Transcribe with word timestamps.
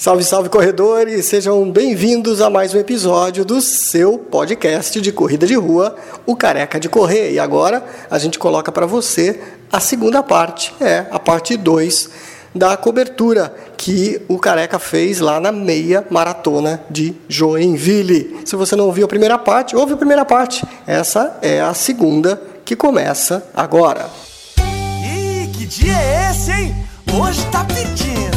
Salve, 0.00 0.24
salve 0.24 0.48
corredores! 0.48 1.26
Sejam 1.26 1.70
bem-vindos 1.70 2.40
a 2.40 2.48
mais 2.48 2.72
um 2.72 2.78
episódio 2.78 3.44
do 3.44 3.60
seu 3.60 4.16
podcast 4.16 4.98
de 4.98 5.12
corrida 5.12 5.46
de 5.46 5.54
rua, 5.54 5.94
o 6.24 6.34
Careca 6.34 6.80
de 6.80 6.88
Correr. 6.88 7.32
E 7.32 7.38
agora 7.38 7.84
a 8.10 8.18
gente 8.18 8.38
coloca 8.38 8.72
para 8.72 8.86
você 8.86 9.38
a 9.70 9.78
segunda 9.78 10.22
parte, 10.22 10.74
é 10.80 11.04
a 11.10 11.18
parte 11.18 11.54
2 11.54 12.08
da 12.54 12.78
cobertura 12.78 13.54
que 13.76 14.22
o 14.26 14.38
Careca 14.38 14.78
fez 14.78 15.20
lá 15.20 15.38
na 15.38 15.52
meia 15.52 16.02
maratona 16.08 16.82
de 16.88 17.14
Joinville. 17.28 18.40
Se 18.46 18.56
você 18.56 18.74
não 18.74 18.86
ouviu 18.86 19.04
a 19.04 19.08
primeira 19.08 19.36
parte, 19.36 19.76
ouve 19.76 19.92
a 19.92 19.98
primeira 19.98 20.24
parte. 20.24 20.64
Essa 20.86 21.36
é 21.42 21.60
a 21.60 21.74
segunda 21.74 22.40
que 22.64 22.74
começa 22.74 23.46
agora. 23.54 24.08
Ih, 24.56 25.50
que 25.52 25.66
dia 25.66 25.92
é 25.92 26.30
esse, 26.30 26.50
hein? 26.50 26.74
Hoje 27.20 27.44
tá 27.52 27.66
pedindo. 27.66 28.29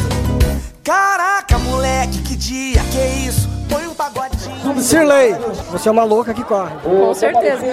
Caraca, 0.84 1.58
moleque, 1.60 2.22
que 2.24 2.36
dia, 2.36 2.82
que 2.92 3.26
isso? 3.28 3.48
Põe 3.70 3.88
um 3.88 3.94
pagodinho. 3.94 4.82
Sirley, 4.82 5.34
você 5.72 5.88
é 5.88 5.92
uma 5.92 6.04
louca 6.04 6.34
que 6.34 6.44
corre. 6.44 6.72
Com 6.84 7.14
certeza. 7.14 7.64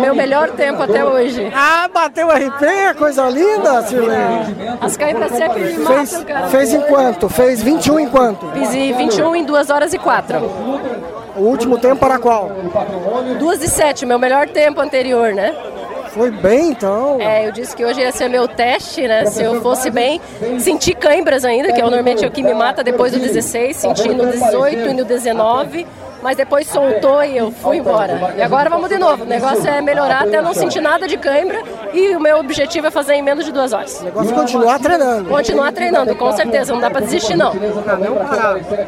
Meu 0.00 0.14
melhor 0.14 0.50
tempo 0.52 0.82
até 0.82 1.04
hoje. 1.04 1.52
Ah, 1.54 1.86
bateu 1.92 2.28
RP, 2.28 2.96
coisa 2.96 3.28
linda, 3.28 3.82
Sirley. 3.82 4.16
As 4.80 4.96
cãibras 4.96 5.32
sempre 5.32 5.64
me 5.64 5.84
Fez, 5.84 6.24
cara. 6.24 6.48
fez 6.48 6.72
em 6.72 6.80
quanto? 6.80 7.28
Fez 7.28 7.62
21 7.62 8.00
em 8.00 8.08
quanto? 8.08 8.50
Fiz 8.52 8.74
em 8.74 8.92
21 8.94 9.36
em 9.36 9.44
2 9.44 9.68
horas 9.68 9.92
e 9.92 9.98
4. 9.98 10.38
O 11.36 11.42
último 11.42 11.76
tempo 11.76 11.96
para 11.96 12.18
qual? 12.18 12.50
2 13.38 13.62
e 13.62 13.68
7, 13.68 14.06
meu 14.06 14.18
melhor 14.18 14.48
tempo 14.48 14.80
anterior, 14.80 15.34
né? 15.34 15.54
Foi 16.16 16.30
bem, 16.30 16.70
então. 16.70 17.20
É, 17.20 17.46
eu 17.46 17.52
disse 17.52 17.76
que 17.76 17.84
hoje 17.84 18.00
ia 18.00 18.10
ser 18.10 18.28
meu 18.28 18.48
teste, 18.48 19.06
né? 19.06 19.26
Se 19.26 19.42
eu 19.42 19.60
fosse 19.60 19.90
bem, 19.90 20.18
senti 20.58 20.94
cãibras 20.94 21.44
ainda, 21.44 21.70
que 21.74 21.78
é 21.78 21.84
o 21.84 21.90
normalmente 21.90 22.24
é 22.24 22.28
o 22.28 22.30
que 22.30 22.42
me 22.42 22.54
mata 22.54 22.82
depois 22.82 23.12
do 23.12 23.18
16, 23.18 23.76
senti 23.76 24.08
no 24.08 24.26
18 24.26 24.88
e 24.88 24.94
no 24.94 25.04
19, 25.04 25.86
mas 26.22 26.34
depois 26.34 26.66
soltou 26.68 27.22
e 27.22 27.36
eu 27.36 27.50
fui 27.50 27.76
embora. 27.76 28.32
E 28.34 28.40
agora 28.40 28.70
vamos 28.70 28.88
de 28.88 28.96
novo. 28.96 29.24
O 29.24 29.26
negócio 29.26 29.68
é 29.68 29.82
melhorar 29.82 30.22
até 30.22 30.38
eu 30.38 30.42
não 30.42 30.54
sentir 30.54 30.80
nada 30.80 31.06
de 31.06 31.18
cãibra 31.18 31.62
e 31.92 32.16
o 32.16 32.20
meu 32.20 32.38
objetivo 32.38 32.86
é 32.86 32.90
fazer 32.90 33.12
em 33.12 33.22
menos 33.22 33.44
de 33.44 33.52
duas 33.52 33.74
horas. 33.74 34.00
O 34.00 34.04
negócio 34.04 34.32
é 34.32 34.34
continuar 34.34 34.78
treinando. 34.78 35.28
Continuar 35.28 35.72
treinando, 35.72 36.16
com 36.16 36.32
certeza, 36.32 36.72
não 36.72 36.80
dá 36.80 36.90
pra 36.90 37.00
desistir 37.00 37.36
não. 37.36 37.52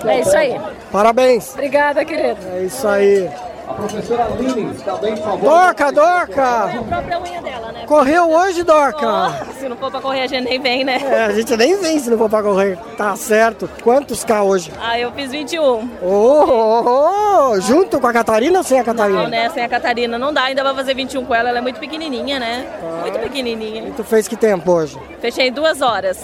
É 0.06 0.20
isso 0.20 0.34
aí. 0.34 0.58
Parabéns. 0.90 1.52
Obrigada, 1.52 2.02
querido. 2.06 2.38
É 2.54 2.62
isso 2.62 2.88
aí. 2.88 3.28
A 3.68 3.74
professora 3.74 4.24
Aline 4.24 4.74
também 4.82 5.16
falou. 5.16 5.38
Doca, 5.38 5.92
Doca! 5.92 6.64
A 6.64 6.82
própria 6.82 7.20
unha 7.20 7.42
dela, 7.42 7.70
né? 7.70 7.84
Correu 7.86 8.30
hoje, 8.30 8.62
Doca? 8.62 9.46
Se 9.58 9.68
não 9.68 9.76
for 9.76 9.90
pra 9.90 10.00
correr, 10.00 10.22
a 10.22 10.26
gente 10.26 10.44
nem 10.44 10.60
vem, 10.60 10.84
né? 10.84 10.98
É, 11.02 11.24
a 11.26 11.32
gente 11.32 11.54
nem 11.56 11.76
vem 11.76 11.98
se 11.98 12.08
não 12.08 12.16
for 12.16 12.30
pra 12.30 12.42
correr. 12.42 12.78
Tá 12.96 13.14
certo. 13.14 13.68
Quantos 13.82 14.24
K 14.24 14.42
hoje? 14.42 14.72
Ah, 14.80 14.98
eu 14.98 15.12
fiz 15.12 15.30
21. 15.30 15.62
Oh, 15.62 15.88
oh, 16.02 17.50
oh, 17.52 17.60
junto 17.60 18.00
com 18.00 18.06
a 18.06 18.12
Catarina 18.12 18.58
ou 18.58 18.64
sem 18.64 18.80
a 18.80 18.84
Catarina? 18.84 19.22
Não, 19.22 19.28
né? 19.28 19.50
Sem 19.50 19.62
a 19.62 19.68
Catarina 19.68 20.18
não 20.18 20.32
dá, 20.32 20.44
ainda 20.44 20.64
vai 20.64 20.74
fazer 20.74 20.94
21 20.94 21.24
com 21.26 21.34
ela, 21.34 21.50
ela 21.50 21.58
é 21.58 21.62
muito 21.62 21.78
pequenininha, 21.78 22.40
né? 22.40 22.66
Muito 23.02 23.18
pequenininha. 23.18 23.92
Tu 23.94 24.02
fez 24.02 24.26
que 24.26 24.36
tempo 24.36 24.72
hoje? 24.72 24.98
Fechei 25.20 25.48
em 25.48 25.52
duas 25.52 25.82
horas. 25.82 26.22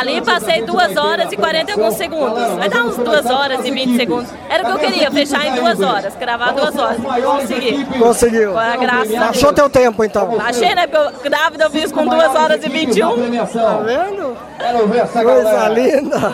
Ali 0.00 0.22
passei 0.22 0.62
duas 0.62 0.96
horas 0.96 1.30
e 1.32 1.36
40 1.36 1.70
e 1.70 1.74
alguns 1.74 1.94
segundos. 1.94 2.42
Vai 2.56 2.68
dar 2.68 2.84
uns 2.84 2.96
duas 2.96 3.26
horas 3.26 3.64
e 3.64 3.70
20 3.70 3.96
segundos. 3.96 4.30
Era 4.48 4.62
o 4.62 4.66
que 4.66 4.72
eu 4.72 4.90
queria, 4.90 5.10
fechar 5.10 5.46
em 5.46 5.54
duas 5.54 5.80
horas, 5.80 6.14
cravar 6.14 6.54
duas 6.54 6.76
horas. 6.76 6.77
Consegui. 7.22 7.84
Conseguiu. 7.98 8.52
Com 8.52 8.58
a 8.58 8.76
graça. 8.76 9.20
Achou 9.30 9.52
teu 9.52 9.68
tempo, 9.68 10.04
então? 10.04 10.40
Achei, 10.40 10.74
né? 10.74 10.86
Porque 10.86 11.26
eu, 11.26 11.30
grávida 11.30 11.64
eu 11.64 11.70
fiz 11.70 11.90
com 11.92 12.06
duas 12.06 12.34
horas 12.34 12.62
e 12.64 12.68
21. 12.68 13.08
Tá 13.46 13.78
vendo? 13.84 14.36
Quero 14.58 14.86
ver 14.88 14.98
essa 14.98 15.22
Coisa 15.22 15.42
galera. 15.44 15.68
linda. 15.68 16.32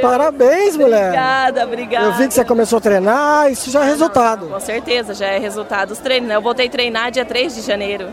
Parabéns, 0.00 0.76
mulher. 0.76 1.06
Obrigada, 1.08 1.64
obrigada. 1.64 2.06
Eu 2.06 2.12
vi 2.14 2.28
que 2.28 2.34
você 2.34 2.44
começou 2.44 2.78
a 2.78 2.80
treinar, 2.80 3.50
isso 3.50 3.70
já 3.70 3.82
é 3.84 3.86
resultado. 3.88 4.46
Com 4.46 4.60
certeza, 4.60 5.14
já 5.14 5.26
é 5.26 5.38
resultado 5.38 5.88
dos 5.90 5.98
treinos. 5.98 6.28
né? 6.28 6.36
Eu 6.36 6.42
voltei 6.42 6.66
a 6.66 6.70
treinar 6.70 7.10
dia 7.10 7.24
3 7.24 7.54
de 7.54 7.62
janeiro. 7.62 8.08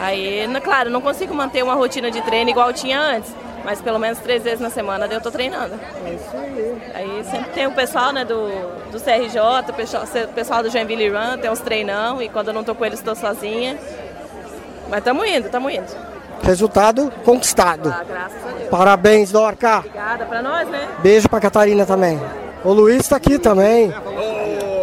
Aí, 0.00 0.46
claro, 0.62 0.90
não 0.90 1.00
consigo 1.00 1.34
manter 1.34 1.62
uma 1.62 1.74
rotina 1.74 2.10
de 2.10 2.20
treino 2.22 2.50
igual 2.50 2.68
eu 2.68 2.72
tinha 2.74 3.00
antes. 3.00 3.34
Mas 3.68 3.82
pelo 3.82 3.98
menos 3.98 4.18
três 4.20 4.42
vezes 4.42 4.60
na 4.60 4.70
semana 4.70 5.06
eu 5.08 5.20
tô 5.20 5.30
treinando. 5.30 5.78
É 6.06 6.14
isso 6.14 6.30
aí. 6.32 6.82
Aí 6.94 7.24
sempre 7.30 7.50
tem 7.50 7.66
o 7.66 7.72
pessoal 7.72 8.14
né, 8.14 8.24
do, 8.24 8.48
do 8.90 8.98
CRJ, 8.98 9.38
o 9.68 9.72
pessoal, 9.74 10.04
o 10.04 10.28
pessoal 10.32 10.62
do 10.62 10.70
Joinville 10.70 11.10
Run, 11.10 11.36
tem 11.36 11.50
uns 11.50 11.60
treinão 11.60 12.22
e 12.22 12.30
quando 12.30 12.48
eu 12.48 12.54
não 12.54 12.64
tô 12.64 12.74
com 12.74 12.82
eles 12.86 12.98
estou 12.98 13.14
sozinha. 13.14 13.78
Mas 14.88 15.00
estamos 15.00 15.28
indo, 15.28 15.44
estamos 15.44 15.70
indo. 15.70 15.84
Resultado 16.42 17.12
conquistado. 17.26 17.94
Ah, 17.94 18.02
graças 18.08 18.42
a 18.42 18.56
Deus. 18.56 18.70
Parabéns, 18.70 19.30
Dorca. 19.30 19.80
Obrigada 19.80 20.24
pra 20.24 20.40
nós, 20.40 20.66
né? 20.66 20.88
Beijo 21.02 21.28
pra 21.28 21.38
Catarina 21.38 21.84
também. 21.84 22.18
O 22.64 22.72
Luiz 22.72 23.06
tá 23.06 23.16
aqui 23.16 23.38
também. 23.38 23.92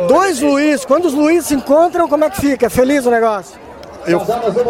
Dois 0.07 0.40
Luiz. 0.41 0.85
Quando 0.85 1.06
os 1.06 1.13
Luiz 1.16 1.47
se 1.47 1.56
encontram, 1.56 2.07
como 2.07 2.23
é 2.23 2.29
que 2.29 2.40
fica? 2.40 2.69
Feliz 2.69 3.03
o 3.07 3.09
negócio? 3.09 3.65
Eu, 4.08 4.22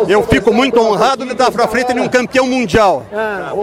eu 0.07 0.23
fico 0.23 0.53
muito 0.53 0.79
honrado 0.79 1.25
de 1.25 1.31
estar 1.33 1.51
pra 1.51 1.67
frente 1.67 1.93
de 1.93 1.99
um 1.99 2.07
campeão 2.07 2.47
mundial. 2.47 3.03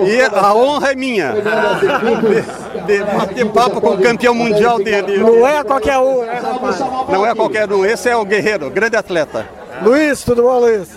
E 0.06 0.21
a 0.22 0.55
honra 0.55 0.93
é 0.93 0.94
minha. 0.94 1.33
De, 1.33 2.83
de 2.99 3.05
bater 3.05 3.47
papo 3.47 3.81
com 3.81 3.91
o 3.91 3.99
campeão 4.00 4.34
mundial 4.34 4.78
de, 4.78 5.03
de- 5.03 5.19
Não 5.19 5.47
é 5.47 5.62
qualquer 5.65 5.99
um, 5.99 6.22
né, 6.25 6.41
rapaz? 6.43 6.78
Não 7.09 7.27
é 7.27 7.34
qualquer 7.34 7.71
um, 7.72 7.84
esse 7.84 8.09
é 8.09 8.16
o 8.16 8.25
guerreiro, 8.25 8.69
grande 8.71 8.97
atleta. 8.97 9.47
Luiz, 9.82 10.22
tudo 10.22 10.43
bom, 10.43 10.59
Luiz? 10.61 10.88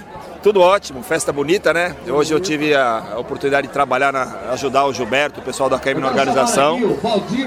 Tudo 0.45 0.61
ótimo, 0.61 1.01
festa 1.01 1.33
bonita, 1.33 1.73
né? 1.73 1.95
Hoje 2.07 2.31
eu 2.31 2.39
tive 2.39 2.75
a 2.75 3.15
oportunidade 3.17 3.65
de 3.65 3.73
trabalhar, 3.73 4.13
na, 4.13 4.51
ajudar 4.51 4.85
o 4.85 4.93
Gilberto, 4.93 5.39
o 5.39 5.43
pessoal 5.43 5.67
da 5.67 5.79
KM 5.79 5.99
na 5.99 6.07
organização. 6.07 6.79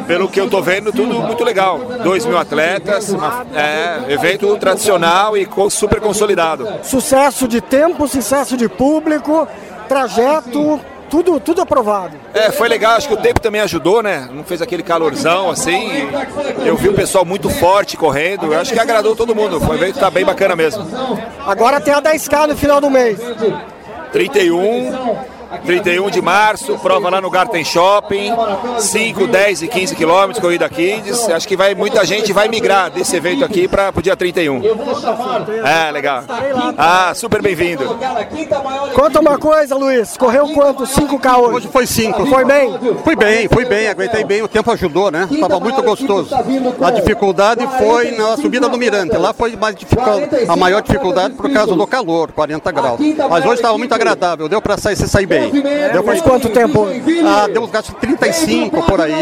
Pelo 0.05 0.27
que 0.27 0.41
eu 0.41 0.51
tô 0.51 0.61
vendo, 0.61 0.91
tudo 0.91 1.15
muito 1.23 1.45
legal. 1.45 1.79
Dois 2.03 2.27
mil 2.27 2.37
atletas, 2.37 3.11
uma- 3.11 3.47
é, 3.55 4.13
evento 4.13 4.57
tradicional 4.57 5.37
e 5.37 5.49
super 5.71 6.01
consolidado. 6.01 6.67
Sucesso 6.83 7.47
de 7.47 7.61
tempo, 7.61 8.09
sucesso 8.09 8.57
de 8.57 8.69
público, 8.69 9.47
trajeto, 9.89 10.81
tudo, 11.09 11.41
tudo 11.41 11.63
aprovado. 11.63 12.17
É, 12.35 12.51
foi 12.51 12.69
legal, 12.69 12.97
acho 12.97 13.09
que 13.09 13.15
o 13.15 13.19
tempo 13.19 13.41
também 13.41 13.61
ajudou, 13.61 14.03
né? 14.03 14.29
Não 14.33 14.45
fez 14.45 14.63
aquele 14.63 14.83
calorzão 14.83 15.51
assim. 15.51 16.09
Eu 16.65 16.77
vi 16.77 16.89
o 16.89 16.95
pessoal 16.95 17.25
muito 17.25 17.49
forte 17.49 17.97
correndo, 17.97 18.47
eu 18.47 18.61
acho 18.61 18.73
que 18.73 18.79
agradou 18.79 19.17
todo 19.17 19.35
mundo. 19.35 19.61
Foi 19.61 19.77
evento 19.77 19.99
tá 19.99 20.11
bem 20.11 20.25
bacana 20.25 20.55
mesmo. 20.55 20.87
Agora 21.47 21.81
tem 21.81 21.95
a 21.95 22.03
10K 22.03 22.49
no 22.49 22.57
final 22.57 22.81
do 22.81 22.91
mês. 22.91 23.19
31, 24.13 25.17
31 25.65 26.11
de 26.11 26.21
março, 26.21 26.79
prova 26.79 27.09
lá 27.09 27.21
no 27.21 27.31
Garten 27.31 27.65
Shopping, 27.65 28.33
5, 28.79 29.27
10 29.27 29.63
e 29.63 29.69
15 29.69 29.95
quilômetros, 29.97 30.39
corrida 30.39 30.69
Kids. 30.69 31.29
Acho 31.29 31.49
que 31.49 31.57
vai, 31.57 31.75
muita 31.75 32.05
gente 32.05 32.33
vai 32.33 32.49
migrar 32.49 32.91
desse 32.91 33.17
evento 33.17 33.45
aqui 33.45 33.67
para 33.67 33.93
o 33.95 34.03
dia 34.03 34.17
31. 34.17 34.61
É, 35.65 35.91
legal. 35.91 36.25
Ah, 36.77 37.13
super 37.15 37.41
bem-vindo. 37.41 37.99
Conta 38.95 39.21
uma 39.21 39.39
coisa, 39.39 39.75
Luiz. 39.75 40.17
Correu 40.17 40.49
quanto? 40.49 40.85
5K 40.85 41.39
hoje? 41.39 41.55
Hoje 41.55 41.69
foi 41.69 41.87
cinco. 41.87 42.27
Foi 42.27 42.45
bem? 42.45 42.79
Fui 43.03 43.17
bem, 43.17 43.49
fui 43.49 43.65
bem, 43.65 43.89
aguentei 43.89 44.25
bem, 44.25 44.43
o 44.43 44.49
tempo 44.49 44.71
ajudou, 44.73 45.11
né? 45.11 45.29
Tava 45.41 45.59
muito 45.61 45.83
gostoso. 45.83 46.35
A 46.83 46.91
dificuldade 46.91 47.67
foi 47.79 48.13
na 48.13 48.37
subida 48.37 48.69
do 48.69 48.77
Mirante. 48.79 49.17
Lá 49.17 49.33
foi 49.33 49.57
mais 49.57 49.75
dificuldade, 49.75 50.29
a 50.49 50.57
maior 50.57 50.83
dificuldade 50.83 51.35
por 51.35 51.51
causa 51.51 51.75
do 51.75 51.87
calor, 51.87 52.33
40 52.33 52.71
graus. 52.71 53.01
Mas 53.31 53.45
hoje 53.45 53.55
estava 53.55 53.79
muito 53.79 53.95
agradável, 53.95 54.49
deu 54.49 54.61
para 54.61 54.77
sair, 54.77 54.97
você 54.97 55.07
sair 55.07 55.27
bem. 55.27 55.38
Deu 55.93 56.03
Faz 56.03 56.21
quanto 56.23 56.49
tempo? 56.49 56.87
Ah, 57.27 57.47
deu 57.49 57.63
uns 57.63 57.71
gastos 57.71 57.95
de 57.95 58.01
35 58.01 58.83
por 58.85 59.01
aí. 59.01 59.13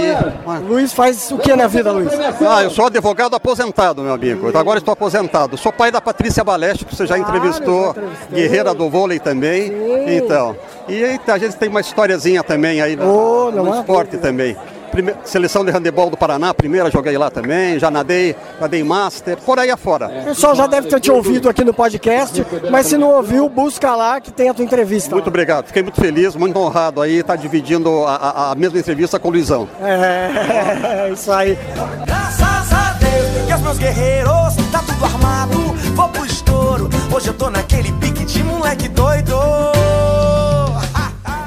Luiz 0.68 0.92
faz 0.92 1.30
o 1.30 1.38
que 1.38 1.54
na 1.54 1.66
vida, 1.66 1.90
Luiz? 1.92 2.08
Ah, 2.46 2.62
eu 2.62 2.70
sou 2.70 2.86
advogado 2.86 3.34
aposentado, 3.34 4.02
meu 4.02 4.12
amigo. 4.12 4.56
Agora 4.56 4.78
estou 4.78 4.92
aposentado. 4.92 5.56
Sou 5.56 5.72
pai 5.72 5.90
da 5.90 6.00
Patrícia 6.00 6.44
Baleste, 6.44 6.84
que 6.84 6.94
você 6.94 7.06
já 7.06 7.18
entrevistou, 7.18 7.94
guerreira 8.32 8.72
do 8.74 8.88
vôlei 8.88 9.18
também. 9.18 9.72
Então, 10.06 10.56
e 10.88 11.04
a 11.26 11.38
gente 11.38 11.56
tem 11.56 11.68
uma 11.68 11.80
historiazinha 11.80 12.42
também 12.42 12.80
aí 12.80 12.94
no, 12.96 13.06
Oh, 13.06 13.50
no 13.50 13.74
é? 13.74 13.78
esporte 13.78 14.16
também. 14.18 14.56
Prime- 14.96 15.14
Seleção 15.24 15.62
de 15.62 15.70
handebol 15.70 16.08
do 16.08 16.16
Paraná, 16.16 16.54
primeira 16.54 16.90
joguei 16.90 17.18
lá 17.18 17.30
também, 17.30 17.78
já 17.78 17.90
nadei, 17.90 18.34
nadei 18.58 18.82
master, 18.82 19.36
por 19.36 19.58
aí 19.58 19.70
afora. 19.70 20.06
O 20.22 20.24
pessoal 20.26 20.54
já 20.54 20.66
deve 20.66 20.88
ter 20.88 20.98
te 21.00 21.10
ouvido 21.10 21.50
aqui 21.50 21.62
no 21.62 21.74
podcast, 21.74 22.46
mas 22.70 22.86
se 22.86 22.96
não 22.96 23.10
ouviu, 23.10 23.46
busca 23.48 23.94
lá 23.94 24.18
que 24.22 24.32
tem 24.32 24.48
a 24.48 24.54
tua 24.54 24.64
entrevista. 24.64 25.14
Muito 25.14 25.28
obrigado, 25.28 25.66
fiquei 25.66 25.82
muito 25.82 26.00
feliz, 26.00 26.34
muito 26.34 26.58
honrado 26.58 27.02
aí, 27.02 27.16
estar 27.18 27.36
dividindo 27.36 28.04
a, 28.06 28.16
a- 28.16 28.52
a 28.52 28.54
mesma 28.54 28.78
entrevista 28.78 29.18
com 29.18 29.28
o 29.28 29.32
Luizão. 29.32 29.68
É, 29.82 31.10
isso 31.12 31.30
aí. 31.30 31.58
Graças 32.06 32.72
a 32.72 32.92
Deus 32.98 33.48
e 33.48 33.52
aos 33.52 33.60
meus 33.62 33.78
guerreiros, 33.78 34.56
tá 34.72 34.78
tudo 34.86 35.04
armado, 35.04 35.58
vou 35.94 36.08
pro 36.08 36.24
estouro. 36.24 36.88
Hoje 37.14 37.28
eu 37.28 37.34
tô 37.34 37.50
naquele 37.50 37.92
pique 37.92 38.24
de 38.24 38.42
moleque 38.42 38.88
doido. 38.88 39.36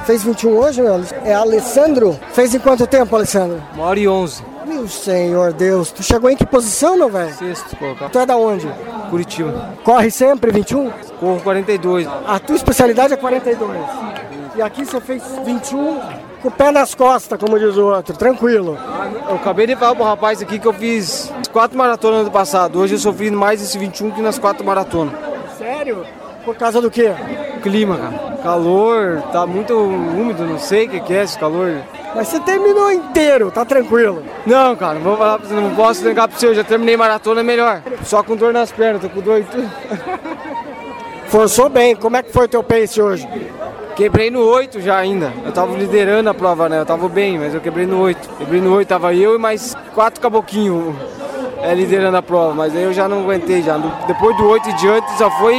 Fez 0.10 0.24
21 0.24 0.58
hoje, 0.58 0.82
meu? 0.82 1.00
É 1.24 1.36
Alessandro? 1.36 2.20
Fez 2.34 2.56
em 2.56 2.58
quanto 2.58 2.88
tempo, 2.88 3.16
Alessandro? 3.16 3.62
Uma 3.76 3.86
hora 3.86 4.00
e 4.00 4.08
onze. 4.08 4.44
Meu 4.66 4.88
senhor 4.88 5.54
Deus, 5.54 5.92
tu 5.92 6.02
chegou 6.02 6.32
em 6.32 6.36
que 6.36 6.48
posição, 6.48 6.98
meu 6.98 7.10
velho? 7.10 7.32
Sexto, 7.36 7.76
colocar. 7.76 8.10
Tu 8.10 8.18
é 8.18 8.26
da 8.26 8.36
onde? 8.36 8.68
Curitiba. 9.12 9.76
Corre 9.84 10.10
sempre 10.10 10.52
21? 10.52 10.90
Corro 11.20 11.40
42. 11.42 12.08
A 12.26 12.40
tua 12.40 12.56
especialidade 12.56 13.14
é 13.14 13.18
42. 13.18 13.72
E 14.56 14.62
aqui 14.64 14.84
você 14.84 15.00
fez 15.00 15.22
21 15.46 16.00
com 16.42 16.48
o 16.48 16.52
pé 16.52 16.72
nas 16.72 16.96
costas, 16.96 17.40
como 17.40 17.60
diz 17.60 17.78
o 17.78 17.86
outro, 17.86 18.18
tranquilo. 18.18 18.80
Eu 19.30 19.36
acabei 19.36 19.68
de 19.68 19.76
falar 19.76 19.94
pro 19.94 20.06
rapaz 20.06 20.42
aqui 20.42 20.58
que 20.58 20.68
eu 20.68 20.74
fiz 20.74 21.32
quatro 21.54 21.78
maratonas 21.78 22.26
no 22.26 22.32
passado. 22.32 22.80
Hoje 22.80 22.96
eu 22.96 23.00
sofri 23.00 23.30
mais 23.30 23.62
esse 23.62 23.78
21 23.78 24.10
que 24.10 24.24
nas 24.24 24.40
quatro 24.40 24.66
maratonas. 24.66 25.14
Sério? 25.56 26.04
Por 26.44 26.56
causa 26.56 26.82
do 26.82 26.90
quê? 26.90 27.14
Clima, 27.62 27.96
cara. 27.96 28.29
Calor, 28.42 29.22
tá 29.32 29.46
muito 29.46 29.74
úmido, 29.78 30.46
não 30.46 30.58
sei 30.58 30.86
o 30.86 30.90
que, 30.90 31.00
que 31.02 31.14
é 31.14 31.24
esse 31.24 31.38
calor. 31.38 31.82
Mas 32.16 32.28
você 32.28 32.40
terminou 32.40 32.92
inteiro, 32.92 33.52
tá 33.52 33.66
tranquilo. 33.66 34.24
Não, 34.46 34.76
cara, 34.76 34.96
não 34.96 35.02
vou 35.02 35.18
falar 35.18 35.40
pra 35.40 35.48
você, 35.48 35.54
não 35.54 35.76
posso 35.76 36.04
negar 36.04 36.28
pra 36.28 36.38
você, 36.38 36.48
eu 36.48 36.56
já 36.56 36.64
terminei 36.64 36.96
maratona 36.98 37.44
melhor. 37.44 37.82
Só 38.04 38.24
com 38.24 38.36
dor 38.36 38.54
nas 38.54 38.72
pernas, 38.72 39.02
tô 39.02 39.10
com 39.10 39.22
dor 39.22 39.40
e 39.40 39.44
tudo. 39.44 39.70
Forçou 41.28 41.70
bem, 41.70 41.96
como 41.96 42.18
é 42.18 42.24
que 42.24 42.32
foi 42.32 42.46
o 42.46 42.50
teu 42.50 42.64
pace 42.64 43.02
hoje? 43.02 43.28
Quebrei 43.96 44.32
no 44.32 44.42
8 44.46 44.80
já 44.82 44.98
ainda. 44.98 45.32
Eu 45.46 45.52
tava 45.52 45.76
liderando 45.78 46.30
a 46.30 46.34
prova, 46.34 46.70
né? 46.70 46.80
Eu 46.80 46.86
tava 46.86 47.10
bem, 47.10 47.38
mas 47.38 47.54
eu 47.54 47.60
quebrei 47.60 47.86
no 47.86 48.00
8. 48.02 48.30
Quebrei 48.38 48.62
no 48.62 48.74
8, 48.74 48.88
tava 48.88 49.14
eu 49.14 49.36
e 49.36 49.38
mais 49.38 49.76
quatro 49.94 50.22
caboquinhos 50.22 50.96
é, 51.62 51.74
liderando 51.74 52.18
a 52.18 52.22
prova, 52.22 52.54
mas 52.54 52.76
aí 52.76 52.84
eu 52.84 52.94
já 52.94 53.08
não 53.08 53.22
aguentei 53.22 53.62
já. 53.62 53.78
Depois 54.08 54.36
do 54.38 54.48
8 54.48 54.70
e 54.70 54.74
diante 54.74 55.18
já 55.18 55.30
foi 55.32 55.56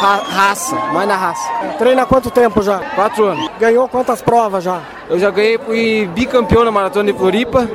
ra 0.00 0.22
raça, 0.28 0.76
mais 0.92 1.08
na 1.08 1.16
raça. 1.16 1.48
Treina 1.78 2.02
há 2.02 2.06
quanto 2.06 2.30
tempo 2.30 2.62
já? 2.62 2.78
Quatro 2.94 3.24
anos. 3.24 3.48
Ganhou 3.58 3.88
quantas 3.88 4.22
provas 4.22 4.64
já? 4.64 4.80
Eu 5.08 5.18
já 5.18 5.30
ganhei, 5.30 5.58
fui 5.58 6.08
bicampeão 6.14 6.64
na 6.64 6.70
Maratona 6.70 7.12
de 7.12 7.18
Floripa, 7.18 7.68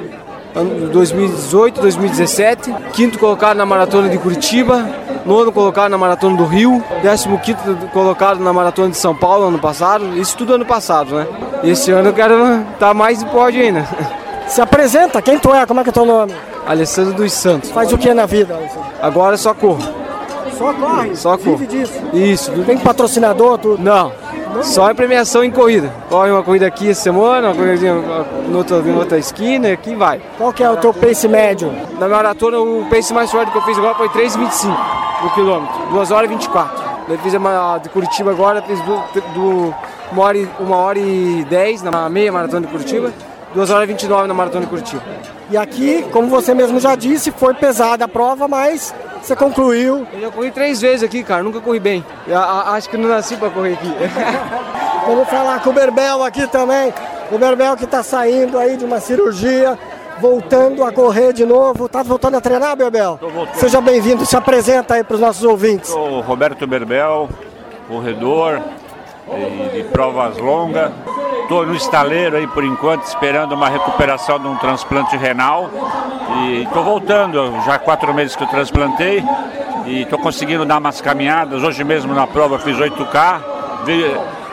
2018, 0.91 1.79
2017, 1.79 2.73
quinto 2.93 3.19
colocado 3.19 3.57
na 3.57 3.65
Maratona 3.65 4.09
de 4.09 4.17
Curitiba, 4.17 4.83
nono 5.25 5.51
colocado 5.51 5.91
na 5.91 5.97
Maratona 5.97 6.35
do 6.35 6.45
Rio, 6.45 6.83
décimo 7.03 7.37
quinto 7.39 7.61
colocado 7.93 8.39
na 8.39 8.51
Maratona 8.51 8.89
de 8.89 8.97
São 8.97 9.15
Paulo 9.15 9.47
ano 9.47 9.59
passado, 9.59 10.17
isso 10.17 10.35
tudo 10.35 10.55
ano 10.55 10.65
passado, 10.65 11.15
né? 11.15 11.27
E 11.63 11.69
esse 11.69 11.91
ano 11.91 12.09
eu 12.09 12.13
quero 12.13 12.33
estar 12.33 12.87
tá 12.87 12.93
mais 12.93 13.19
de 13.19 13.25
pódio 13.25 13.61
ainda. 13.61 13.87
Se 14.49 14.61
apresenta, 14.61 15.21
quem 15.21 15.37
tu 15.37 15.53
é, 15.53 15.65
como 15.65 15.79
é 15.79 15.83
que 15.83 15.89
é 15.89 15.93
teu 15.93 16.05
nome? 16.05 16.33
Alessandro 16.65 17.13
dos 17.13 17.31
Santos. 17.31 17.69
Faz 17.69 17.93
o 17.93 17.97
que 17.97 18.11
na 18.13 18.25
vida, 18.25 18.55
Alessandro? 18.55 18.89
Agora 18.99 19.37
só 19.37 19.53
corro. 19.53 19.79
Só 20.57 20.73
corre? 20.73 21.15
Só 21.15 21.37
corro. 21.37 21.57
Vive 21.57 21.77
disso? 21.77 21.93
Isso. 22.13 22.51
Tem 22.63 22.77
patrocinador, 22.77 23.59
tudo? 23.59 23.81
Não. 23.81 24.11
Não. 24.53 24.63
Só 24.63 24.89
em 24.89 24.95
premiação 24.95 25.43
em 25.43 25.51
corrida. 25.51 25.93
Corre 26.09 26.31
uma 26.31 26.41
corrida 26.41 26.65
aqui 26.65 26.89
essa 26.89 27.01
semana, 27.01 27.49
uma 27.49 27.55
corrida 27.55 27.85
em 27.85 28.55
outra, 28.55 28.77
outra 28.77 29.17
esquina, 29.19 29.71
aqui 29.71 29.93
vai. 29.93 30.19
Qual 30.37 30.51
que 30.51 30.63
é 30.63 30.69
o 30.69 30.77
teu 30.77 30.91
pace 30.93 31.27
médio? 31.27 31.71
Na 31.99 32.07
maratona, 32.07 32.59
o 32.59 32.85
pace 32.89 33.13
mais 33.13 33.29
forte 33.29 33.51
que 33.51 33.57
eu 33.57 33.61
fiz 33.61 33.77
agora 33.77 33.93
foi 33.93 34.09
3,25 34.09 34.77
no 35.23 35.29
quilômetro. 35.31 35.75
2 35.91 36.11
horas 36.11 36.29
e 36.29 36.33
24. 36.33 36.89
Eu 37.07 37.17
fiz 37.19 37.33
a 37.35 37.77
de 37.77 37.89
Curitiba 37.89 38.31
agora, 38.31 38.61
fiz 38.63 38.79
do, 38.81 39.01
do 39.33 39.75
uma, 40.11 40.23
hora 40.23 40.37
e, 40.37 40.47
uma 40.59 40.75
hora 40.75 40.99
e 40.99 41.45
10 41.49 41.83
na 41.83 42.09
meia 42.09 42.31
maratona 42.31 42.65
de 42.65 42.71
Curitiba. 42.71 43.13
2 43.53 43.69
horas 43.71 43.83
e 43.83 43.87
29 43.87 44.27
na 44.27 44.33
maratona 44.33 44.65
de 44.65 44.69
Curitiba. 44.69 45.01
E 45.49 45.57
aqui, 45.57 46.05
como 46.11 46.27
você 46.27 46.53
mesmo 46.53 46.79
já 46.79 46.95
disse, 46.95 47.31
foi 47.31 47.53
pesada 47.53 48.05
a 48.05 48.07
prova, 48.07 48.47
mas 48.47 48.93
você 49.21 49.35
concluiu. 49.35 50.05
Eu 50.13 50.21
já 50.21 50.31
corri 50.31 50.51
três 50.51 50.79
vezes 50.79 51.03
aqui, 51.03 51.23
cara, 51.23 51.41
nunca 51.41 51.59
corri 51.59 51.79
bem. 51.79 52.05
Eu, 52.27 52.39
acho 52.39 52.89
que 52.89 52.97
não 52.97 53.09
nasci 53.09 53.35
para 53.35 53.49
correr 53.49 53.73
aqui. 53.73 53.91
Vamos 55.07 55.27
falar 55.27 55.61
com 55.61 55.71
o 55.71 55.73
Berbel 55.73 56.23
aqui 56.23 56.45
também. 56.47 56.93
O 57.31 57.37
Berbel 57.37 57.75
que 57.75 57.85
está 57.85 58.03
saindo 58.03 58.59
aí 58.59 58.77
de 58.77 58.85
uma 58.85 58.99
cirurgia, 58.99 59.77
voltando 60.19 60.83
a 60.83 60.91
correr 60.91 61.33
de 61.33 61.45
novo. 61.45 61.89
Tá 61.89 62.03
voltando 62.03 62.37
a 62.37 62.41
treinar, 62.41 62.75
Berbel? 62.75 63.19
Seja 63.55 63.81
bem-vindo, 63.81 64.25
se 64.25 64.35
apresenta 64.35 64.95
aí 64.95 65.03
para 65.03 65.15
os 65.15 65.21
nossos 65.21 65.43
ouvintes. 65.43 65.89
Sou 65.89 66.21
Roberto 66.21 66.67
Berbel, 66.67 67.27
corredor 67.87 68.61
de 69.73 69.83
provas 69.85 70.37
longas. 70.37 70.91
Estou 71.41 71.65
no 71.65 71.75
estaleiro 71.75 72.37
aí 72.37 72.45
por 72.47 72.63
enquanto, 72.63 73.03
esperando 73.03 73.53
uma 73.53 73.69
recuperação 73.69 74.39
de 74.39 74.47
um 74.47 74.55
transplante 74.57 75.17
renal. 75.17 75.69
E 76.43 76.63
estou 76.63 76.83
voltando, 76.83 77.51
já 77.65 77.75
há 77.75 77.79
quatro 77.79 78.13
meses 78.13 78.35
que 78.35 78.43
eu 78.43 78.47
transplantei. 78.47 79.23
E 79.85 80.03
estou 80.03 80.19
conseguindo 80.19 80.65
dar 80.65 80.77
umas 80.77 81.01
caminhadas. 81.01 81.63
Hoje 81.63 81.83
mesmo 81.83 82.13
na 82.13 82.27
prova 82.27 82.59
fiz 82.59 82.77
8K, 82.77 83.41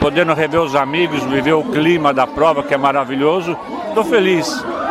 podendo 0.00 0.32
rever 0.32 0.60
os 0.60 0.74
amigos, 0.74 1.22
viver 1.24 1.52
o 1.52 1.64
clima 1.64 2.14
da 2.14 2.26
prova 2.26 2.62
que 2.62 2.72
é 2.72 2.78
maravilhoso. 2.78 3.56
Estou 3.88 4.04
feliz. 4.04 4.46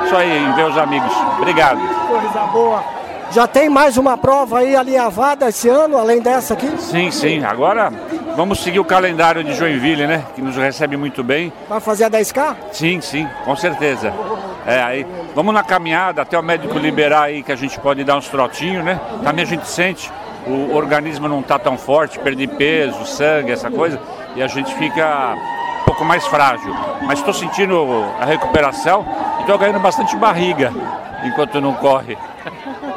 Isso 0.06 0.16
aí, 0.16 0.38
em 0.38 0.54
ver 0.54 0.66
os 0.66 0.78
amigos. 0.78 1.12
Obrigado. 1.40 1.80
Coisa 2.08 2.42
boa. 2.52 2.95
Já 3.36 3.46
tem 3.46 3.68
mais 3.68 3.98
uma 3.98 4.18
prova 4.18 4.60
aí 4.60 4.78
alinhavada 4.78 5.50
esse 5.50 5.68
ano, 5.68 5.98
além 5.98 6.22
dessa 6.22 6.54
aqui? 6.54 6.72
Sim, 6.80 7.12
sim. 7.12 7.44
Agora 7.44 7.92
vamos 8.34 8.62
seguir 8.62 8.80
o 8.80 8.86
calendário 8.86 9.44
de 9.44 9.54
Joinville, 9.54 10.08
né? 10.08 10.24
Que 10.34 10.42
nos 10.42 10.56
recebe 10.56 10.96
muito 10.96 11.22
bem. 11.22 11.52
Vai 11.68 11.82
fazer 11.82 12.06
a 12.06 12.10
10K? 12.10 12.56
Sim, 12.72 13.02
sim, 13.02 13.28
com 13.44 13.54
certeza. 13.58 14.14
É, 14.66 14.82
aí, 14.82 15.06
vamos 15.36 15.54
na 15.54 15.64
caminhada 15.64 16.22
até 16.22 16.40
o 16.40 16.42
médico 16.42 16.80
liberar 16.80 17.24
aí 17.24 17.44
que 17.44 17.52
a 17.52 17.58
gente 17.58 17.78
pode 17.78 18.06
dar 18.06 18.16
uns 18.16 18.30
trotinhos, 18.30 18.86
né? 18.86 19.02
Também 19.22 19.44
a 19.44 19.48
gente 19.48 19.68
sente, 19.68 20.10
o 20.48 20.74
organismo 20.74 21.28
não 21.28 21.42
está 21.42 21.60
tão 21.60 21.78
forte, 21.78 22.18
perder 22.18 22.48
peso, 22.48 23.06
sangue, 23.06 23.52
essa 23.52 23.70
coisa, 23.70 24.00
e 24.34 24.42
a 24.42 24.48
gente 24.48 24.74
fica 24.76 25.36
um 25.82 25.84
pouco 25.84 26.06
mais 26.06 26.26
frágil. 26.26 26.74
Mas 27.02 27.20
estou 27.20 27.34
sentindo 27.34 27.86
a 28.18 28.24
recuperação 28.24 29.06
e 29.40 29.42
estou 29.42 29.58
ganhando 29.58 29.82
bastante 29.82 30.16
barriga 30.16 30.72
enquanto 31.26 31.60
não 31.60 31.74
corre. 31.74 32.18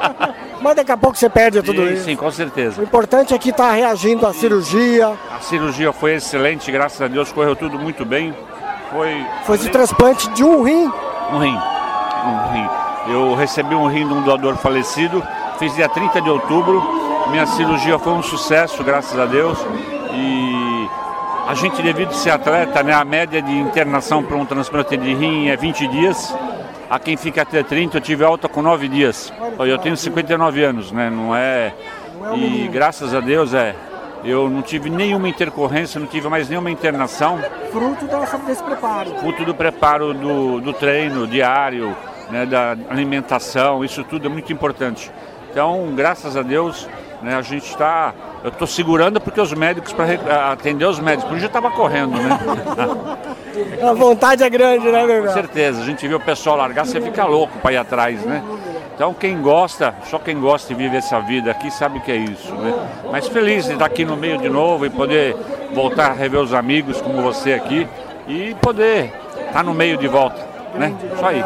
Mas 0.60 0.74
daqui 0.74 0.90
a 0.90 0.96
pouco 0.96 1.16
você 1.16 1.28
perde 1.28 1.62
tudo 1.62 1.86
sim, 1.86 1.94
isso. 1.94 2.04
Sim, 2.04 2.16
com 2.16 2.30
certeza. 2.30 2.80
O 2.80 2.84
importante 2.84 3.32
é 3.32 3.38
que 3.38 3.50
está 3.50 3.72
reagindo 3.72 4.26
à 4.26 4.32
cirurgia. 4.32 5.12
A 5.34 5.40
cirurgia 5.40 5.92
foi 5.92 6.14
excelente, 6.14 6.70
graças 6.72 7.00
a 7.00 7.08
Deus, 7.08 7.30
correu 7.30 7.54
tudo 7.54 7.78
muito 7.78 8.04
bem. 8.04 8.34
Foi. 8.90 9.24
Foi 9.44 9.58
de 9.58 9.68
transplante 9.68 10.28
de 10.30 10.42
um 10.42 10.62
rim? 10.62 10.90
Um 11.32 11.38
rim. 11.38 11.56
Um 11.56 12.52
rim. 12.52 12.68
Eu 13.12 13.34
recebi 13.34 13.74
um 13.74 13.86
rim 13.86 14.06
de 14.06 14.12
um 14.12 14.22
doador 14.22 14.56
falecido, 14.56 15.22
fiz 15.58 15.74
dia 15.74 15.88
30 15.88 16.20
de 16.20 16.28
outubro. 16.28 16.82
Minha 17.30 17.46
cirurgia 17.46 17.98
foi 17.98 18.12
um 18.12 18.22
sucesso, 18.22 18.82
graças 18.82 19.18
a 19.18 19.26
Deus. 19.26 19.58
E 20.12 20.88
a 21.46 21.54
gente, 21.54 21.80
devido 21.80 22.12
ser 22.12 22.30
atleta, 22.30 22.82
né, 22.82 22.92
a 22.92 23.04
média 23.04 23.40
de 23.40 23.52
internação 23.52 24.22
para 24.22 24.36
um 24.36 24.44
transplante 24.44 24.96
de 24.96 25.14
rim 25.14 25.48
é 25.48 25.56
20 25.56 25.86
dias. 25.88 26.34
A 26.90 26.98
quem 26.98 27.16
fica 27.16 27.42
até 27.42 27.62
30, 27.62 27.98
eu 27.98 28.00
tive 28.00 28.24
alta 28.24 28.48
com 28.48 28.62
9 28.62 28.88
dias. 28.88 29.32
Eu 29.58 29.78
tenho 29.78 29.96
59 29.96 30.62
anos, 30.64 30.90
né? 30.90 31.10
Não 31.10 31.36
é. 31.36 31.74
E 32.34 32.68
graças 32.68 33.14
a 33.14 33.20
Deus 33.20 33.52
é. 33.54 33.74
Eu 34.24 34.50
não 34.50 34.62
tive 34.62 34.90
nenhuma 34.90 35.28
intercorrência, 35.28 36.00
não 36.00 36.06
tive 36.06 36.28
mais 36.28 36.48
nenhuma 36.48 36.70
internação. 36.70 37.38
Fruto 37.70 38.06
desse 38.46 38.62
preparo. 38.62 39.14
Fruto 39.16 39.44
do 39.44 39.54
preparo 39.54 40.12
do, 40.12 40.60
do 40.60 40.72
treino 40.72 41.26
diário, 41.26 41.96
né, 42.30 42.44
da 42.44 42.76
alimentação, 42.90 43.84
isso 43.84 44.02
tudo 44.04 44.26
é 44.26 44.28
muito 44.28 44.52
importante. 44.52 45.10
Então, 45.50 45.92
graças 45.94 46.36
a 46.36 46.42
Deus, 46.42 46.88
né, 47.22 47.36
a 47.36 47.42
gente 47.42 47.66
está. 47.66 48.12
Eu 48.42 48.50
estou 48.50 48.66
segurando 48.66 49.20
porque 49.20 49.40
os 49.40 49.52
médicos, 49.52 49.92
para 49.92 50.52
atender 50.52 50.84
os 50.84 51.00
médicos, 51.00 51.24
porque 51.24 51.36
eu 51.36 51.40
já 51.40 51.46
estava 51.48 51.70
correndo, 51.70 52.12
né? 52.12 52.38
a 53.82 53.92
vontade 53.92 54.44
é 54.44 54.50
grande, 54.50 54.90
né, 54.90 55.04
meu 55.04 55.24
Com 55.24 55.32
certeza, 55.32 55.80
a 55.80 55.84
gente 55.84 56.06
vê 56.06 56.14
o 56.14 56.20
pessoal 56.20 56.56
largar, 56.56 56.86
você 56.86 57.00
fica 57.00 57.24
louco 57.24 57.58
para 57.58 57.72
ir 57.72 57.76
atrás, 57.78 58.24
né? 58.24 58.42
Então 58.94 59.14
quem 59.14 59.40
gosta, 59.40 59.94
só 60.08 60.18
quem 60.18 60.40
gosta 60.40 60.74
de 60.74 60.80
viver 60.80 60.98
essa 60.98 61.20
vida 61.20 61.50
aqui 61.50 61.70
sabe 61.70 61.98
o 61.98 62.00
que 62.00 62.10
é 62.10 62.16
isso, 62.16 62.54
né? 62.54 62.74
Mas 63.10 63.28
feliz 63.28 63.64
de 63.64 63.72
estar 63.72 63.86
aqui 63.86 64.04
no 64.04 64.16
meio 64.16 64.38
de 64.38 64.48
novo 64.48 64.86
e 64.86 64.90
poder 64.90 65.36
voltar 65.72 66.10
a 66.10 66.14
rever 66.14 66.40
os 66.40 66.52
amigos 66.52 67.00
como 67.00 67.22
você 67.22 67.52
aqui 67.52 67.86
e 68.26 68.54
poder 68.60 69.12
estar 69.46 69.62
no 69.62 69.74
meio 69.74 69.96
de 69.96 70.08
volta, 70.08 70.40
né? 70.74 70.94
Isso 71.14 71.24
aí. 71.24 71.44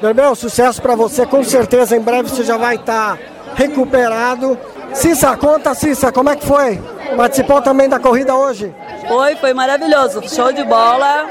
Berbel, 0.00 0.34
sucesso 0.34 0.82
para 0.82 0.94
você, 0.94 1.24
com 1.24 1.42
certeza 1.44 1.96
em 1.96 2.00
breve 2.00 2.28
você 2.28 2.44
já 2.44 2.56
vai 2.56 2.76
estar 2.76 3.18
recuperado. 3.54 4.58
Cissa, 4.94 5.36
conta 5.36 5.74
Cissa, 5.74 6.12
como 6.12 6.30
é 6.30 6.36
que 6.36 6.46
foi? 6.46 6.80
Participou 7.16 7.60
também 7.60 7.88
da 7.88 7.98
corrida 7.98 8.34
hoje? 8.34 8.74
Foi, 9.08 9.36
foi 9.36 9.52
maravilhoso. 9.52 10.22
Show 10.28 10.52
de 10.52 10.64
bola. 10.64 11.26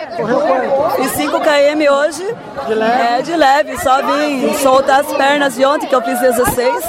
Fiz 0.96 1.12
5 1.14 1.40
km 1.40 1.92
hoje. 1.92 2.36
De 2.68 2.74
leve? 2.74 3.02
É, 3.02 3.22
de 3.22 3.36
leve. 3.36 3.78
Só 3.80 4.02
vim 4.02 4.54
soltar 4.56 5.02
as 5.02 5.14
pernas 5.14 5.56
de 5.56 5.66
ontem, 5.66 5.88
que 5.88 5.96
eu 5.96 6.02
fiz 6.02 6.20
16. 6.20 6.86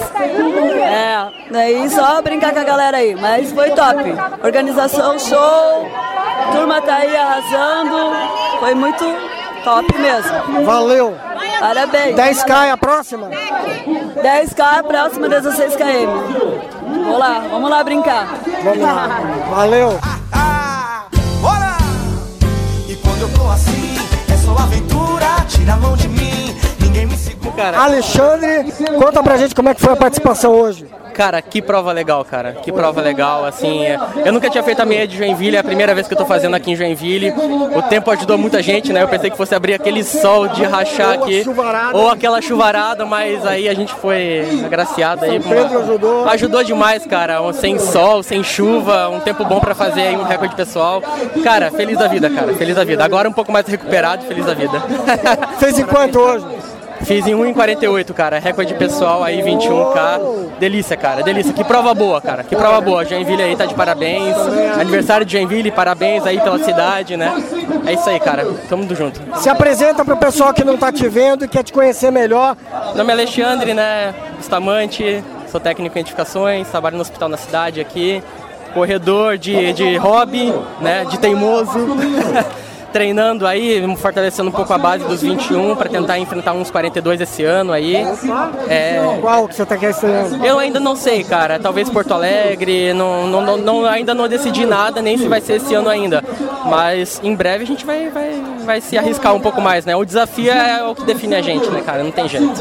É, 0.76 1.28
daí 1.50 1.88
só 1.88 2.20
brincar 2.20 2.52
com 2.52 2.60
a 2.60 2.64
galera 2.64 2.98
aí. 2.98 3.14
Mas 3.14 3.52
foi 3.52 3.70
top. 3.70 4.02
Organização 4.42 5.18
show. 5.18 5.88
Turma 6.52 6.80
tá 6.82 6.96
aí 6.96 7.16
arrasando. 7.16 8.12
Foi 8.58 8.74
muito 8.74 9.04
top 9.64 9.98
mesmo. 9.98 10.64
Valeu. 10.64 11.16
Parabéns. 11.62 12.16
10K 12.16 12.66
é 12.66 12.70
a 12.72 12.76
próxima? 12.76 13.30
10K 13.30 14.78
a 14.80 14.82
próxima, 14.82 15.28
16 15.28 15.76
km. 15.76 16.10
Vamos 16.88 17.18
lá, 17.20 17.38
vamos 17.48 17.70
lá 17.70 17.84
brincar. 17.84 18.26
Vamos 18.64 18.80
lá. 18.80 19.20
Valeu. 19.48 20.00
Ah, 20.32 21.04
bora! 21.40 21.76
E 22.88 22.96
quando 22.96 23.20
eu 23.22 23.28
tô 23.32 23.48
assim, 23.48 23.94
é 24.28 24.36
só 24.38 24.60
aventura, 24.60 25.28
tira 25.46 25.74
a 25.74 25.76
mão 25.76 25.96
de 25.96 26.08
mim, 26.08 26.52
ninguém 26.80 27.06
me 27.06 27.16
segura. 27.16 27.78
Alexandre, 27.78 28.72
conta 28.98 29.22
pra 29.22 29.36
gente 29.36 29.54
como 29.54 29.68
é 29.68 29.74
que 29.74 29.80
foi 29.80 29.92
a 29.92 29.96
participação 29.96 30.50
hoje. 30.50 30.84
Cara, 31.22 31.40
que 31.40 31.62
prova 31.62 31.92
legal, 31.92 32.24
cara. 32.24 32.54
Que 32.64 32.72
prova 32.72 33.00
legal, 33.00 33.44
assim. 33.44 33.84
é- 33.86 33.96
Eu 34.24 34.32
nunca 34.32 34.50
tinha 34.50 34.60
feito 34.64 34.82
a 34.82 34.84
meia 34.84 35.06
de 35.06 35.16
Joinville, 35.16 35.54
é 35.56 35.60
a 35.60 35.62
primeira 35.62 35.94
vez 35.94 36.08
que 36.08 36.14
eu 36.14 36.18
tô 36.18 36.24
fazendo 36.26 36.56
aqui 36.56 36.72
em 36.72 36.74
Joinville. 36.76 37.30
O 37.76 37.80
tempo 37.82 38.10
ajudou 38.10 38.36
muita 38.36 38.60
gente, 38.60 38.92
né? 38.92 39.04
Eu 39.04 39.06
pensei 39.08 39.30
que 39.30 39.36
fosse 39.36 39.54
abrir 39.54 39.72
aquele 39.74 40.02
sol 40.02 40.48
de 40.48 40.64
rachar 40.64 41.12
aqui. 41.12 41.44
Ou 41.92 42.10
aquela 42.10 42.42
chuvarada, 42.42 43.06
mas 43.06 43.46
aí 43.46 43.68
a 43.68 43.74
gente 43.74 43.94
foi 43.94 44.62
agraciado 44.64 45.24
aí. 45.24 45.38
Pedro 45.38 45.78
ajudou. 45.78 46.28
Ajudou 46.28 46.64
demais, 46.64 47.06
cara. 47.06 47.40
Sem 47.52 47.78
sol, 47.78 48.24
sem 48.24 48.42
chuva, 48.42 49.08
um 49.08 49.20
tempo 49.20 49.44
bom 49.44 49.60
pra 49.60 49.76
fazer 49.76 50.00
aí 50.02 50.16
um 50.16 50.24
recorde 50.24 50.56
pessoal. 50.56 51.00
Cara, 51.44 51.70
feliz 51.70 51.96
da 51.98 52.08
vida, 52.08 52.28
cara. 52.30 52.52
Feliz 52.54 52.74
da 52.74 52.82
vida. 52.82 53.04
Agora 53.04 53.28
um 53.28 53.32
pouco 53.32 53.52
mais 53.52 53.64
recuperado, 53.64 54.24
feliz 54.24 54.44
da 54.44 54.54
vida. 54.54 54.82
Fez 55.60 55.78
em 55.78 55.84
quanto 55.84 56.18
hoje? 56.18 56.44
Fiz 57.04 57.26
em 57.26 57.32
1,48, 57.32 58.12
cara. 58.12 58.38
Recorde 58.38 58.74
pessoal 58.74 59.22
aí, 59.24 59.42
21K. 59.42 60.58
Delícia, 60.58 60.96
cara. 60.96 61.22
Delícia. 61.22 61.52
Que 61.52 61.64
prova 61.64 61.92
boa, 61.94 62.20
cara. 62.20 62.44
Que 62.44 62.54
prova 62.54 62.80
boa. 62.80 63.04
Joinville 63.04 63.42
aí 63.42 63.56
tá 63.56 63.66
de 63.66 63.74
parabéns. 63.74 64.36
Aniversário 64.78 65.26
de 65.26 65.32
Joinville, 65.32 65.70
parabéns 65.70 66.24
aí 66.24 66.40
pela 66.40 66.58
cidade, 66.58 67.16
né? 67.16 67.32
É 67.84 67.94
isso 67.94 68.08
aí, 68.08 68.20
cara. 68.20 68.46
Tamo 68.68 68.82
junto. 68.94 69.20
Se 69.36 69.48
apresenta 69.48 70.04
pro 70.04 70.16
pessoal 70.16 70.52
que 70.54 70.64
não 70.64 70.76
tá 70.76 70.92
te 70.92 71.08
vendo 71.08 71.44
e 71.44 71.48
quer 71.48 71.62
te 71.62 71.72
conhecer 71.72 72.10
melhor. 72.10 72.56
Meu 72.88 72.98
nome 72.98 73.10
é 73.10 73.14
Alexandre, 73.14 73.74
né? 73.74 74.14
Bustamante. 74.36 75.22
Sou 75.50 75.60
técnico 75.60 75.98
em 75.98 76.00
edificações. 76.00 76.68
Trabalho 76.68 76.96
no 76.96 77.02
hospital 77.02 77.28
na 77.28 77.36
cidade 77.36 77.80
aqui. 77.80 78.22
Corredor 78.72 79.36
de, 79.36 79.72
de 79.72 79.96
hobby, 79.96 80.52
né? 80.80 81.04
De 81.04 81.18
teimoso. 81.18 81.78
Treinando 82.92 83.46
aí, 83.46 83.82
fortalecendo 83.96 84.48
um 84.50 84.52
pouco 84.52 84.72
a 84.72 84.78
base 84.78 85.04
dos 85.04 85.22
21 85.22 85.74
para 85.76 85.88
tentar 85.88 86.18
enfrentar 86.18 86.52
uns 86.52 86.70
42 86.70 87.20
esse 87.20 87.42
ano 87.44 87.72
aí. 87.72 87.96
É, 88.68 89.00
Qual 89.20 89.48
que 89.48 89.54
você 89.54 89.64
tá 89.64 89.76
querendo? 89.76 90.44
Eu 90.44 90.58
ainda 90.58 90.78
não 90.78 90.94
sei, 90.94 91.24
cara. 91.24 91.58
Talvez 91.58 91.88
Porto 91.88 92.12
Alegre. 92.12 92.92
Não, 92.92 93.26
não, 93.26 93.40
não, 93.40 93.56
não- 93.56 93.86
ainda 93.86 94.14
não 94.14 94.28
decidi 94.28 94.66
nada, 94.66 95.00
nem 95.00 95.16
se 95.16 95.26
vai 95.28 95.40
ser 95.40 95.54
esse 95.54 95.74
ano 95.74 95.88
ainda. 95.88 96.22
Mas 96.66 97.20
em 97.22 97.34
breve 97.34 97.64
a 97.64 97.66
gente 97.66 97.84
vai, 97.84 98.08
vai, 98.10 98.42
vai 98.64 98.80
se 98.80 98.96
arriscar 98.98 99.34
um 99.34 99.40
pouco 99.40 99.60
mais, 99.60 99.84
né? 99.84 99.96
O 99.96 100.04
desafio 100.04 100.50
é 100.52 100.82
o 100.84 100.94
que 100.94 101.04
define 101.04 101.34
a 101.34 101.42
gente, 101.42 101.68
né, 101.70 101.82
cara? 101.84 102.02
Não 102.04 102.10
tem 102.10 102.28
jeito. 102.28 102.52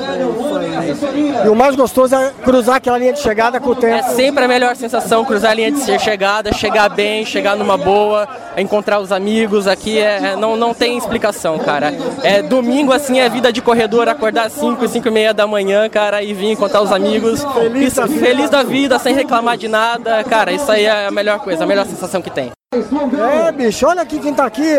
E 1.46 1.50
o 1.50 1.56
mais 1.56 1.76
gostoso 1.76 2.16
é 2.16 2.32
cruzar 2.44 2.76
aquela 2.78 2.98
linha 2.98 3.14
de 3.14 3.20
chegada 3.20 3.60
com 3.60 3.70
o 3.72 3.76
tempo. 3.76 3.96
É 3.96 4.04
sempre 4.04 4.44
a 4.44 4.48
melhor 4.48 4.76
sensação 4.76 5.24
cruzar 5.26 5.52
a 5.52 5.54
linha 5.54 5.72
de 5.72 6.00
chegada, 6.00 6.54
chegar 6.54 6.90
bem, 6.90 7.26
chegar 7.26 7.56
numa 7.56 7.78
boa, 7.78 8.28
encontrar 8.58 9.00
os 9.00 9.12
amigos 9.12 9.68
aqui. 9.68 10.00
É, 10.00 10.21
é- 10.24 10.36
não, 10.36 10.56
não 10.56 10.74
tem 10.74 10.98
explicação, 10.98 11.58
cara. 11.60 11.94
É 12.24 12.42
domingo 12.42 12.92
assim 12.92 13.20
é 13.20 13.30
vida 13.30 13.52
de 13.52 13.62
corredor, 13.62 14.08
acordar 14.08 14.48
às 14.48 14.54
5, 14.54 14.88
5 14.88 15.08
e 15.08 15.12
meia 15.12 15.34
da 15.34 15.46
manhã, 15.48 15.90
cara, 15.90 16.24
e 16.24 16.34
vir 16.34 16.52
encontrar 16.52 16.82
os 16.82 16.92
amigos. 16.92 17.44
Feliz, 17.54 17.94
da 17.94 18.06
vida. 18.06 18.26
feliz 18.26 18.50
da 18.50 18.64
vida, 18.64 19.00
sem 19.00 19.14
reclamar 19.14 19.58
de 19.58 19.68
nada. 19.68 20.24
Cara, 20.24 20.52
isso 20.52 20.72
aí 20.72 20.86
é 20.86 21.08
a 21.08 21.12
melhor 21.12 21.40
coisa, 21.40 21.64
a 21.64 21.68
melhor 21.68 21.86
sensação 21.86 22.22
que 22.22 22.30
tem. 22.30 22.52
É, 22.74 23.52
bicho, 23.52 23.86
olha 23.86 24.02
aqui 24.02 24.18
quem 24.18 24.34
tá 24.34 24.46
aqui. 24.46 24.78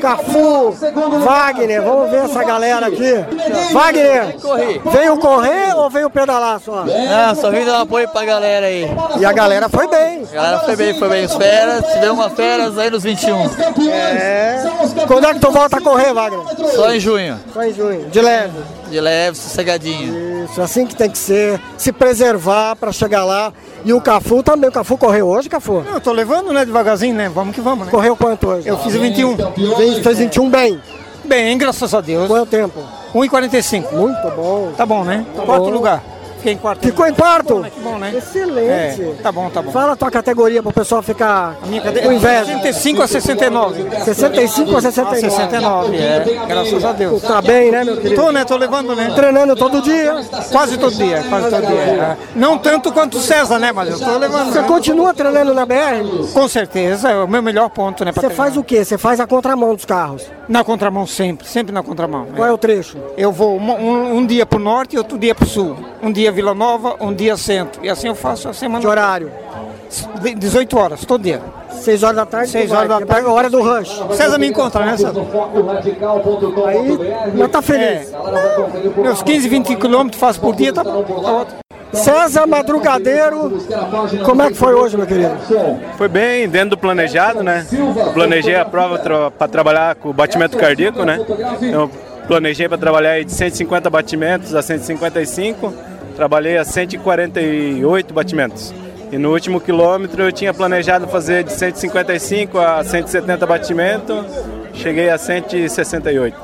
Cafu, 0.00 0.70
Wagner, 1.24 1.82
vamos 1.82 2.08
ver 2.08 2.18
essa 2.18 2.44
galera 2.44 2.86
aqui. 2.86 3.14
Wagner, 3.72 4.36
veio 4.92 5.18
correr 5.18 5.74
ou 5.74 5.90
veio 5.90 6.08
pedalar 6.08 6.60
só? 6.60 6.84
Não, 6.84 7.34
só 7.34 7.50
vim 7.50 7.64
dar 7.64 7.78
um 7.78 7.82
apoio 7.82 8.08
pra 8.10 8.24
galera 8.24 8.66
aí. 8.66 8.86
E 9.18 9.24
a 9.24 9.32
galera 9.32 9.68
foi 9.68 9.88
bem. 9.88 10.22
A 10.30 10.34
galera 10.36 10.58
foi 10.60 10.76
bem, 10.76 10.98
foi 11.00 11.08
bem. 11.08 11.24
Os 11.24 11.34
feras, 11.34 11.84
tivemos 11.94 12.16
uma 12.16 12.30
feras 12.30 12.78
aí 12.78 12.90
nos 12.90 13.02
21. 13.02 13.36
É. 13.90 14.62
Quando 15.08 15.26
é 15.26 15.34
que 15.34 15.40
tu 15.40 15.50
volta 15.50 15.78
a 15.78 15.80
correr, 15.80 16.14
Wagner? 16.14 16.46
Só 16.76 16.94
em 16.94 17.00
junho. 17.00 17.40
Só 17.52 17.64
em 17.64 17.72
junho, 17.72 18.08
de 18.08 18.20
leve. 18.20 18.56
De 18.90 19.00
leve, 19.00 19.36
sossegadinho. 19.36 20.44
Isso, 20.44 20.60
assim 20.62 20.86
que 20.86 20.94
tem 20.94 21.10
que 21.10 21.18
ser. 21.18 21.60
Se 21.76 21.92
preservar 21.92 22.76
pra 22.76 22.92
chegar 22.92 23.24
lá. 23.24 23.52
E 23.84 23.92
o 23.92 24.00
Cafu 24.00 24.42
também. 24.42 24.68
O 24.68 24.72
Cafu 24.72 24.96
correu 24.96 25.26
hoje, 25.26 25.48
Cafu? 25.48 25.84
Eu 25.92 26.00
tô 26.00 26.12
levando, 26.12 26.52
né, 26.52 26.64
devagarzinho, 26.64 27.14
né? 27.14 27.28
Vamos 27.28 27.54
que 27.54 27.60
vamos, 27.60 27.86
né? 27.86 27.90
Correu 27.90 28.16
quanto 28.16 28.48
hoje? 28.48 28.68
Eu 28.68 28.78
fiz 28.78 28.94
o 28.94 29.00
21. 29.00 29.36
Fez, 29.76 29.98
fez 29.98 30.18
21 30.18 30.48
bem. 30.50 30.80
Bem, 31.24 31.58
graças 31.58 31.92
a 31.92 32.00
Deus. 32.00 32.26
Qual 32.28 32.38
é 32.38 32.42
o 32.42 32.46
tempo? 32.46 32.80
1,45. 33.14 33.92
Muito 33.92 34.30
bom. 34.36 34.72
Tá 34.76 34.86
bom, 34.86 35.02
né? 35.04 35.26
Tá 35.34 35.42
Quarto 35.42 35.64
bom. 35.64 35.70
lugar. 35.70 36.02
Fiquei 36.46 36.52
em 36.52 36.58
quarto. 36.58 36.86
Ficou 36.86 37.06
em 37.08 37.12
quarto? 37.14 37.66
Que 37.74 37.80
bom, 37.80 37.98
né? 37.98 38.12
Excelente. 38.16 39.02
É, 39.02 39.14
tá 39.20 39.32
bom, 39.32 39.50
tá 39.50 39.60
bom. 39.60 39.72
Fala 39.72 39.94
a 39.94 39.96
tua 39.96 40.10
categoria 40.12 40.62
pro 40.62 40.72
pessoal 40.72 41.02
ficar 41.02 41.56
Minha 41.66 41.80
com 41.80 41.88
cadeira 41.88 42.14
inveja. 42.14 42.44
65 42.44 43.02
a 43.02 43.08
69. 43.08 43.86
65 44.04 44.76
a 44.76 44.80
69? 44.80 45.20
69, 45.20 45.96
é. 45.96 46.46
Graças 46.46 46.84
a 46.84 46.92
Deus. 46.92 47.20
Tá 47.22 47.42
bem, 47.42 47.72
né, 47.72 47.82
meu 47.82 47.96
querido? 47.96 48.14
Tô, 48.22 48.30
né? 48.30 48.44
Tô 48.44 48.56
levando, 48.56 48.94
né? 48.94 49.10
Treinando 49.16 49.56
todo 49.56 49.82
dia. 49.82 50.14
Quase 50.52 50.78
todo 50.78 50.94
dia, 50.94 51.24
quase 51.28 51.50
todo 51.50 51.66
dia. 51.66 51.76
é. 51.80 52.16
Não 52.36 52.56
tanto 52.58 52.92
quanto 52.92 53.18
o 53.18 53.20
César, 53.20 53.58
né? 53.58 53.72
Mas 53.72 53.90
eu 53.90 53.98
tô 53.98 54.16
levando. 54.16 54.52
Você 54.52 54.62
né? 54.62 54.68
continua 54.68 55.12
treinando 55.12 55.52
na 55.52 55.66
BR? 55.66 56.32
Com 56.32 56.46
certeza, 56.46 57.08
é 57.10 57.16
o 57.24 57.26
meu 57.26 57.42
melhor 57.42 57.70
ponto, 57.70 58.04
né? 58.04 58.12
Você 58.12 58.30
faz 58.30 58.56
o 58.56 58.62
quê? 58.62 58.84
Você 58.84 58.96
faz 58.96 59.18
a 59.18 59.26
contramão 59.26 59.74
dos 59.74 59.84
carros. 59.84 60.22
Na 60.48 60.62
contramão 60.62 61.08
sempre, 61.08 61.44
sempre 61.48 61.72
na 61.72 61.82
contramão. 61.82 62.28
Qual 62.36 62.46
é 62.48 62.52
o 62.52 62.58
trecho? 62.58 62.96
Eu 63.16 63.32
vou 63.32 63.56
um, 63.58 63.70
um- 63.72 64.16
um 64.18 64.26
dia 64.26 64.46
pro 64.46 64.60
norte 64.60 64.94
e 64.94 64.98
outro 64.98 65.18
dia 65.18 65.34
pro 65.34 65.44
sul. 65.44 65.76
Um 66.00 66.12
dia 66.12 66.30
Vila 66.36 66.54
Nova, 66.54 66.96
um 67.00 67.14
dia 67.14 67.34
centro. 67.38 67.82
E 67.82 67.88
assim 67.88 68.08
eu 68.08 68.14
faço 68.14 68.46
a 68.46 68.52
semana. 68.52 68.80
Que 68.80 68.86
horário? 68.86 69.32
De- 70.20 70.34
18 70.34 70.78
horas, 70.78 71.02
todo 71.06 71.22
dia. 71.22 71.40
6 71.70 72.02
horas 72.02 72.16
da 72.16 72.26
tarde? 72.26 72.50
6 72.50 72.64
tu 72.66 72.68
vai, 72.68 72.78
horas 72.78 72.90
da 72.90 73.02
é 73.02 73.06
tarde. 73.06 73.26
a 73.26 73.32
hora 73.32 73.48
do 73.48 73.62
rush. 73.62 74.02
César 74.12 74.36
me 74.38 74.46
encontra, 74.48 74.84
né, 74.84 74.96
César? 74.98 75.14
Aí, 76.66 77.38
já 77.38 77.48
tá 77.48 77.62
feliz. 77.62 78.12
É. 78.12 79.00
Meus 79.00 79.22
15, 79.22 79.48
20 79.48 79.76
quilômetros 79.76 80.20
faço 80.20 80.38
por 80.38 80.54
dia, 80.54 80.74
tá 80.74 80.84
bom. 80.84 81.02
Tá. 81.04 81.46
César 81.94 82.46
Madrugadeiro, 82.46 83.58
como 84.24 84.42
é 84.42 84.48
que 84.48 84.54
foi 84.54 84.74
hoje, 84.74 84.94
meu 84.98 85.06
querido? 85.06 85.34
Foi 85.96 86.08
bem 86.08 86.46
dentro 86.48 86.70
do 86.70 86.78
planejado, 86.78 87.42
né? 87.42 87.66
Planejei 88.12 88.56
a 88.56 88.64
prova 88.66 88.98
para 89.30 89.48
trabalhar 89.48 89.94
com 89.94 90.10
o 90.10 90.12
batimento 90.12 90.58
cardíaco, 90.58 91.02
né? 91.04 91.18
Eu 91.62 91.90
planejei 92.26 92.68
para 92.68 92.76
trabalhar 92.76 93.12
aí 93.12 93.24
de 93.24 93.32
150 93.32 93.88
batimentos 93.88 94.54
a 94.54 94.60
155, 94.60 95.72
trabalhei 96.16 96.56
a 96.58 96.64
148 96.64 98.12
batimentos. 98.14 98.74
E 99.12 99.18
no 99.18 99.30
último 99.32 99.60
quilômetro 99.60 100.22
eu 100.22 100.32
tinha 100.32 100.52
planejado 100.52 101.06
fazer 101.06 101.44
de 101.44 101.52
155 101.52 102.58
a 102.58 102.82
170 102.82 103.46
batimentos, 103.46 104.24
cheguei 104.74 105.08
a 105.10 105.16
168. 105.18 106.36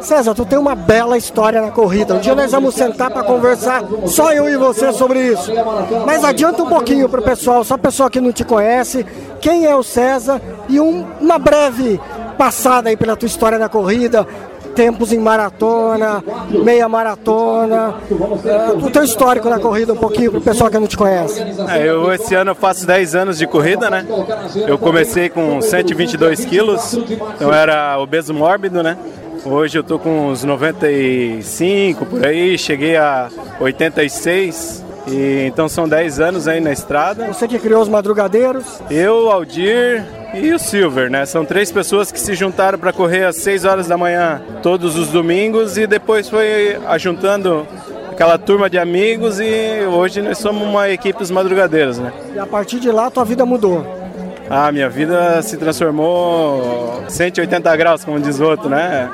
César, 0.00 0.34
tu 0.34 0.46
tem 0.46 0.58
uma 0.58 0.74
bela 0.74 1.16
história 1.18 1.60
na 1.60 1.70
corrida. 1.70 2.14
Um 2.14 2.20
dia 2.20 2.34
nós 2.34 2.50
vamos 2.52 2.74
sentar 2.74 3.10
para 3.10 3.22
conversar, 3.22 3.82
só 4.06 4.32
eu 4.32 4.48
e 4.48 4.56
você, 4.56 4.92
sobre 4.92 5.20
isso. 5.20 5.50
Mas 6.06 6.24
adianta 6.24 6.62
um 6.62 6.68
pouquinho 6.68 7.08
pro 7.08 7.20
pessoal, 7.22 7.62
só 7.64 7.76
pessoal 7.76 8.08
que 8.08 8.20
não 8.20 8.32
te 8.32 8.42
conhece, 8.44 9.04
quem 9.40 9.66
é 9.66 9.74
o 9.76 9.82
César 9.82 10.40
e 10.68 10.80
um- 10.80 11.06
uma 11.20 11.38
breve 11.38 12.00
passada 12.38 12.88
aí 12.88 12.96
pela 12.96 13.14
tua 13.14 13.26
história 13.26 13.58
na 13.58 13.68
corrida, 13.68 14.26
tempos 14.74 15.12
em 15.12 15.18
maratona, 15.18 16.22
meia 16.64 16.88
maratona, 16.88 17.94
é, 18.44 18.70
o 18.72 18.90
teu 18.90 19.02
histórico 19.02 19.48
na 19.48 19.58
corrida 19.58 19.92
um 19.92 19.96
pouquinho 19.96 20.30
pro 20.30 20.40
pessoal 20.40 20.70
que 20.70 20.78
não 20.78 20.86
te 20.86 20.96
conhece. 20.96 21.40
É, 21.68 21.88
eu 21.88 22.12
esse 22.12 22.34
ano 22.34 22.52
eu 22.52 22.54
faço 22.54 22.86
10 22.86 23.14
anos 23.14 23.38
de 23.38 23.46
corrida, 23.46 23.90
né? 23.90 24.06
Eu 24.66 24.78
comecei 24.78 25.28
com 25.28 25.60
122 25.60 26.44
quilos, 26.44 26.98
eu 27.40 27.52
era 27.52 27.98
obeso 27.98 28.32
mórbido, 28.32 28.82
né? 28.82 28.96
Hoje 29.44 29.78
eu 29.78 29.82
tô 29.82 29.98
com 29.98 30.28
uns 30.28 30.44
95 30.44 32.04
por 32.04 32.26
aí, 32.26 32.58
cheguei 32.58 32.96
a 32.96 33.28
86. 33.58 34.84
E 35.08 35.46
então 35.46 35.68
são 35.68 35.88
10 35.88 36.20
anos 36.20 36.46
aí 36.46 36.60
na 36.60 36.72
estrada. 36.72 37.26
Você 37.26 37.48
que 37.48 37.58
criou 37.58 37.80
os 37.82 37.88
madrugadeiros, 37.88 38.64
Eu, 38.90 39.30
Aldir 39.30 40.04
e 40.34 40.52
o 40.52 40.58
Silver, 40.58 41.10
né? 41.10 41.26
São 41.26 41.44
três 41.44 41.72
pessoas 41.72 42.12
que 42.12 42.20
se 42.20 42.34
juntaram 42.34 42.78
para 42.78 42.92
correr 42.92 43.24
às 43.24 43.36
6 43.36 43.64
horas 43.64 43.86
da 43.86 43.96
manhã 43.96 44.40
todos 44.62 44.96
os 44.96 45.08
domingos 45.08 45.76
e 45.76 45.86
depois 45.86 46.28
foi 46.28 46.78
ajuntando 46.86 47.66
aquela 48.10 48.38
turma 48.38 48.68
de 48.68 48.78
amigos 48.78 49.40
e 49.40 49.82
hoje 49.86 50.20
nós 50.20 50.38
somos 50.38 50.62
uma 50.62 50.88
equipe 50.90 51.18
dos 51.18 51.30
madrugadeiros, 51.30 51.98
né? 51.98 52.12
e 52.34 52.38
a 52.38 52.46
partir 52.46 52.78
de 52.78 52.90
lá 52.90 53.10
tua 53.10 53.24
vida 53.24 53.46
mudou. 53.46 53.86
Ah, 54.48 54.70
minha 54.72 54.88
vida 54.88 55.40
se 55.42 55.56
transformou 55.56 57.04
180 57.08 57.76
graus, 57.76 58.04
como 58.04 58.18
diz 58.18 58.40
o 58.40 58.44
outro, 58.44 58.68
né? 58.68 59.08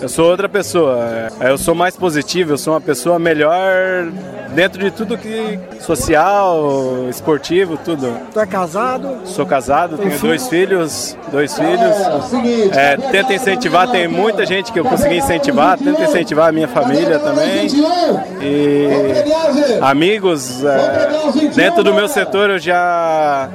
Eu 0.00 0.08
sou 0.08 0.30
outra 0.30 0.48
pessoa. 0.48 0.98
é, 1.40 1.50
Eu 1.50 1.58
sou 1.58 1.74
mais 1.74 1.94
positivo, 1.96 2.52
eu 2.52 2.58
sou 2.58 2.72
uma 2.72 2.80
pessoa 2.80 3.18
melhor 3.18 4.06
dentro 4.54 4.82
de 4.82 4.90
tudo 4.90 5.16
que 5.18 5.58
social, 5.80 7.06
esportivo, 7.08 7.76
tudo. 7.76 8.10
Tu 8.32 8.40
é 8.40 8.46
casado? 8.46 9.18
Sou 9.26 9.44
casado, 9.44 9.98
tenho 9.98 10.10
filho? 10.12 10.28
dois 10.28 10.48
filhos, 10.48 11.16
dois 11.30 11.54
filhos. 11.54 12.74
É, 12.76 12.96
tento 12.96 13.32
incentivar, 13.32 13.90
tem 13.90 14.08
muita 14.08 14.46
gente 14.46 14.72
que 14.72 14.80
eu 14.80 14.84
consegui 14.84 15.18
incentivar, 15.18 15.76
tento 15.78 16.00
incentivar 16.02 16.48
a 16.48 16.52
minha 16.52 16.68
família 16.68 17.18
também. 17.18 17.66
E 18.40 18.88
amigos, 19.82 20.64
é, 20.64 21.50
dentro 21.54 21.84
do 21.84 21.92
meu 21.92 22.08
setor 22.08 22.50
eu 22.50 22.58
já 22.58 23.48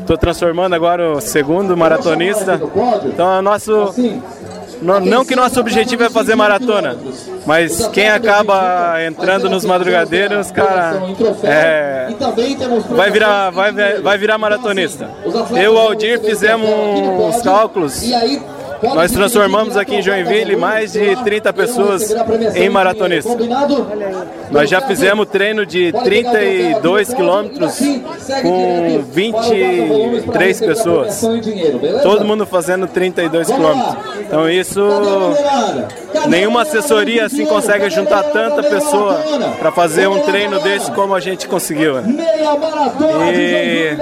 estou 0.00 0.18
transformando 0.18 0.74
agora 0.74 1.12
o 1.12 1.20
segundo 1.20 1.76
maratonista. 1.76 2.60
Então 3.04 3.36
é 3.36 3.38
o 3.38 3.42
nosso 3.42 3.94
Não, 4.82 5.00
não 5.00 5.24
que 5.24 5.36
nosso 5.36 5.60
objetivo 5.60 6.02
é 6.02 6.10
fazer 6.10 6.34
maratona, 6.34 6.96
mas 7.46 7.86
quem 7.88 8.08
acaba 8.08 8.96
entrando 9.04 9.48
nos 9.48 9.64
madrugadeiros, 9.64 10.50
cara, 10.50 11.00
é, 11.44 12.08
vai 12.90 13.10
virar, 13.10 13.50
vai, 13.50 13.72
vai 14.00 14.18
virar 14.18 14.38
maratonista. 14.38 15.08
Eu 15.52 15.56
e 15.56 15.68
o 15.68 15.78
Aldir 15.78 16.20
fizemos 16.20 16.68
uns 16.68 17.42
cálculos 17.42 18.02
nós 18.82 19.12
transformamos 19.12 19.76
aqui 19.76 19.96
em 19.96 20.02
Joinville 20.02 20.56
mais 20.56 20.92
de 20.92 21.14
30 21.22 21.52
pessoas 21.52 22.14
em 22.56 22.68
maratonistas. 22.68 23.36
Nós 24.50 24.68
já 24.68 24.80
fizemos 24.80 25.28
treino 25.28 25.64
de 25.64 25.92
32 25.92 27.14
quilômetros 27.14 27.78
com 28.42 29.04
23 29.10 30.60
pessoas. 30.60 31.20
Todo 32.02 32.24
mundo 32.24 32.44
fazendo 32.44 32.86
32 32.88 33.46
quilômetros. 33.46 33.96
Então 34.20 34.50
isso, 34.50 34.80
nenhuma 36.28 36.62
assessoria 36.62 37.26
assim 37.26 37.46
consegue 37.46 37.88
juntar 37.88 38.24
tanta 38.24 38.62
pessoa 38.62 39.22
para 39.58 39.70
fazer 39.70 40.08
um 40.08 40.20
treino 40.20 40.58
desse 40.60 40.90
como 40.90 41.14
a 41.14 41.20
gente 41.20 41.46
conseguiu. 41.46 42.00
Né? 42.00 42.16
E 43.34 43.96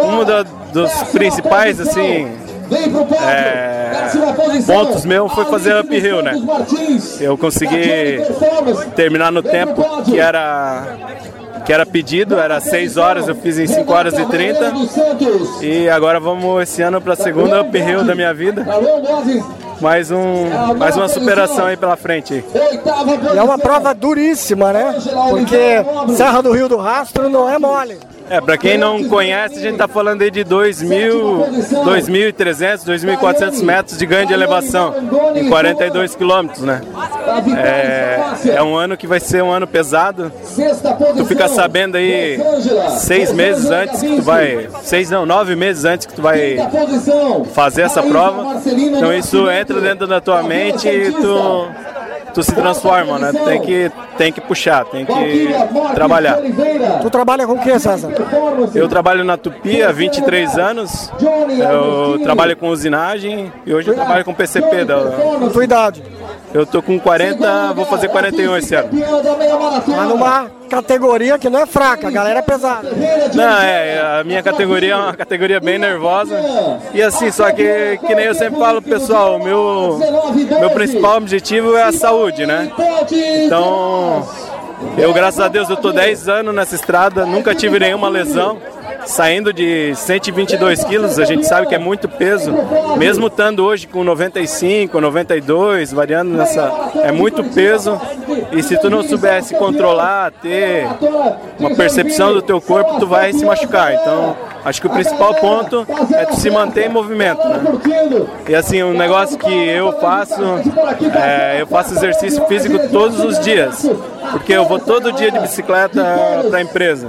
um 0.00 0.72
dos 0.72 0.92
principais 1.12 1.80
assim 1.80 2.49
é, 3.28 4.10
pontos 4.66 5.04
meus 5.04 5.32
foi 5.32 5.44
fazer 5.46 5.76
uphill, 5.76 6.22
né? 6.22 6.32
Eu 7.20 7.36
consegui 7.36 8.22
terminar 8.94 9.32
no 9.32 9.42
tempo 9.42 10.02
que 10.04 10.18
era 10.18 10.96
que 11.64 11.72
era 11.72 11.84
pedido, 11.84 12.38
era 12.38 12.58
6 12.60 12.96
horas, 12.96 13.28
eu 13.28 13.34
fiz 13.34 13.58
em 13.58 13.66
5 13.66 13.92
horas 13.92 14.18
e 14.18 14.24
30. 14.24 14.72
E 15.60 15.88
agora 15.88 16.18
vamos 16.18 16.62
esse 16.62 16.82
ano 16.82 17.00
para 17.00 17.12
a 17.12 17.16
segunda 17.16 17.62
uphill 17.62 18.02
da 18.04 18.14
minha 18.14 18.32
vida. 18.32 18.66
Mais, 19.80 20.10
um, 20.10 20.46
mais 20.76 20.96
uma 20.96 21.08
superação 21.08 21.66
aí 21.66 21.76
pela 21.76 21.96
frente. 21.96 22.44
E 23.34 23.38
é 23.38 23.42
uma 23.42 23.58
prova 23.58 23.94
duríssima, 23.94 24.72
né? 24.72 24.94
Porque 25.30 25.84
Serra 26.16 26.42
do 26.42 26.52
Rio 26.52 26.68
do 26.68 26.76
Rastro 26.76 27.28
não 27.28 27.48
é 27.48 27.58
mole. 27.58 27.98
É, 28.30 28.40
para 28.40 28.56
quem 28.56 28.78
não 28.78 29.02
conhece, 29.08 29.58
a 29.58 29.60
gente 29.60 29.72
está 29.72 29.88
falando 29.88 30.22
aí 30.22 30.30
de 30.30 30.44
2.000, 30.44 31.82
2.300, 31.84 32.84
2.400 32.86 33.62
metros 33.64 33.98
de 33.98 34.06
ganho 34.06 34.24
de 34.24 34.32
elevação 34.32 34.94
em 35.34 35.48
42 35.48 36.14
quilômetros, 36.14 36.62
né? 36.62 36.80
É, 37.58 38.56
é 38.56 38.62
um 38.62 38.76
ano 38.76 38.96
que 38.96 39.06
vai 39.06 39.18
ser 39.18 39.42
um 39.42 39.50
ano 39.50 39.66
pesado. 39.66 40.30
Tu 41.16 41.24
fica 41.24 41.48
sabendo 41.48 41.96
aí 41.96 42.38
seis 42.98 43.32
meses 43.32 43.68
antes 43.68 44.00
que 44.00 44.16
tu 44.16 44.22
vai, 44.22 44.68
seis 44.84 45.10
não, 45.10 45.26
nove 45.26 45.56
meses 45.56 45.84
antes 45.84 46.06
que 46.06 46.14
tu 46.14 46.22
vai 46.22 46.56
fazer 47.52 47.82
essa 47.82 48.00
prova. 48.00 48.60
Então 48.64 49.12
isso 49.12 49.50
entra 49.50 49.80
dentro 49.80 50.06
da 50.06 50.20
tua 50.20 50.40
mente 50.44 50.88
e 50.88 51.10
tu 51.12 51.66
tu 52.30 52.42
se 52.42 52.54
transforma, 52.54 53.18
né? 53.18 53.32
Tem 53.32 53.60
que, 53.60 53.92
tem 54.16 54.32
que 54.32 54.40
puxar, 54.40 54.84
tem 54.84 55.04
que 55.04 55.48
trabalhar. 55.94 56.38
Tu 57.02 57.10
trabalha 57.10 57.46
com 57.46 57.54
o 57.54 57.58
que, 57.58 57.78
César? 57.78 58.10
Eu 58.74 58.88
trabalho 58.88 59.24
na 59.24 59.36
Tupi 59.36 59.82
há 59.82 59.92
23 59.92 60.58
anos. 60.58 61.12
Eu 61.20 62.18
trabalho 62.22 62.56
com 62.56 62.68
usinagem 62.68 63.52
e 63.66 63.74
hoje 63.74 63.88
eu 63.88 63.94
trabalho 63.94 64.24
com 64.24 64.34
PCP. 64.34 64.84
Da... 64.84 64.96
Tua 65.52 65.64
idade? 65.64 66.02
Eu 66.52 66.66
tô 66.66 66.82
com 66.82 66.98
40, 66.98 67.72
vou 67.74 67.84
fazer 67.86 68.08
41 68.08 68.56
esse 68.56 68.74
ano. 68.74 68.88
Mas 69.86 70.08
numa 70.08 70.59
categoria 70.70 71.38
que 71.38 71.50
não 71.50 71.60
é 71.60 71.66
fraca, 71.66 72.08
a 72.08 72.10
galera 72.10 72.38
é 72.38 72.42
pesada. 72.42 72.88
Não, 73.34 73.60
é, 73.60 74.20
a 74.20 74.24
minha 74.24 74.42
categoria 74.42 74.94
é 74.94 74.96
uma 74.96 75.14
categoria 75.14 75.60
bem 75.60 75.78
nervosa. 75.78 76.40
E 76.94 77.02
assim, 77.02 77.30
só 77.30 77.50
que, 77.50 77.98
que 78.06 78.14
nem 78.14 78.26
eu 78.26 78.34
sempre 78.34 78.58
falo, 78.58 78.80
pessoal, 78.80 79.36
o 79.36 79.44
meu, 79.44 79.98
meu 80.60 80.70
principal 80.70 81.16
objetivo 81.16 81.76
é 81.76 81.82
a 81.82 81.92
saúde, 81.92 82.46
né? 82.46 82.70
Então, 83.44 84.26
eu, 84.96 85.12
graças 85.12 85.40
a 85.40 85.48
Deus, 85.48 85.68
eu 85.68 85.76
tô 85.76 85.92
10 85.92 86.28
anos 86.28 86.54
nessa 86.54 86.74
estrada, 86.76 87.26
nunca 87.26 87.54
tive 87.54 87.78
nenhuma 87.78 88.08
lesão 88.08 88.58
saindo 89.06 89.52
de 89.52 89.94
122 89.94 90.84
quilos, 90.84 91.18
a 91.18 91.24
gente 91.24 91.46
sabe 91.46 91.66
que 91.66 91.74
é 91.74 91.78
muito 91.78 92.08
peso, 92.08 92.52
mesmo 92.96 93.26
estando 93.26 93.64
hoje 93.64 93.86
com 93.86 94.04
95, 94.04 95.00
92, 95.00 95.92
variando 95.92 96.30
nessa, 96.30 96.72
é 97.02 97.12
muito 97.12 97.42
peso. 97.44 98.00
E 98.52 98.62
se 98.62 98.76
tu 98.78 98.88
não 98.90 99.02
soubesse 99.02 99.54
controlar, 99.54 100.32
ter 100.32 100.86
uma 101.58 101.74
percepção 101.74 102.32
do 102.32 102.42
teu 102.42 102.60
corpo, 102.60 102.98
tu 102.98 103.06
vai 103.06 103.32
se 103.32 103.44
machucar. 103.44 103.94
Então, 103.94 104.36
acho 104.64 104.80
que 104.80 104.86
o 104.86 104.90
principal 104.90 105.34
ponto 105.34 105.86
é 106.14 106.24
tu 106.26 106.36
se 106.36 106.50
manter 106.50 106.86
em 106.86 106.88
movimento. 106.88 107.46
Né? 107.46 107.60
E 108.48 108.54
assim, 108.54 108.82
um 108.82 108.92
negócio 108.92 109.38
que 109.38 109.52
eu 109.52 109.92
faço, 110.00 110.42
é, 111.16 111.60
eu 111.60 111.66
faço 111.66 111.94
exercício 111.94 112.44
físico 112.46 112.88
todos 112.90 113.20
os 113.20 113.40
dias, 113.40 113.88
porque 114.32 114.52
eu 114.52 114.64
vou 114.66 114.78
todo 114.78 115.12
dia 115.12 115.30
de 115.30 115.38
bicicleta 115.38 116.04
para 116.48 116.58
a 116.58 116.62
empresa. 116.62 117.08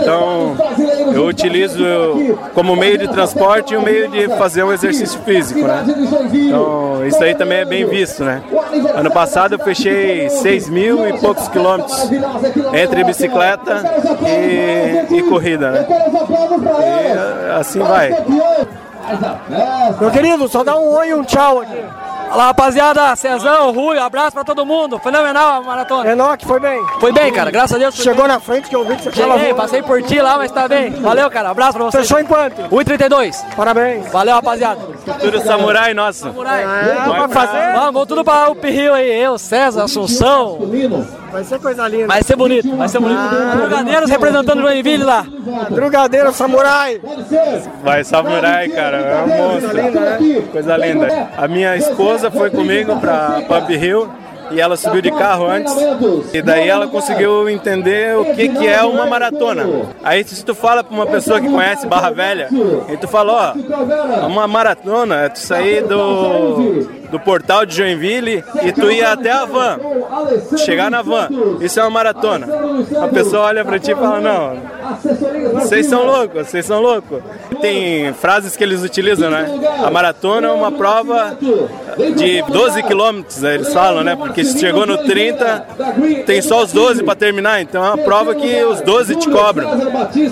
Então, 0.00 0.56
eu 1.14 1.25
utilizo 1.26 1.84
como 2.54 2.74
meio 2.76 2.98
de 2.98 3.08
transporte 3.08 3.74
e 3.74 3.76
um 3.76 3.82
meio 3.82 4.08
de 4.08 4.28
fazer 4.36 4.62
um 4.62 4.72
exercício 4.72 5.20
físico, 5.20 5.60
né? 5.60 5.84
Então, 6.32 7.06
isso 7.06 7.22
aí 7.22 7.34
também 7.34 7.58
é 7.58 7.64
bem 7.64 7.86
visto, 7.86 8.24
né? 8.24 8.42
Ano 8.94 9.10
passado 9.10 9.54
eu 9.54 9.58
fechei 9.58 10.28
6 10.28 10.68
mil 10.68 11.08
e 11.08 11.18
poucos 11.18 11.48
quilômetros 11.48 12.08
entre 12.74 13.04
bicicleta 13.04 13.82
e, 14.26 15.16
e 15.16 15.22
corrida, 15.24 15.70
né? 15.70 15.86
E 17.48 17.50
assim 17.58 17.80
vai. 17.80 18.10
Meu 20.00 20.10
querido, 20.10 20.48
só 20.48 20.64
dá 20.64 20.76
um 20.76 20.88
oi 20.88 21.08
e 21.10 21.14
um 21.14 21.22
tchau 21.24 21.60
aqui. 21.60 21.82
Fala 22.28 22.46
rapaziada, 22.46 23.16
Cezão, 23.16 23.72
Rui, 23.72 23.98
abraço 23.98 24.32
pra 24.32 24.44
todo 24.44 24.66
mundo. 24.66 24.98
Fenomenal 24.98 25.54
a 25.54 25.60
maratona. 25.60 26.10
Enoque, 26.10 26.44
foi 26.44 26.60
bem? 26.60 26.84
Foi 27.00 27.12
bem, 27.12 27.32
cara, 27.32 27.50
graças 27.50 27.76
a 27.76 27.78
Deus. 27.78 27.94
Chegou 27.94 28.24
bem. 28.24 28.32
na 28.32 28.40
frente 28.40 28.68
que 28.68 28.76
eu 28.76 28.84
vi 28.84 28.96
que 28.96 29.04
você 29.04 29.12
Cheguei, 29.12 29.54
passei 29.54 29.82
por 29.82 30.02
ti 30.02 30.20
lá, 30.20 30.36
mas 30.36 30.50
tá 30.50 30.66
bem. 30.66 30.90
Valeu, 30.90 31.30
cara, 31.30 31.50
abraço 31.50 31.74
pra 31.74 31.84
você. 31.84 31.98
Fechou 31.98 32.18
em 32.18 32.24
quanto? 32.24 32.62
1,32. 32.62 33.54
Parabéns. 33.54 34.10
Valeu, 34.10 34.34
rapaziada. 34.34 34.80
Futuro 35.04 35.40
samurai 35.40 35.94
nosso. 35.94 36.20
Samurai. 36.20 36.62
É, 36.62 37.08
vai 37.08 37.28
fazer? 37.28 37.72
Vamos, 37.72 37.92
vamos 37.92 38.06
tudo 38.06 38.24
pra 38.24 38.50
o 38.50 38.54
Rio 38.60 38.92
aí, 38.92 39.22
eu, 39.22 39.38
César, 39.38 39.84
Assunção. 39.84 40.58
Vai 41.36 41.44
ser 41.44 41.60
coisa 41.60 41.86
linda. 41.86 42.06
Vai 42.06 42.22
ser 42.22 42.34
bonito, 42.34 42.76
vai 42.78 42.88
ser 42.88 42.98
bonito. 42.98 43.18
Ah, 43.20 43.56
Drugadeiros 43.56 44.08
representando 44.08 44.58
o 44.58 44.62
Joinville 44.62 45.04
lá. 45.04 45.26
Drugadeiro 45.68 46.32
Samurai. 46.32 46.98
Vai 47.84 48.02
Samurai, 48.04 48.70
cara, 48.70 48.96
é 48.96 49.22
um 49.22 49.52
monstro. 49.52 49.70
Coisa 49.70 49.82
linda, 49.82 50.00
né? 50.00 50.42
Coisa 50.50 50.76
linda. 50.78 51.28
A 51.36 51.46
minha 51.46 51.76
esposa 51.76 52.30
foi 52.30 52.48
comigo 52.48 52.98
pra 53.00 53.42
Pump 53.46 53.70
Hill 53.70 54.08
e 54.50 54.60
ela 54.60 54.76
subiu 54.76 55.00
de 55.02 55.10
carro 55.10 55.46
antes 55.46 55.74
e 56.32 56.42
daí 56.42 56.68
ela 56.68 56.86
conseguiu 56.86 57.48
entender 57.48 58.16
o 58.16 58.24
que, 58.34 58.48
que 58.48 58.66
é 58.66 58.82
uma 58.82 59.06
maratona. 59.06 59.64
Aí 60.02 60.24
se 60.24 60.44
tu 60.44 60.54
fala 60.54 60.82
para 60.82 60.94
uma 60.94 61.06
pessoa 61.06 61.40
que 61.40 61.48
conhece 61.48 61.86
Barra 61.86 62.10
Velha, 62.10 62.48
e 62.88 62.96
tu 62.96 63.08
fala, 63.08 63.54
ó, 63.54 64.26
uma 64.26 64.46
maratona 64.46 65.22
é 65.24 65.28
tu 65.28 65.38
sair 65.38 65.82
do, 65.82 66.84
do 67.10 67.20
portal 67.20 67.64
de 67.66 67.76
Joinville 67.76 68.44
e 68.62 68.72
tu 68.72 68.90
ir 68.90 69.04
até 69.04 69.30
a 69.30 69.44
van, 69.44 69.78
chegar 70.58 70.90
na 70.90 71.02
van, 71.02 71.28
isso 71.60 71.78
é 71.80 71.82
uma 71.82 71.90
maratona. 71.90 72.46
A 73.02 73.08
pessoa 73.08 73.46
olha 73.46 73.64
para 73.64 73.78
ti 73.78 73.92
e 73.92 73.94
fala, 73.94 74.20
não, 74.20 74.56
vocês 75.52 75.86
são 75.86 76.04
loucos, 76.04 76.48
vocês 76.48 76.66
são 76.66 76.80
loucos. 76.80 77.20
Tem 77.60 78.12
frases 78.14 78.56
que 78.56 78.64
eles 78.64 78.82
utilizam, 78.82 79.30
né? 79.30 79.46
A 79.84 79.90
maratona 79.90 80.48
é 80.48 80.50
uma 80.50 80.72
prova 80.72 81.36
de 82.16 82.42
12 82.42 82.82
quilômetros, 82.82 83.42
eles 83.42 83.72
falam, 83.72 84.04
né? 84.04 84.16
Porque 84.16 84.44
se 84.44 84.58
chegou 84.58 84.86
no 84.86 84.98
30, 84.98 85.66
tem 86.26 86.42
só 86.42 86.62
os 86.62 86.72
12 86.72 87.02
para 87.02 87.14
terminar, 87.14 87.60
então 87.60 87.84
é 87.84 87.88
uma 87.88 87.98
prova 87.98 88.34
que 88.34 88.64
os 88.64 88.80
12 88.80 89.16
te 89.16 89.30
cobram. 89.30 89.68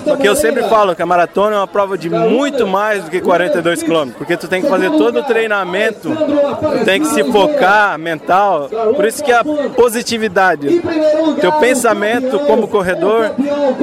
Porque 0.03 0.27
eu 0.27 0.35
sempre 0.35 0.63
falo 0.63 0.95
que 0.95 1.01
a 1.01 1.05
maratona 1.05 1.55
é 1.55 1.59
uma 1.59 1.67
prova 1.67 1.97
de 1.97 2.09
muito 2.09 2.67
mais 2.67 3.03
do 3.03 3.11
que 3.11 3.19
42 3.19 3.83
quilômetros, 3.83 4.17
porque 4.17 4.37
tu 4.37 4.47
tem 4.47 4.61
que 4.61 4.69
fazer 4.69 4.91
todo 4.91 5.19
o 5.19 5.23
treinamento, 5.23 6.09
tem 6.83 7.01
que 7.01 7.07
se 7.07 7.23
focar 7.25 7.97
mental, 7.97 8.69
por 8.95 9.05
isso 9.05 9.23
que 9.23 9.31
a 9.31 9.43
positividade, 9.43 10.81
teu 11.41 11.51
pensamento 11.53 12.39
como 12.39 12.67
corredor 12.67 13.31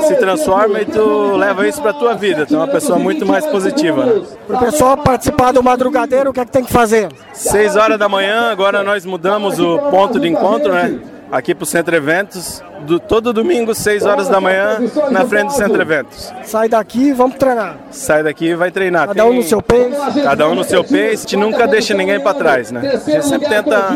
se 0.07 0.15
transforma 0.17 0.62
e 0.81 0.85
tu 0.85 1.37
leva 1.37 1.67
isso 1.67 1.81
para 1.81 1.93
tua 1.93 2.15
vida, 2.15 2.47
tu 2.47 2.55
é 2.55 2.59
uma 2.59 2.69
pessoa 2.69 2.99
muito 2.99 3.27
mais 3.27 3.47
positiva. 3.47 4.05
Né? 4.05 4.23
Para 4.47 4.57
o 4.57 4.61
pessoal 4.61 4.97
participar 4.97 5.53
do 5.53 5.63
madrugadeiro, 5.63 6.31
o 6.31 6.33
que 6.33 6.41
é 6.41 6.45
que 6.45 6.53
tem 6.53 6.65
que 6.65 6.73
fazer? 6.73 7.09
6 7.33 7.77
horas 7.77 7.99
da 7.99 8.09
manhã, 8.09 8.51
agora 8.51 8.83
nós 8.83 9.05
mudamos 9.05 9.59
o 9.59 9.79
ponto 9.91 10.19
de 10.21 10.29
encontro, 10.29 10.73
né? 10.73 10.99
Aqui 11.33 11.55
para 11.55 11.63
o 11.63 11.67
Centro 11.67 11.97
Eventos, 11.97 12.63
do, 12.81 13.01
todo 13.01 13.33
domingo, 13.33 13.75
6 13.75 14.05
horas 14.05 14.29
da 14.29 14.39
manhã, 14.39 14.79
na 15.11 15.25
frente 15.25 15.47
do 15.47 15.55
Centro 15.55 15.81
Eventos. 15.81 16.31
Sai 16.45 16.69
daqui 16.69 17.09
e 17.09 17.13
vamos 17.15 17.37
treinar. 17.37 17.79
Sai 17.91 18.23
daqui 18.23 18.49
e 18.49 18.55
vai 18.55 18.71
treinar. 18.71 19.09
Cada 19.09 19.25
um 19.25 19.33
no 19.33 19.43
seu 19.43 19.63
pace. 19.63 20.23
Cada 20.23 20.47
um 20.47 20.55
no 20.55 20.63
seu 20.63 20.85
pace, 20.85 20.95
a 20.95 21.17
gente 21.17 21.37
nunca 21.39 21.67
deixa 21.67 21.95
ninguém 21.95 22.21
para 22.21 22.35
trás, 22.35 22.71
né? 22.71 22.81
A 22.81 23.11
gente 23.11 23.27
sempre 23.27 23.49
tenta. 23.49 23.93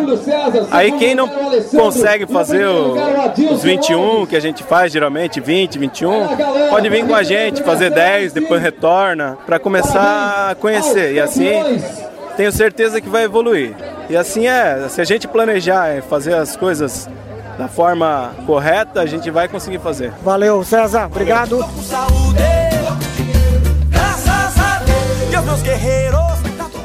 Aí 0.70 0.92
quem 0.92 1.14
não 1.14 1.29
consegue 1.29 2.25
fazer 2.25 2.66
o, 2.66 2.96
os 3.53 3.62
21 3.62 4.25
que 4.25 4.35
a 4.35 4.40
gente 4.40 4.62
faz 4.62 4.90
geralmente, 4.90 5.38
20, 5.38 5.79
21, 5.79 6.29
pode 6.70 6.88
vir 6.88 7.07
com 7.07 7.14
a 7.14 7.22
gente, 7.22 7.62
fazer 7.62 7.90
10, 7.90 8.33
depois 8.33 8.62
retorna, 8.62 9.37
para 9.44 9.59
começar 9.59 10.53
a 10.53 10.55
conhecer. 10.55 11.12
E 11.12 11.20
assim 11.20 11.51
tenho 12.35 12.51
certeza 12.51 12.99
que 12.99 13.11
vai 13.11 13.25
evoluir. 13.25 13.75
E 14.09 14.16
assim 14.16 14.46
é, 14.46 14.88
se 14.88 15.03
a 15.03 15.05
gente 15.05 15.27
planejar 15.29 15.96
e 15.96 16.01
fazer 16.01 16.35
as 16.35 16.57
coisas 16.57 17.09
da 17.59 17.69
forma 17.69 18.33
correta, 18.47 19.01
a 19.01 19.07
gente 19.07 19.31
vai 19.31 19.49
conseguir 19.49 19.79
fazer. 19.79 20.12
Valeu, 20.23 20.62
César. 20.64 21.07
Obrigado. 21.07 21.59
Graças 23.90 24.59
a 24.59 24.83
Deus, 25.31 25.45
meus 25.45 25.62
guerreiros. 25.62 26.27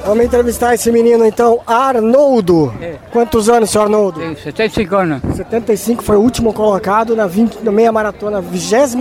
Vamos 0.05 0.25
entrevistar 0.25 0.73
esse 0.73 0.91
menino 0.91 1.23
então, 1.25 1.62
Arnoldo. 1.65 2.73
Quantos 3.12 3.47
anos, 3.49 3.69
senhor 3.69 3.84
Arnoldo? 3.84 4.19
Tenho 4.19 4.36
75 4.36 4.95
anos. 4.95 5.36
75 5.36 6.03
foi 6.03 6.15
o 6.17 6.19
último 6.19 6.51
colocado 6.51 7.15
na, 7.15 7.27
20, 7.27 7.63
na 7.63 7.71
meia 7.71 7.91
maratona, 7.91 8.41
26 8.41 8.95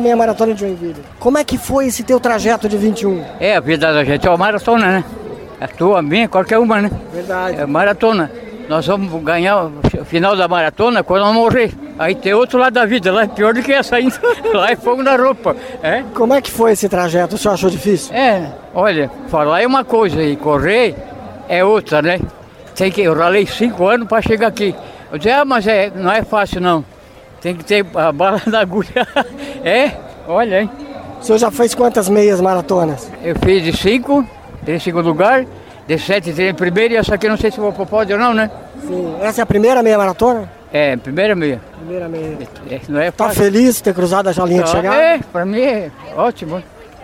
meia 0.00 0.16
maratona 0.16 0.54
de 0.54 0.60
Joinville. 0.60 1.02
Como 1.18 1.36
é 1.38 1.44
que 1.44 1.58
foi 1.58 1.86
esse 1.86 2.04
teu 2.04 2.20
trajeto 2.20 2.68
de 2.68 2.76
21? 2.76 3.24
É, 3.40 3.56
a 3.56 3.60
vida 3.60 3.92
da 3.92 4.04
gente 4.04 4.26
é 4.26 4.30
uma 4.30 4.36
maratona, 4.36 4.86
né? 4.86 5.04
A 5.60 5.66
tua, 5.66 5.98
a 5.98 6.02
minha, 6.02 6.28
qualquer 6.28 6.58
uma, 6.58 6.80
né? 6.80 6.90
Verdade. 7.12 7.60
É 7.60 7.66
maratona. 7.66 8.30
Nós 8.68 8.86
vamos 8.86 9.22
ganhar 9.22 9.66
o 9.66 10.04
final 10.04 10.36
da 10.36 10.48
maratona 10.48 11.02
quando 11.02 11.22
nós 11.22 11.34
morrer. 11.34 11.72
Aí 11.98 12.14
tem 12.14 12.34
outro 12.34 12.58
lado 12.58 12.74
da 12.74 12.86
vida, 12.86 13.12
lá 13.12 13.22
é 13.22 13.26
pior 13.26 13.54
do 13.54 13.62
que 13.62 13.72
essa 13.72 13.96
ainda. 13.96 14.18
Lá 14.52 14.70
é 14.70 14.76
fogo 14.76 15.02
na 15.02 15.16
roupa. 15.16 15.54
É? 15.82 16.02
Como 16.14 16.34
é 16.34 16.40
que 16.40 16.50
foi 16.50 16.72
esse 16.72 16.88
trajeto? 16.88 17.36
O 17.36 17.38
senhor 17.38 17.54
achou 17.54 17.70
difícil? 17.70 18.14
É, 18.14 18.50
olha, 18.74 19.10
falar 19.28 19.62
é 19.62 19.66
uma 19.66 19.84
coisa 19.84 20.22
e 20.22 20.36
correr 20.36 20.94
é 21.48 21.64
outra, 21.64 22.02
né? 22.02 22.20
Tem 22.74 22.90
que, 22.90 23.02
eu 23.02 23.14
ralei 23.14 23.46
cinco 23.46 23.86
anos 23.86 24.08
para 24.08 24.22
chegar 24.22 24.48
aqui. 24.48 24.74
Eu 25.12 25.18
disse, 25.18 25.30
ah, 25.30 25.44
mas 25.44 25.66
é, 25.66 25.92
não 25.94 26.10
é 26.10 26.22
fácil 26.22 26.60
não. 26.60 26.84
Tem 27.40 27.54
que 27.54 27.64
ter 27.64 27.86
a 27.94 28.10
bala 28.12 28.42
na 28.46 28.60
agulha. 28.60 29.06
é, 29.64 29.92
olha, 30.26 30.62
hein? 30.62 30.70
O 31.20 31.24
senhor 31.24 31.38
já 31.38 31.50
fez 31.50 31.74
quantas 31.74 32.08
meias 32.08 32.40
maratonas? 32.40 33.10
Eu 33.22 33.36
fiz 33.36 33.62
de 33.62 33.72
cinco, 33.76 34.26
em 34.66 34.78
segundo 34.78 35.06
lugar, 35.06 35.46
de 35.86 35.98
sete 35.98 36.30
em 36.30 36.54
primeiro 36.54 36.94
e 36.94 36.96
essa 36.96 37.14
aqui 37.14 37.28
não 37.28 37.36
sei 37.36 37.50
se 37.50 37.60
vou 37.60 37.72
pro 37.72 37.86
pódio 37.86 38.16
ou 38.16 38.22
não, 38.22 38.32
né? 38.32 38.50
Sim. 38.86 39.16
Essa 39.20 39.40
é 39.40 39.44
a 39.44 39.46
primeira 39.46 39.82
meia 39.82 39.98
maratona? 39.98 40.50
É, 40.72 40.96
primeira 40.96 41.34
meia. 41.34 41.60
Primeira 41.76 42.08
meia. 42.08 42.38
É, 42.70 42.80
não 42.88 43.00
é 43.00 43.10
Tá 43.10 43.28
feliz 43.30 43.76
de 43.76 43.82
ter 43.84 43.94
cruzado 43.94 44.28
a 44.28 44.44
linha 44.46 44.62
de 44.62 44.70
chegada? 44.70 44.96
É, 44.96 45.18
pra 45.32 45.44
mim 45.44 45.60
é 45.60 45.90
ótimo. 46.16 46.62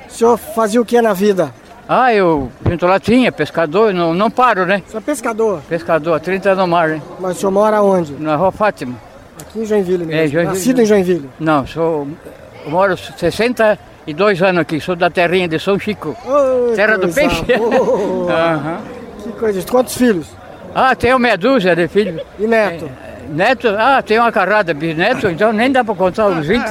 O 0.08 0.12
senhor 0.12 0.36
fazia 0.36 0.80
o 0.80 0.84
que 0.84 1.00
na 1.00 1.12
vida? 1.12 1.52
Ah, 1.88 2.14
eu 2.14 2.50
pinto 2.62 2.86
latinha, 2.86 3.32
pescador, 3.32 3.92
não, 3.92 4.14
não 4.14 4.30
paro, 4.30 4.64
né? 4.64 4.82
Você 4.86 4.96
é 4.96 5.00
pescador? 5.00 5.60
Pescador, 5.68 6.20
30 6.20 6.50
anos 6.50 6.62
no 6.64 6.68
mar, 6.68 6.88
né? 6.88 7.02
Mas 7.18 7.36
o 7.36 7.40
senhor 7.40 7.50
mora 7.50 7.82
onde? 7.82 8.12
Na 8.14 8.36
Rua 8.36 8.52
Fátima. 8.52 8.94
Aqui 9.40 9.60
em 9.60 9.64
Joinville 9.64 10.04
mesmo. 10.04 10.12
É, 10.12 10.28
Joinville. 10.28 10.46
Nascido 10.46 10.82
em 10.82 10.84
Joinville. 10.86 11.30
Não, 11.40 11.66
sou, 11.66 12.06
eu 12.64 12.70
moro 12.70 12.94
62 14.06 14.42
anos 14.42 14.60
aqui, 14.62 14.80
sou 14.80 14.96
da 14.96 15.10
terrinha 15.10 15.46
de 15.48 15.58
São 15.58 15.78
Chico. 15.78 16.16
Terra 16.74 16.96
do 16.98 17.08
Peixe. 17.08 17.44
Aham. 18.28 18.78
Que 19.22 19.32
coisa. 19.32 19.62
Quantos 19.70 19.96
filhos? 19.96 20.26
Ah, 20.74 20.94
tenho 20.94 21.18
meia 21.18 21.36
dúzia 21.36 21.74
de 21.76 21.86
filhos. 21.88 22.20
E 22.38 22.46
neto? 22.46 22.88
Neto, 23.28 23.68
ah, 23.78 24.02
tem 24.02 24.18
uma 24.18 24.32
carrada 24.32 24.74
bisneto, 24.74 25.28
então 25.28 25.52
nem 25.52 25.70
dá 25.70 25.84
para 25.84 25.94
contar 25.94 26.26
os 26.26 26.46
20. 26.46 26.64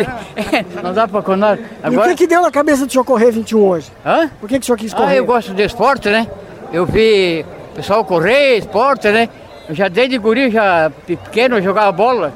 não 0.83 0.93
dá 0.93 1.07
para 1.07 1.21
contar. 1.21 1.57
E 1.89 1.95
o 1.97 2.01
que, 2.03 2.15
que 2.15 2.27
deu 2.27 2.41
na 2.41 2.51
cabeça 2.51 2.85
do 2.85 2.91
senhor 2.91 3.05
correr 3.05 3.31
21 3.31 3.59
hoje? 3.65 3.89
Hã? 4.05 4.29
Por 4.41 4.49
que, 4.49 4.55
que 4.59 4.63
o 4.63 4.65
senhor 4.65 4.77
quis 4.77 4.93
Ah, 4.93 4.97
correr? 4.97 5.19
eu 5.19 5.25
gosto 5.25 5.53
de 5.53 5.63
esporte, 5.63 6.09
né? 6.09 6.27
Eu 6.73 6.85
vi 6.85 7.45
o 7.71 7.75
pessoal 7.75 8.03
correr, 8.03 8.57
esporte, 8.57 9.07
né? 9.09 9.29
Eu 9.69 9.75
já 9.75 9.87
desde 9.87 10.17
guri, 10.17 10.51
já 10.51 10.91
pequeno, 11.05 11.57
eu 11.57 11.61
jogava 11.61 11.91
bola. 11.91 12.33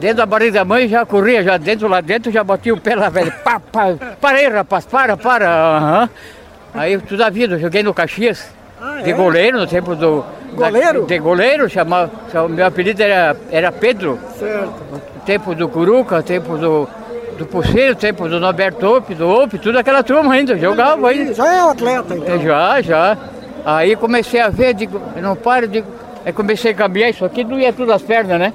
Dentro 0.00 0.16
da 0.16 0.26
barriga 0.26 0.60
da 0.60 0.64
mãe 0.64 0.88
já 0.88 1.04
corria, 1.04 1.42
já 1.42 1.58
dentro 1.58 1.86
lá 1.86 2.00
dentro, 2.00 2.32
já 2.32 2.42
batia 2.42 2.72
o 2.72 2.80
pé 2.80 2.94
lá, 2.94 3.10
velho. 3.10 3.30
Pá, 3.44 3.60
pá. 3.60 3.94
Para 4.18 4.38
aí, 4.38 4.48
rapaz, 4.48 4.86
para, 4.86 5.14
para. 5.14 5.46
aham. 5.46 6.10
Aí 6.72 6.98
toda 6.98 7.26
a 7.26 7.30
vida, 7.30 7.58
joguei 7.58 7.82
no 7.82 7.92
Caxias. 7.92 8.48
de 9.04 9.10
é? 9.10 9.12
goleiro, 9.12 9.58
no 9.58 9.66
tempo 9.66 9.94
do. 9.94 10.24
Goleiro? 10.54 11.02
Da, 11.02 11.06
de 11.06 11.18
goleiro, 11.18 11.68
chamava, 11.68 12.10
meu 12.48 12.64
apelido 12.64 13.02
era, 13.02 13.36
era 13.50 13.70
Pedro. 13.70 14.18
Certo. 14.38 14.72
No 14.90 15.00
tempo 15.26 15.54
do 15.54 15.68
Curuca, 15.68 16.22
tempo 16.22 16.56
do, 16.56 16.88
do 17.36 17.44
Pulseiro, 17.44 17.94
tempo 17.94 18.26
do 18.26 18.40
Norberto 18.40 18.96
Ope, 18.96 19.14
do 19.14 19.28
Ope, 19.28 19.58
tudo 19.58 19.78
aquela 19.78 20.02
turma 20.02 20.32
ainda, 20.32 20.56
jogava 20.56 21.10
ainda. 21.10 21.34
Já 21.34 21.54
é 21.54 21.62
um 21.62 21.68
atleta, 21.68 22.14
então? 22.16 22.38
Já, 22.40 22.80
já. 22.80 23.18
Aí 23.66 23.94
comecei 23.96 24.40
a 24.40 24.48
ver, 24.48 24.72
digo, 24.72 25.00
eu 25.14 25.22
não 25.22 25.36
paro, 25.36 25.68
digo, 25.68 25.86
aí 26.24 26.32
comecei 26.32 26.70
a 26.70 26.74
cambiar 26.74 27.10
isso 27.10 27.22
aqui, 27.22 27.44
doía 27.44 27.72
tudo 27.72 27.92
as 27.92 28.00
pernas, 28.00 28.40
né? 28.40 28.54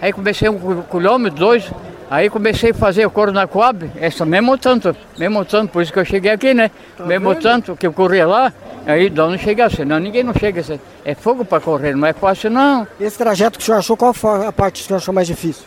Aí 0.00 0.12
comecei 0.12 0.48
um 0.48 0.58
quil- 0.58 0.84
quilômetro, 0.90 1.38
dois, 1.38 1.70
aí 2.10 2.28
comecei 2.30 2.70
a 2.70 2.74
fazer 2.74 3.06
o 3.06 3.10
coro 3.10 3.32
na 3.32 3.46
Coab, 3.46 3.90
essa 3.96 4.24
mesmo 4.24 4.56
tanto, 4.58 4.94
mesmo 5.18 5.44
tanto, 5.44 5.70
por 5.72 5.82
isso 5.82 5.92
que 5.92 5.98
eu 5.98 6.04
cheguei 6.04 6.30
aqui, 6.32 6.52
né? 6.54 6.70
mesmo 7.06 7.34
tanto 7.34 7.74
que 7.76 7.86
eu 7.86 7.92
corria 7.92 8.26
lá, 8.26 8.52
aí 8.86 9.08
de 9.10 9.20
onde 9.20 9.38
chegar, 9.38 9.70
senão 9.70 9.98
ninguém 9.98 10.22
não 10.22 10.34
chega, 10.34 10.60
assim. 10.60 10.78
é 11.04 11.14
fogo 11.14 11.44
para 11.44 11.60
correr, 11.60 11.96
não 11.96 12.06
é 12.06 12.12
fácil 12.12 12.50
não. 12.50 12.86
Esse 13.00 13.16
trajeto 13.18 13.58
que 13.58 13.62
o 13.62 13.66
senhor 13.66 13.78
achou, 13.78 13.96
qual 13.96 14.12
foi 14.12 14.46
a 14.46 14.52
parte 14.52 14.74
que 14.80 14.84
o 14.84 14.86
senhor 14.88 14.98
achou 14.98 15.14
mais 15.14 15.26
difícil? 15.26 15.64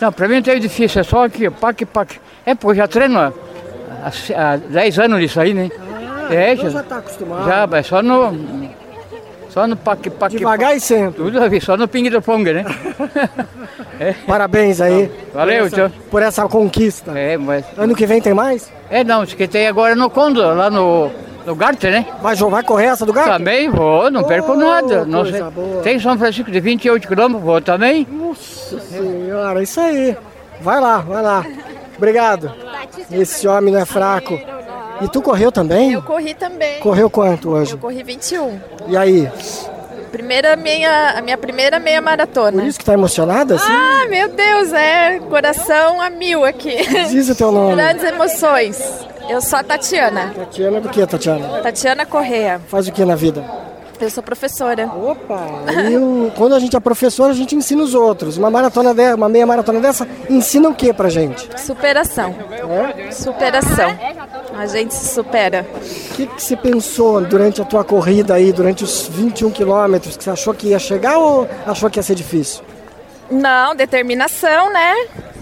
Não, 0.00 0.12
pra 0.12 0.28
mim 0.28 0.36
não 0.36 0.42
teve 0.42 0.60
difícil, 0.60 1.00
é 1.00 1.04
só 1.04 1.24
aqui, 1.24 1.48
pac, 1.50 1.84
pac. 1.86 2.18
É, 2.46 2.54
pô, 2.54 2.74
já 2.74 2.86
treino 2.88 3.18
há, 3.18 3.32
há, 4.34 4.52
há 4.52 4.56
10 4.56 4.98
anos 4.98 5.18
nisso 5.18 5.40
aí, 5.40 5.52
né? 5.52 5.70
é, 6.30 6.52
então 6.54 6.70
já 6.70 6.82
tá 6.82 6.98
acostumado. 6.98 7.44
Já, 7.46 7.68
é 7.78 7.82
só 7.82 8.02
no. 8.02 8.70
Só 9.50 9.66
no 9.66 9.76
pac, 9.76 10.08
pac. 10.10 10.36
Devagar 10.36 10.76
e 10.76 10.80
sempre. 10.80 11.24
Tudo 11.24 11.42
a 11.42 11.48
ver, 11.48 11.60
só 11.60 11.76
no 11.76 11.88
ping-pong, 11.88 12.52
né? 12.52 12.64
É. 13.98 14.12
Parabéns 14.26 14.80
aí. 14.80 15.10
Valeu, 15.34 15.68
por 15.68 15.78
essa, 15.78 15.92
por 16.10 16.22
essa 16.22 16.48
conquista. 16.48 17.12
É, 17.18 17.36
mas. 17.36 17.64
Ano 17.76 17.94
que 17.94 18.06
vem 18.06 18.20
tem 18.20 18.32
mais? 18.32 18.72
É, 18.88 19.02
não, 19.02 19.24
isso 19.24 19.36
que 19.36 19.48
tem 19.48 19.66
agora 19.66 19.96
no 19.96 20.08
Condo, 20.08 20.40
lá 20.40 20.70
no, 20.70 21.10
no 21.44 21.54
Garter, 21.56 21.90
né? 21.90 22.06
Vai, 22.22 22.36
vai 22.36 22.62
correr 22.62 22.86
essa 22.86 23.04
do 23.04 23.12
Garter? 23.12 23.38
Também 23.38 23.68
vou, 23.68 24.10
não 24.10 24.22
perco 24.22 24.54
nada. 24.54 25.04
Não 25.04 25.22
coisa 25.22 25.38
sei. 25.38 25.50
boa. 25.50 25.82
Tem 25.82 25.98
São 25.98 26.16
Francisco 26.16 26.50
de 26.50 26.60
28 26.60 27.08
quilômetros, 27.08 27.44
vou 27.44 27.60
também. 27.60 28.06
Nossa 28.08 28.78
senhora, 28.78 29.62
isso 29.62 29.80
aí. 29.80 30.16
Vai 30.60 30.80
lá, 30.80 30.98
vai 30.98 31.22
lá. 31.22 31.44
Obrigado. 31.96 32.52
Esse 33.10 33.48
homem 33.48 33.74
não 33.74 33.80
é 33.80 33.84
fraco. 33.84 34.38
E 35.02 35.08
tu 35.08 35.22
correu 35.22 35.50
também? 35.50 35.92
Eu 35.92 36.02
corri 36.02 36.34
também. 36.34 36.80
Correu 36.80 37.08
quanto 37.08 37.50
hoje? 37.50 37.72
Eu 37.72 37.78
corri 37.78 38.02
21. 38.02 38.60
E 38.88 38.96
aí? 38.96 39.30
Primeira 40.12 40.56
meia, 40.56 41.14
a 41.16 41.22
minha 41.22 41.38
primeira 41.38 41.78
meia 41.78 42.00
maratona. 42.00 42.58
Por 42.60 42.66
isso 42.66 42.78
que 42.78 42.84
tá 42.84 42.94
emocionada 42.94 43.54
assim? 43.54 43.72
Ah, 43.72 44.06
meu 44.08 44.28
Deus, 44.28 44.72
é 44.72 45.20
coração 45.20 46.00
a 46.00 46.10
mil 46.10 46.44
aqui. 46.44 46.76
Diz 47.08 47.28
o 47.28 47.34
teu 47.34 47.52
nome. 47.52 47.76
Grandes 47.76 48.04
emoções. 48.04 49.06
Eu 49.28 49.40
sou 49.40 49.58
a 49.60 49.62
Tatiana. 49.62 50.32
Tatiana 50.34 50.80
do 50.80 50.88
que, 50.88 51.06
Tatiana? 51.06 51.60
Tatiana 51.62 52.04
Correia. 52.04 52.60
Faz 52.66 52.88
o 52.88 52.92
que 52.92 53.04
na 53.04 53.14
vida? 53.14 53.44
Eu 54.00 54.08
sou 54.08 54.22
professora. 54.22 54.86
Opa! 54.86 55.38
Quando 56.34 56.54
a 56.54 56.58
gente 56.58 56.74
é 56.74 56.80
professor, 56.80 57.28
a 57.28 57.34
gente 57.34 57.54
ensina 57.54 57.82
os 57.82 57.94
outros. 57.94 58.38
Uma 58.38 58.50
maratona 58.50 58.94
de, 58.94 59.12
uma 59.12 59.28
meia 59.28 59.46
maratona 59.46 59.78
dessa 59.78 60.08
ensina 60.28 60.70
o 60.70 60.74
que 60.74 60.90
pra 60.92 61.10
gente? 61.10 61.48
Superação. 61.60 62.34
Superação. 63.12 63.94
A 64.56 64.66
gente 64.66 64.94
se 64.94 65.14
supera. 65.14 65.66
O 65.74 66.14
que, 66.14 66.26
que 66.26 66.42
você 66.42 66.56
pensou 66.56 67.20
durante 67.20 67.60
a 67.60 67.64
tua 67.64 67.84
corrida 67.84 68.34
aí, 68.34 68.52
durante 68.52 68.84
os 68.84 69.06
21 69.06 69.50
quilômetros? 69.50 70.16
Que 70.16 70.24
você 70.24 70.30
achou 70.30 70.54
que 70.54 70.68
ia 70.68 70.78
chegar 70.78 71.18
ou 71.18 71.46
achou 71.66 71.90
que 71.90 71.98
ia 71.98 72.02
ser 72.02 72.14
difícil? 72.14 72.62
Não, 73.30 73.74
determinação, 73.74 74.72
né? 74.72 74.94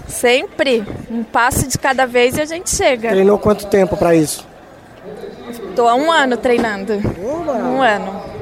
Sempre. 0.07 0.83
Um 1.09 1.23
passo 1.23 1.65
de 1.67 1.77
cada 1.77 2.05
vez 2.05 2.37
e 2.37 2.41
a 2.41 2.45
gente 2.45 2.69
chega. 2.69 3.09
Treinou 3.09 3.39
quanto 3.39 3.67
tempo 3.67 3.95
pra 3.95 4.13
isso? 4.13 4.45
Tô 5.75 5.87
há 5.87 5.95
um 5.95 6.11
ano 6.11 6.35
treinando. 6.35 6.93
Um 6.93 7.81
ano. 7.81 8.38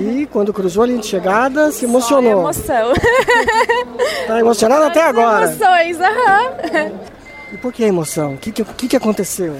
E 0.00 0.26
quando 0.26 0.52
cruzou 0.52 0.82
a 0.82 0.86
linha 0.86 1.00
de 1.00 1.06
chegada, 1.06 1.70
se 1.70 1.84
emocionou. 1.84 2.40
Emoção. 2.40 2.92
Tá 4.26 4.40
emocionado 4.40 4.84
até 4.84 5.02
agora. 5.02 5.46
Emoções, 5.46 6.00
aham. 6.00 6.92
E 7.52 7.56
por 7.58 7.72
que 7.72 7.84
a 7.84 7.88
emoção? 7.88 8.34
O 8.34 8.38
que, 8.38 8.50
que, 8.50 8.88
que, 8.88 8.96
aconteceu? 8.96 9.56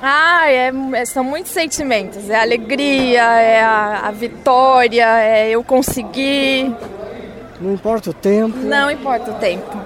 Ah, 0.00 0.50
é- 0.50 1.04
são 1.04 1.22
muitos 1.22 1.52
sentimentos. 1.52 2.30
É 2.30 2.36
a 2.36 2.42
alegria, 2.42 3.22
é 3.22 3.62
a, 3.62 4.02
a 4.06 4.10
vitória, 4.10 5.06
é 5.20 5.50
eu 5.50 5.62
conseguir. 5.62 6.74
Não 7.60 7.74
importa 7.74 8.10
o 8.10 8.14
tempo. 8.14 8.56
Não 8.56 8.90
importa 8.90 9.30
o 9.32 9.34
tempo. 9.34 9.76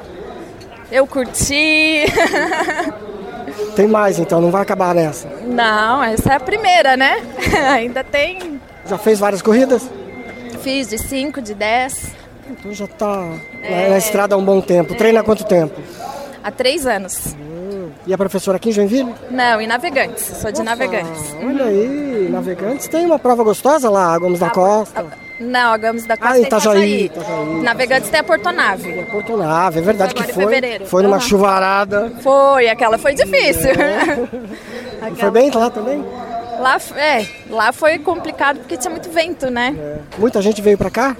Eu 0.92 1.06
curti. 1.06 2.04
Tem 3.74 3.88
mais 3.88 4.18
então, 4.18 4.40
não 4.40 4.50
vai 4.50 4.62
acabar 4.62 4.94
nessa. 4.94 5.28
Não, 5.42 6.02
essa 6.04 6.32
é 6.32 6.36
a 6.36 6.40
primeira, 6.40 6.96
né? 6.96 7.20
Ainda 7.72 8.04
tem. 8.04 8.60
Já 8.86 8.98
fez 8.98 9.18
várias 9.18 9.42
corridas? 9.42 9.88
Fiz 10.60 10.88
de 10.88 10.98
5, 10.98 11.40
de 11.42 11.54
10, 11.54 12.12
Então 12.50 12.72
já 12.74 12.86
tá 12.86 13.06
na- 13.62 13.66
É. 13.66 13.88
na 13.88 13.96
estrada 13.98 14.34
há 14.34 14.38
um 14.38 14.44
bom 14.44 14.60
tempo. 14.60 14.94
Treina 14.94 15.20
há 15.20 15.22
quanto 15.22 15.44
tempo? 15.44 15.80
há 16.42 16.50
três 16.50 16.86
anos. 16.86 17.34
E 18.06 18.12
a 18.12 18.18
professora 18.18 18.56
aqui 18.58 18.68
em 18.68 18.72
Joinville? 18.72 19.14
Não, 19.30 19.58
em 19.62 19.66
Navegantes. 19.66 20.24
Sou 20.24 20.52
de 20.52 20.62
Navegantes. 20.62 21.34
Olha 21.42 21.64
aí, 21.64 22.28
Navegantes 22.30 22.86
tem 22.88 23.06
uma 23.06 23.18
prova 23.18 23.42
gostosa 23.42 23.88
lá, 23.88 24.18
Gomes 24.18 24.40
da 24.40 24.50
Costa. 24.50 25.06
Não, 25.40 25.72
a 25.72 25.78
Gomes 25.78 26.04
da 26.06 26.18
Costa 26.18 26.34
Ah, 26.34 26.38
é 26.38 26.42
Itajaí, 26.42 27.04
Itajaí. 27.06 27.62
Navegantes 27.62 28.10
tem 28.10 28.20
a 28.20 28.24
Porto 28.24 28.52
Nave. 28.52 28.92
Porto 29.10 29.36
Nave, 29.38 29.78
é 29.78 29.82
verdade 29.82 30.14
que 30.14 30.32
foi. 30.34 30.44
Foi 30.84 31.02
numa 31.02 31.16
Aham. 31.16 31.26
chuvarada. 31.26 32.12
Foi, 32.20 32.68
aquela 32.68 32.98
foi 32.98 33.14
difícil. 33.14 33.70
E 33.70 35.14
Foi 35.16 35.30
bem 35.30 35.50
lá 35.50 35.70
também? 35.70 36.04
Lá, 36.58 36.78
é, 36.96 37.26
lá 37.50 37.72
foi 37.72 37.98
complicado 37.98 38.58
porque 38.60 38.76
tinha 38.76 38.90
muito 38.90 39.10
vento, 39.10 39.50
né? 39.50 39.98
Muita 40.18 40.40
gente 40.40 40.62
veio 40.62 40.78
pra 40.78 40.90
cá? 40.90 41.16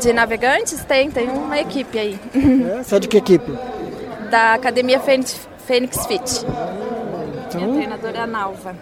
De 0.00 0.12
navegantes 0.12 0.84
tem, 0.84 1.10
tem 1.10 1.28
uma 1.28 1.58
equipe 1.58 1.98
aí. 1.98 2.18
É, 2.78 2.82
Você 2.82 2.96
é 2.96 2.98
de 2.98 3.08
que 3.08 3.16
equipe? 3.16 3.52
Da 4.30 4.54
Academia 4.54 4.98
Fênix, 4.98 5.48
Fênix 5.66 6.04
Fit. 6.06 6.44
Então? 7.48 7.60
Minha 7.60 7.72
treinadora 7.74 8.18
é 8.18 8.20
a 8.22 8.26
Nalva. 8.26 8.74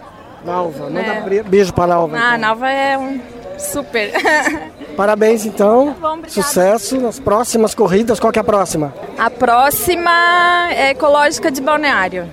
Nalva, 0.43 0.85
manda 0.91 1.01
É. 1.01 1.43
beijo 1.43 1.73
pra 1.75 1.87
Nalva. 1.87 2.17
Ah, 2.19 2.33
a 2.33 2.39
Nalva 2.39 2.71
é 2.71 2.97
um 2.97 3.21
super. 3.59 4.11
Parabéns 4.97 5.45
então. 5.45 5.95
bom, 6.01 6.09
obrigada. 6.15 6.31
Sucesso 6.31 6.99
nas 7.01 7.21
próximas 7.21 7.75
corridas. 7.75 8.19
Qual 8.19 8.33
que 8.33 8.39
é 8.39 8.43
a 8.43 8.45
próxima? 8.45 8.95
A 9.19 9.29
próxima 9.29 10.69
é 10.73 10.91
ecológica 10.91 11.51
de 11.51 11.61
Balneário, 11.61 12.27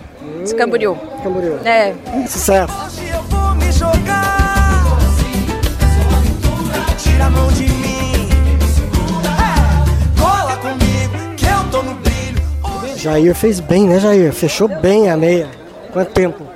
de 0.45 0.55
Camboriú. 0.55 0.97
Camboriú. 1.23 1.59
É. 1.65 1.93
Sucesso. 2.27 2.73
Vou 3.29 3.55
me 3.55 3.71
jogar. 3.71 4.97
Tira 6.97 7.25
a 7.25 7.29
mão 7.29 7.47
de 7.53 7.63
mim. 7.63 8.29
É, 9.25 10.19
cola 10.19 10.55
comigo, 10.57 11.35
que 11.35 11.45
eu 11.45 11.71
tô 11.71 11.81
no 11.83 11.95
brilho. 11.95 12.97
Jair 12.97 13.33
fez 13.35 13.59
bem, 13.59 13.87
né, 13.87 13.99
Jair? 13.99 14.31
Fechou 14.33 14.67
bem 14.67 15.09
a 15.09 15.17
meia. 15.17 15.47
Quanto 15.91 16.11
tempo? 16.11 16.50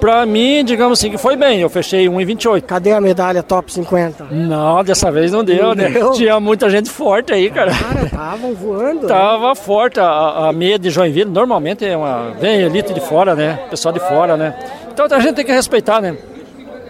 Pra 0.00 0.24
mim, 0.24 0.64
digamos 0.64 0.98
assim, 0.98 1.10
que 1.10 1.18
foi 1.18 1.36
bem. 1.36 1.60
Eu 1.60 1.68
fechei 1.68 2.06
1,28. 2.06 2.62
Cadê 2.62 2.92
a 2.92 3.00
medalha 3.00 3.42
top 3.42 3.72
50? 3.72 4.26
Não, 4.30 4.82
dessa 4.84 5.10
vez 5.10 5.32
não 5.32 5.42
deu, 5.42 5.68
Não 5.68 5.74
né? 5.74 5.88
deu? 5.90 6.12
Tinha 6.12 6.38
muita 6.38 6.70
gente 6.70 6.88
forte 6.88 7.32
aí, 7.32 7.50
cara. 7.50 7.72
Estavam 8.04 8.54
voando. 8.54 9.02
né? 9.02 9.08
Tava 9.08 9.54
forte. 9.54 9.98
A, 9.98 10.48
a 10.48 10.52
meia 10.52 10.78
de 10.78 10.90
Joinville 10.90 11.30
normalmente 11.30 11.84
é 11.84 11.96
uma. 11.96 12.30
Vem 12.40 12.60
elite 12.60 12.92
de 12.94 13.00
fora, 13.00 13.34
né? 13.34 13.58
Pessoal 13.70 13.92
de 13.92 14.00
fora, 14.00 14.36
né? 14.36 14.54
Então 14.92 15.06
a 15.10 15.20
gente 15.20 15.34
tem 15.34 15.44
que 15.44 15.52
respeitar, 15.52 16.00
né? 16.00 16.16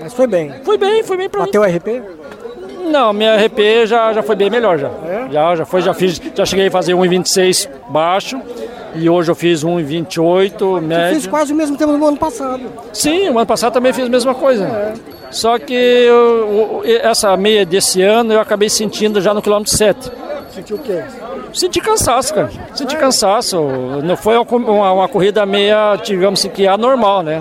Mas 0.00 0.12
foi 0.12 0.26
bem. 0.26 0.52
Foi 0.64 0.76
bem, 0.78 1.02
foi 1.02 1.16
bem 1.16 1.28
pra 1.28 1.40
Bateu 1.44 1.62
o 1.62 1.64
RP? 1.64 2.02
Não, 2.90 3.12
minha 3.12 3.36
RP 3.36 3.84
já, 3.86 4.12
já 4.14 4.22
foi 4.22 4.34
bem 4.36 4.48
melhor 4.48 4.78
já. 4.78 4.90
Já, 5.30 5.56
já 5.56 5.64
foi, 5.66 5.82
já 5.82 5.92
fiz, 5.92 6.20
já 6.34 6.46
cheguei 6.46 6.68
a 6.68 6.70
fazer 6.70 6.94
1,26 6.94 7.68
baixo 7.90 8.40
e 8.94 9.08
hoje 9.08 9.30
eu 9.30 9.34
fiz 9.34 9.62
1,28 9.64 10.58
Você 10.58 10.80
médio. 10.80 11.10
fez 11.10 11.26
quase 11.26 11.52
o 11.52 11.56
mesmo 11.56 11.76
tempo 11.76 11.96
do 11.96 12.04
ano 12.06 12.16
passado. 12.16 12.62
Sim, 12.92 13.28
o 13.30 13.38
ano 13.38 13.46
passado 13.46 13.72
também 13.72 13.92
fiz 13.92 14.06
a 14.06 14.08
mesma 14.08 14.34
coisa. 14.34 14.94
Só 15.30 15.58
que 15.58 15.74
eu- 15.74 16.82
essa 17.02 17.36
meia 17.36 17.64
desse 17.66 18.02
ano 18.02 18.32
eu 18.32 18.40
acabei 18.40 18.68
sentindo 18.68 19.20
já 19.20 19.34
no 19.34 19.42
quilômetro 19.42 19.74
7. 19.76 20.10
Sentiu 20.54 20.76
o 20.76 20.78
quê? 20.80 21.02
Senti 21.52 21.80
cansaço, 21.80 22.34
cara. 22.34 22.50
Senti 22.74 22.96
cansaço. 22.96 23.60
Não 24.02 24.16
foi 24.16 24.36
uma, 24.36 24.92
uma, 24.92 25.08
corrida 25.08 25.44
meia, 25.46 25.96
digamos 25.96 26.40
assim, 26.40 26.48
que 26.48 26.66
anormal, 26.66 27.22
né? 27.22 27.40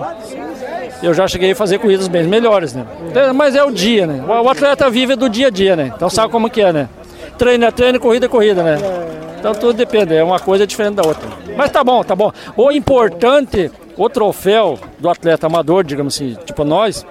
Eu 1.01 1.13
já 1.13 1.27
cheguei 1.27 1.51
a 1.51 1.55
fazer 1.55 1.79
corridas 1.79 2.07
bem 2.07 2.23
melhores, 2.23 2.73
né? 2.73 2.85
É, 3.13 3.31
Mas 3.31 3.55
é 3.55 3.63
o 3.63 3.71
dia, 3.71 4.05
né? 4.07 4.23
O 4.27 4.43
o 4.43 4.49
atleta 4.49 4.89
vive 4.89 5.15
do 5.15 5.29
dia 5.29 5.47
a 5.47 5.49
dia, 5.49 5.75
né? 5.75 5.91
Então 5.95 6.09
sabe 6.09 6.31
como 6.31 6.49
que 6.49 6.61
é, 6.61 6.71
né? 6.73 6.89
Treino 7.37 7.65
é 7.65 7.71
treino, 7.71 7.99
corrida 7.99 8.25
é 8.25 8.29
corrida, 8.29 8.63
né? 8.63 8.77
Então 9.39 9.53
tudo 9.53 9.73
depende, 9.73 10.15
é 10.15 10.23
uma 10.23 10.39
coisa 10.39 10.65
diferente 10.65 10.95
da 10.95 11.07
outra. 11.07 11.29
Mas 11.55 11.71
tá 11.71 11.83
bom, 11.83 12.03
tá 12.03 12.15
bom. 12.15 12.31
O 12.55 12.71
importante, 12.71 13.71
o 13.95 14.09
troféu 14.09 14.79
do 14.99 15.09
atleta 15.09 15.47
amador, 15.47 15.83
digamos 15.83 16.15
assim, 16.15 16.35
tipo 16.45 16.63
nós, 16.63 17.05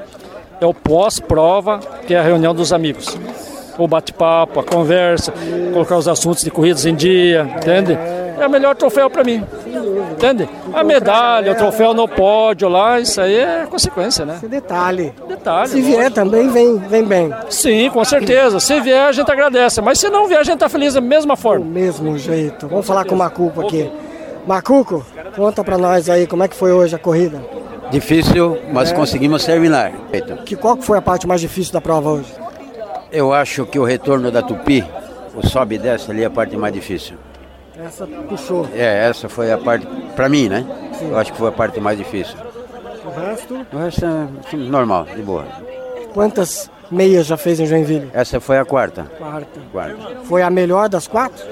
é 0.61 0.67
o 0.67 0.75
pós-prova, 0.75 1.81
que 2.07 2.15
é 2.15 2.19
a 2.19 2.23
reunião 2.23 2.55
dos 2.55 2.73
amigos. 2.73 3.19
O 3.79 3.87
bate-papo, 3.87 4.59
a 4.59 4.65
conversa, 4.65 5.33
colocar 5.73 5.97
os 5.97 6.09
assuntos 6.09 6.43
de 6.43 6.51
corridas 6.51 6.87
em 6.87 6.95
dia, 6.95 7.43
entende? 7.57 7.97
É 8.39 8.47
o 8.47 8.51
melhor 8.51 8.75
troféu 8.75 9.09
para 9.09 9.25
mim. 9.25 9.45
Entende? 10.13 10.49
A 10.75 10.85
medalha, 10.85 11.53
o 11.53 11.55
troféu 11.55 11.95
no 11.95 12.07
pódio 12.07 12.69
lá, 12.69 13.01
isso 13.01 13.21
aí 13.21 13.35
é 13.37 13.67
consequência, 13.69 14.25
né? 14.25 14.39
Detalhe. 14.43 15.13
Detalhe. 15.29 15.69
Se 15.69 15.81
vier 15.81 16.11
também, 16.11 16.49
vem, 16.51 16.77
vem 16.79 17.05
bem. 17.05 17.31
Sim, 17.49 17.89
com 17.91 18.05
certeza. 18.05 18.61
Se 18.61 18.81
vier, 18.81 19.07
a 19.07 19.13
gente 19.13 19.31
agradece. 19.31 19.81
Mas 19.81 19.99
se 19.99 20.09
não 20.09 20.27
vier, 20.29 20.41
a 20.41 20.45
gente 20.45 20.59
tá 20.59 20.69
feliz 20.69 20.95
da 20.95 21.01
mesma 21.01 21.37
forma. 21.37 21.65
Do 21.65 21.71
mesmo 21.71 22.19
jeito. 22.19 22.69
Vamos 22.69 22.87
falar 22.87 23.05
com 23.05 23.15
o 23.15 23.19
Macuco 23.19 23.63
aqui. 23.63 23.91
Macuco, 24.47 25.05
conta 25.35 25.65
pra 25.65 25.77
nós 25.79 26.09
aí 26.09 26.27
como 26.27 26.43
é 26.45 26.49
que 26.49 26.55
foi 26.55 26.73
hoje 26.73 26.95
a 26.95 26.99
corrida. 26.99 27.41
Difícil, 27.91 28.59
mas 28.73 28.91
É. 28.93 28.95
conseguimos 28.95 29.45
terminar. 29.45 29.93
Que, 30.45 30.57
qual 30.57 30.77
foi 30.77 30.99
a 30.99 31.03
parte 31.03 31.27
mais 31.27 31.41
difícil 31.41 31.73
da 31.73 31.81
prova 31.81 32.11
hoje? 32.11 32.33
Eu 33.13 33.33
acho 33.33 33.65
que 33.65 33.79
o 33.79 33.85
retorno 33.85 34.31
da 34.31 34.43
Tupi, 34.43 34.85
o 35.35 35.47
sobe 35.47 35.77
e 35.77 35.79
desce 35.79 36.11
ali 36.11 36.23
é 36.23 36.27
a 36.27 36.31
parte 36.31 36.57
mais 36.57 36.73
difícil. 36.75 37.17
Essa 37.85 38.07
puxou. 38.07 38.67
É, 38.75 39.09
essa 39.09 39.29
foi 39.29 39.53
a 39.53 39.59
parte, 39.59 39.87
pra 40.15 40.29
mim, 40.29 40.49
né? 40.49 40.65
Eu 41.03 41.19
acho 41.19 41.33
que 41.33 41.39
foi 41.39 41.49
a 41.49 41.53
parte 41.53 41.79
mais 41.81 41.99
difícil. 41.99 42.37
O 43.05 43.11
resto? 43.21 43.67
O 43.73 43.77
resto 43.79 44.05
é 44.05 44.57
normal, 44.57 45.07
de 45.15 45.23
boa. 45.23 45.45
Quantas 46.15 46.71
meias 46.91 47.27
já 47.27 47.37
fez 47.37 47.61
em 47.61 47.67
Joinville? 47.67 48.11
Essa 48.15 48.41
foi 48.41 48.59
a 48.59 48.65
quarta. 48.65 49.07
Quarta. 49.19 49.61
Quarta. 49.73 49.97
Foi 50.25 50.43
a 50.43 50.51
melhor 50.51 50.89
das 50.89 51.07
quatro? 51.07 51.45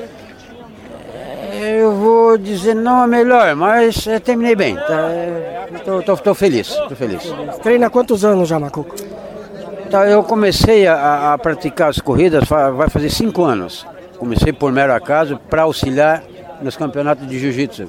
Eu 1.62 1.92
vou 1.94 2.36
dizer 2.38 2.74
não 2.74 3.02
a 3.02 3.06
melhor, 3.06 3.54
mas 3.54 4.06
eh, 4.06 4.18
terminei 4.18 4.56
bem. 4.56 4.74
Tá, 4.76 5.08
tô, 5.84 6.02
tô- 6.02 6.16
tô 6.16 6.34
feliz, 6.34 6.74
tô 6.88 6.96
feliz. 6.96 7.22
Treina 7.62 7.86
há 7.86 7.90
quantos 7.90 8.24
anos 8.24 8.48
já, 8.48 8.58
Macuco? 8.58 8.94
Tá, 9.90 10.06
eu 10.08 10.24
comecei 10.24 10.86
a, 10.86 11.32
a 11.34 11.38
praticar 11.38 11.90
as 11.90 12.00
corridas 12.00 12.44
vai 12.48 12.88
fazer 12.88 13.10
cinco 13.10 13.44
anos. 13.44 13.86
Comecei 14.18 14.52
por 14.52 14.72
mero 14.72 14.92
acaso 14.94 15.38
para 15.50 15.62
auxiliar 15.62 16.22
nos 16.62 16.76
campeonatos 16.76 17.26
de 17.28 17.38
jiu-jitsu. 17.38 17.88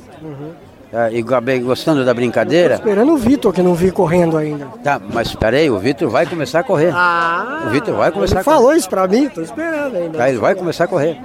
Tá, 0.92 1.12
e 1.12 1.20
acabei 1.20 1.60
gostando 1.60 2.06
da 2.06 2.14
brincadeira. 2.14 2.76
Esperando 2.76 3.14
o 3.14 3.18
Vitor, 3.18 3.52
que 3.52 3.62
não 3.62 3.74
vi 3.74 3.92
correndo 3.92 4.38
ainda. 4.38 4.68
Tá, 4.84 5.02
mas 5.14 5.30
espera 5.30 5.58
aí, 5.58 5.70
o 5.70 5.78
Vitor 5.80 6.10
vai 6.10 6.26
começar 6.26 6.60
a 6.60 6.64
correr. 6.64 6.94
o 7.66 7.70
Vitor 7.70 7.96
vai 7.96 8.12
começar 8.12 8.36
Ele 8.36 8.42
a 8.42 8.44
correr. 8.44 8.56
falou 8.58 8.74
isso 8.74 8.90
pra 8.90 9.08
mim, 9.08 9.28
tô 9.30 9.42
esperando 9.42 9.96
ainda. 9.96 10.18
Tá, 10.18 10.30
ele 10.30 10.38
vai 10.38 10.56
começar 10.56 10.86
a 10.86 10.88
correr. 10.88 11.18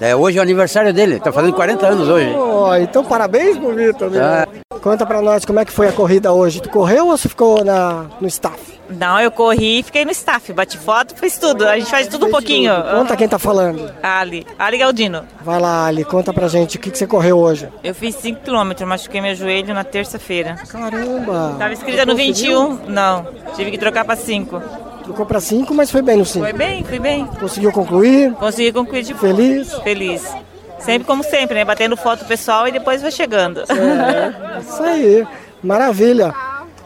É, 0.00 0.16
hoje 0.16 0.38
é 0.38 0.40
o 0.40 0.42
aniversário 0.42 0.92
dele, 0.92 1.20
tá 1.20 1.32
fazendo 1.32 1.54
40 1.54 1.86
anos 1.86 2.08
hoje. 2.08 2.34
Oh, 2.34 2.74
então 2.76 3.04
parabéns 3.04 3.56
pro 3.56 3.74
Vitor. 3.74 4.10
Tá. 4.10 4.48
Conta 4.86 5.04
pra 5.04 5.20
nós 5.20 5.44
como 5.44 5.58
é 5.58 5.64
que 5.64 5.72
foi 5.72 5.88
a 5.88 5.92
corrida 5.92 6.32
hoje. 6.32 6.62
Tu 6.62 6.68
correu 6.70 7.08
ou 7.08 7.16
você 7.16 7.28
ficou 7.28 7.64
na, 7.64 8.06
no 8.20 8.28
staff? 8.28 8.56
Não, 8.88 9.18
eu 9.18 9.32
corri 9.32 9.80
e 9.80 9.82
fiquei 9.82 10.04
no 10.04 10.12
staff, 10.12 10.52
bati 10.52 10.78
foto, 10.78 11.12
fiz 11.16 11.36
tudo. 11.38 11.66
A 11.66 11.76
gente 11.76 11.90
faz 11.90 12.06
tudo 12.06 12.26
um 12.26 12.30
pouquinho. 12.30 12.72
Conta 12.92 13.16
quem 13.16 13.26
tá 13.26 13.36
falando. 13.36 13.92
Ali, 14.00 14.46
Ali 14.56 14.78
Galdino. 14.78 15.24
Vai 15.44 15.58
lá, 15.58 15.86
Ali, 15.86 16.04
conta 16.04 16.32
pra 16.32 16.46
gente 16.46 16.76
o 16.76 16.78
que, 16.78 16.92
que 16.92 16.96
você 16.98 17.04
correu 17.04 17.36
hoje. 17.36 17.68
Eu 17.82 17.96
fiz 17.96 18.14
5 18.14 18.42
km, 18.42 18.86
machuquei 18.86 19.20
meu 19.20 19.34
joelho 19.34 19.74
na 19.74 19.82
terça-feira. 19.82 20.54
Caramba! 20.68 21.56
Tava 21.58 21.72
escrita 21.72 22.06
no 22.06 22.14
21, 22.14 22.86
não. 22.86 23.26
Tive 23.56 23.72
que 23.72 23.78
trocar 23.78 24.04
pra 24.04 24.14
5. 24.14 24.62
Trocou 25.02 25.26
pra 25.26 25.40
5, 25.40 25.74
mas 25.74 25.90
foi 25.90 26.00
bem 26.00 26.18
no 26.18 26.24
5. 26.24 26.44
Foi 26.44 26.52
bem, 26.52 26.84
fui 26.84 27.00
bem. 27.00 27.26
Conseguiu 27.40 27.72
concluir? 27.72 28.32
Consegui 28.34 28.70
concluir 28.70 29.02
de. 29.02 29.14
Feliz? 29.14 29.74
Feliz. 29.82 30.32
Sempre 30.78 31.06
como 31.06 31.22
sempre, 31.22 31.54
né? 31.54 31.64
Batendo 31.64 31.96
foto 31.96 32.24
pessoal 32.24 32.68
e 32.68 32.72
depois 32.72 33.02
vai 33.02 33.10
chegando. 33.10 33.60
É, 33.62 34.60
isso 34.60 34.82
aí. 34.82 35.26
Maravilha. 35.62 36.32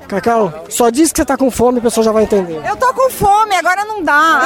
Cacau, 0.08 0.64
só 0.68 0.90
diz 0.90 1.12
que 1.12 1.18
você 1.18 1.24
tá 1.24 1.36
com 1.36 1.50
fome, 1.52 1.78
o 1.78 1.82
pessoal 1.82 2.04
já 2.04 2.10
vai 2.10 2.24
entender. 2.24 2.60
Eu 2.68 2.76
tô 2.76 2.92
com 2.92 3.08
fome, 3.10 3.54
agora 3.54 3.84
não 3.84 4.02
dá. 4.02 4.42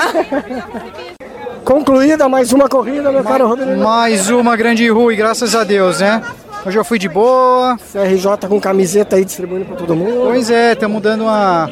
Concluída 1.65 2.29
mais 2.29 2.53
uma 2.53 2.69
corrida, 2.69 3.11
meu 3.11 3.25
caro 3.25 3.49
Rodrigo. 3.49 3.83
Mais 3.83 4.29
uma 4.29 4.55
grande 4.57 4.87
rua 4.91 5.15
e 5.15 5.17
graças 5.17 5.55
a 5.55 5.65
Deus, 5.65 6.01
né? 6.01 6.23
Hoje 6.67 6.79
eu 6.79 6.85
fui 6.85 6.99
de 6.99 7.09
boa. 7.09 7.79
CRJ 7.93 8.47
com 8.49 8.61
camiseta 8.61 9.17
aí 9.17 9.25
distribuindo 9.25 9.65
pra 9.65 9.77
todo 9.77 9.97
mundo. 9.97 10.25
Pois 10.27 10.51
é, 10.51 10.73
estamos 10.73 11.01
dando 11.01 11.25
uma, 11.25 11.71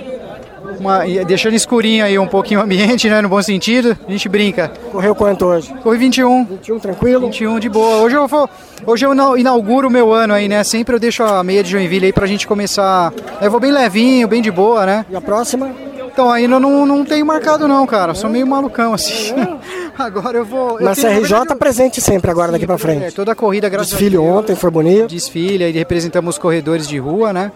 uma. 0.83 1.05
deixando 1.25 1.55
escurinho 1.55 2.05
aí 2.05 2.19
um 2.19 2.27
pouquinho 2.27 2.61
o 2.61 2.63
ambiente, 2.63 3.09
né? 3.09 3.21
No 3.21 3.29
bom 3.29 3.41
sentido. 3.43 3.97
A 4.07 4.11
gente 4.11 4.29
brinca. 4.29 4.71
Correu 4.91 5.15
quanto 5.15 5.47
hoje? 5.47 5.73
Corri 5.83 5.99
21. 5.99 6.45
21 6.45 6.79
tranquilo? 6.79 7.27
21 7.27 7.59
de 7.59 7.69
boa. 7.69 7.97
Hoje 8.03 8.17
eu 8.17 8.27
vou. 8.29 8.49
Hoje 8.87 9.07
eu 9.07 9.13
ina- 9.13 9.39
inauguro 9.39 9.89
o 9.89 9.91
meu 9.91 10.13
ano 10.13 10.35
aí, 10.35 10.49
né? 10.49 10.63
Sempre 10.65 10.95
eu 10.95 10.99
deixo 11.01 11.23
a 11.23 11.43
meia 11.43 11.63
de 11.63 11.71
Joinville 11.71 12.07
aí 12.07 12.13
pra 12.13 12.27
gente 12.27 12.47
começar. 12.47 13.13
Eu 13.41 13.51
vou 13.51 13.61
bem 13.61 13.71
levinho, 13.73 14.27
bem 14.29 14.43
de 14.43 14.51
boa, 14.51 14.85
né? 14.85 15.07
E 15.11 15.17
a 15.17 15.21
próxima? 15.21 15.71
Então 16.13 16.31
ainda 16.31 16.61
não, 16.61 16.85
não 16.85 17.05
tenho 17.07 17.25
marcado 17.25 17.67
não, 17.67 17.87
cara. 17.87 18.13
Sou 18.13 18.29
meio 18.29 18.47
malucão 18.47 18.93
assim. 18.93 19.33
Agora 19.99 20.37
eu 20.39 20.45
vou. 20.45 20.79
eu 20.79 20.85
Mas 20.85 20.99
tenho- 20.99 21.09
na 21.09 21.15
CRJ 21.21 21.29
verdade, 21.29 21.51
eu- 21.53 21.57
presente 21.57 22.01
sempre 22.01 22.31
agora 22.31 22.53
daqui 22.53 22.67
pra 22.67 22.75
É, 22.75 22.79
frente. 22.79 23.15
toda 23.15 23.33
a 23.33 23.35
corrida, 23.35 23.69
graças 23.69 23.91
Desfile 23.91 24.17
a 24.17 24.21
Deus. 24.21 24.33
ontem 24.37 24.55
foi 24.57 24.71
bonito. 24.71 25.07
Desfile, 25.09 25.65
aí 25.65 25.73
representamos 25.73 26.35
os 26.35 26.39
corredores 26.39 26.87
de 26.89 26.99
rua, 26.99 27.33
né? 27.33 27.51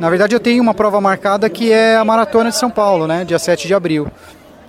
Na 0.00 0.08
verdade, 0.08 0.34
eu 0.34 0.40
tenho 0.40 0.62
uma 0.62 0.74
prova 0.74 1.00
marcada 1.00 1.48
que 1.48 1.72
é 1.72 1.96
a 1.96 2.04
Maratona 2.04 2.50
de 2.50 2.56
São 2.56 2.70
Paulo, 2.70 3.06
né? 3.06 3.24
Dia 3.24 3.38
7 3.38 3.66
de 3.66 3.74
abril. 3.74 4.06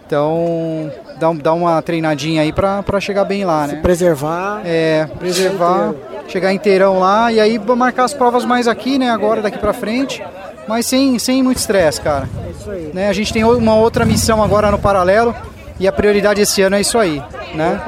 Então, 0.05 0.91
dá, 1.19 1.31
dá 1.33 1.53
uma 1.53 1.79
treinadinha 1.83 2.41
aí 2.41 2.51
pra, 2.51 2.81
pra 2.81 2.99
chegar 2.99 3.25
bem 3.25 3.45
lá, 3.45 3.67
né? 3.67 3.75
Preservar. 3.75 4.61
É, 4.65 5.07
preservar, 5.19 5.93
chegar 6.27 6.51
inteirão 6.51 6.99
lá 6.99 7.31
e 7.31 7.39
aí 7.39 7.59
marcar 7.59 8.05
as 8.05 8.13
provas 8.13 8.43
mais 8.43 8.67
aqui, 8.67 8.97
né? 8.97 9.11
Agora, 9.11 9.41
daqui 9.41 9.59
pra 9.59 9.71
frente. 9.71 10.23
Mas 10.67 10.87
sem, 10.87 11.19
sem 11.19 11.43
muito 11.43 11.57
estresse, 11.57 12.01
cara. 12.01 12.27
Né? 12.93 13.07
A 13.07 13.13
gente 13.13 13.31
tem 13.31 13.43
uma 13.43 13.75
outra 13.75 14.05
missão 14.05 14.43
agora 14.43 14.71
no 14.71 14.79
paralelo 14.79 15.35
e 15.79 15.87
a 15.87 15.91
prioridade 15.91 16.41
esse 16.41 16.61
ano 16.61 16.75
é 16.75 16.81
isso 16.81 16.97
aí, 16.97 17.21
né? 17.53 17.79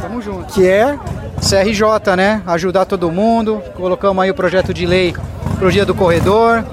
Tamo 0.00 0.20
junto. 0.20 0.52
Que 0.52 0.66
é? 0.66 0.98
CRJ, 1.40 2.16
né? 2.16 2.42
Ajudar 2.46 2.84
todo 2.84 3.10
mundo. 3.10 3.62
Colocamos 3.76 4.22
aí 4.22 4.30
o 4.30 4.34
projeto 4.34 4.74
de 4.74 4.84
lei 4.84 5.14
pro 5.58 5.70
dia 5.70 5.84
do 5.84 5.94
corredor. 5.94 6.64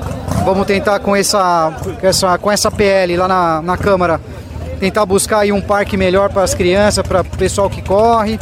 Vamos 0.46 0.68
tentar 0.68 1.00
com 1.00 1.16
essa, 1.16 1.74
com 2.00 2.08
essa, 2.08 2.38
com 2.38 2.52
essa 2.52 2.70
PL 2.70 3.18
lá 3.18 3.28
na, 3.28 3.62
na 3.64 3.78
Câmara, 3.78 4.22
tentar 4.80 5.04
buscar 5.04 5.40
aí 5.40 5.52
um 5.52 5.60
parque 5.60 5.98
melhor 5.98 6.30
para 6.30 6.44
as 6.44 6.54
crianças, 6.54 7.06
para 7.06 7.22
o 7.22 7.26
pessoal 7.26 7.68
que 7.68 7.82
corre, 7.82 8.40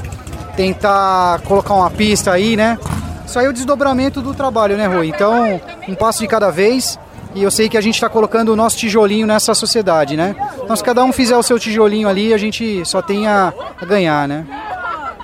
tentar 0.58 1.40
colocar 1.46 1.74
uma 1.74 1.90
pista 1.90 2.34
aí, 2.34 2.58
né? 2.58 2.78
Isso 3.26 3.40
aí 3.40 3.46
é 3.46 3.50
o 3.50 3.54
desdobramento 3.54 4.22
do 4.22 4.34
trabalho, 4.34 4.76
né, 4.76 4.86
Rui? 4.86 5.08
Então, 5.08 5.62
um 5.88 5.96
passo 5.96 6.20
de 6.20 6.28
cada 6.28 6.52
vez. 6.52 7.00
E 7.34 7.42
eu 7.42 7.50
sei 7.50 7.68
que 7.70 7.78
a 7.78 7.82
gente 7.82 7.96
está 7.96 8.10
colocando 8.10 8.50
o 8.50 8.56
nosso 8.56 8.78
tijolinho 8.78 9.26
nessa 9.26 9.56
sociedade, 9.56 10.18
né? 10.18 10.36
Então, 10.62 10.76
se 10.76 10.84
cada 10.84 11.04
um 11.06 11.14
fizer 11.14 11.38
o 11.38 11.42
seu 11.42 11.58
tijolinho 11.58 12.08
ali, 12.08 12.34
a 12.34 12.38
gente 12.38 12.86
só 12.86 13.02
tem 13.02 13.28
a, 13.28 13.54
a 13.82 13.86
ganhar, 13.86 14.28
né? 14.28 14.46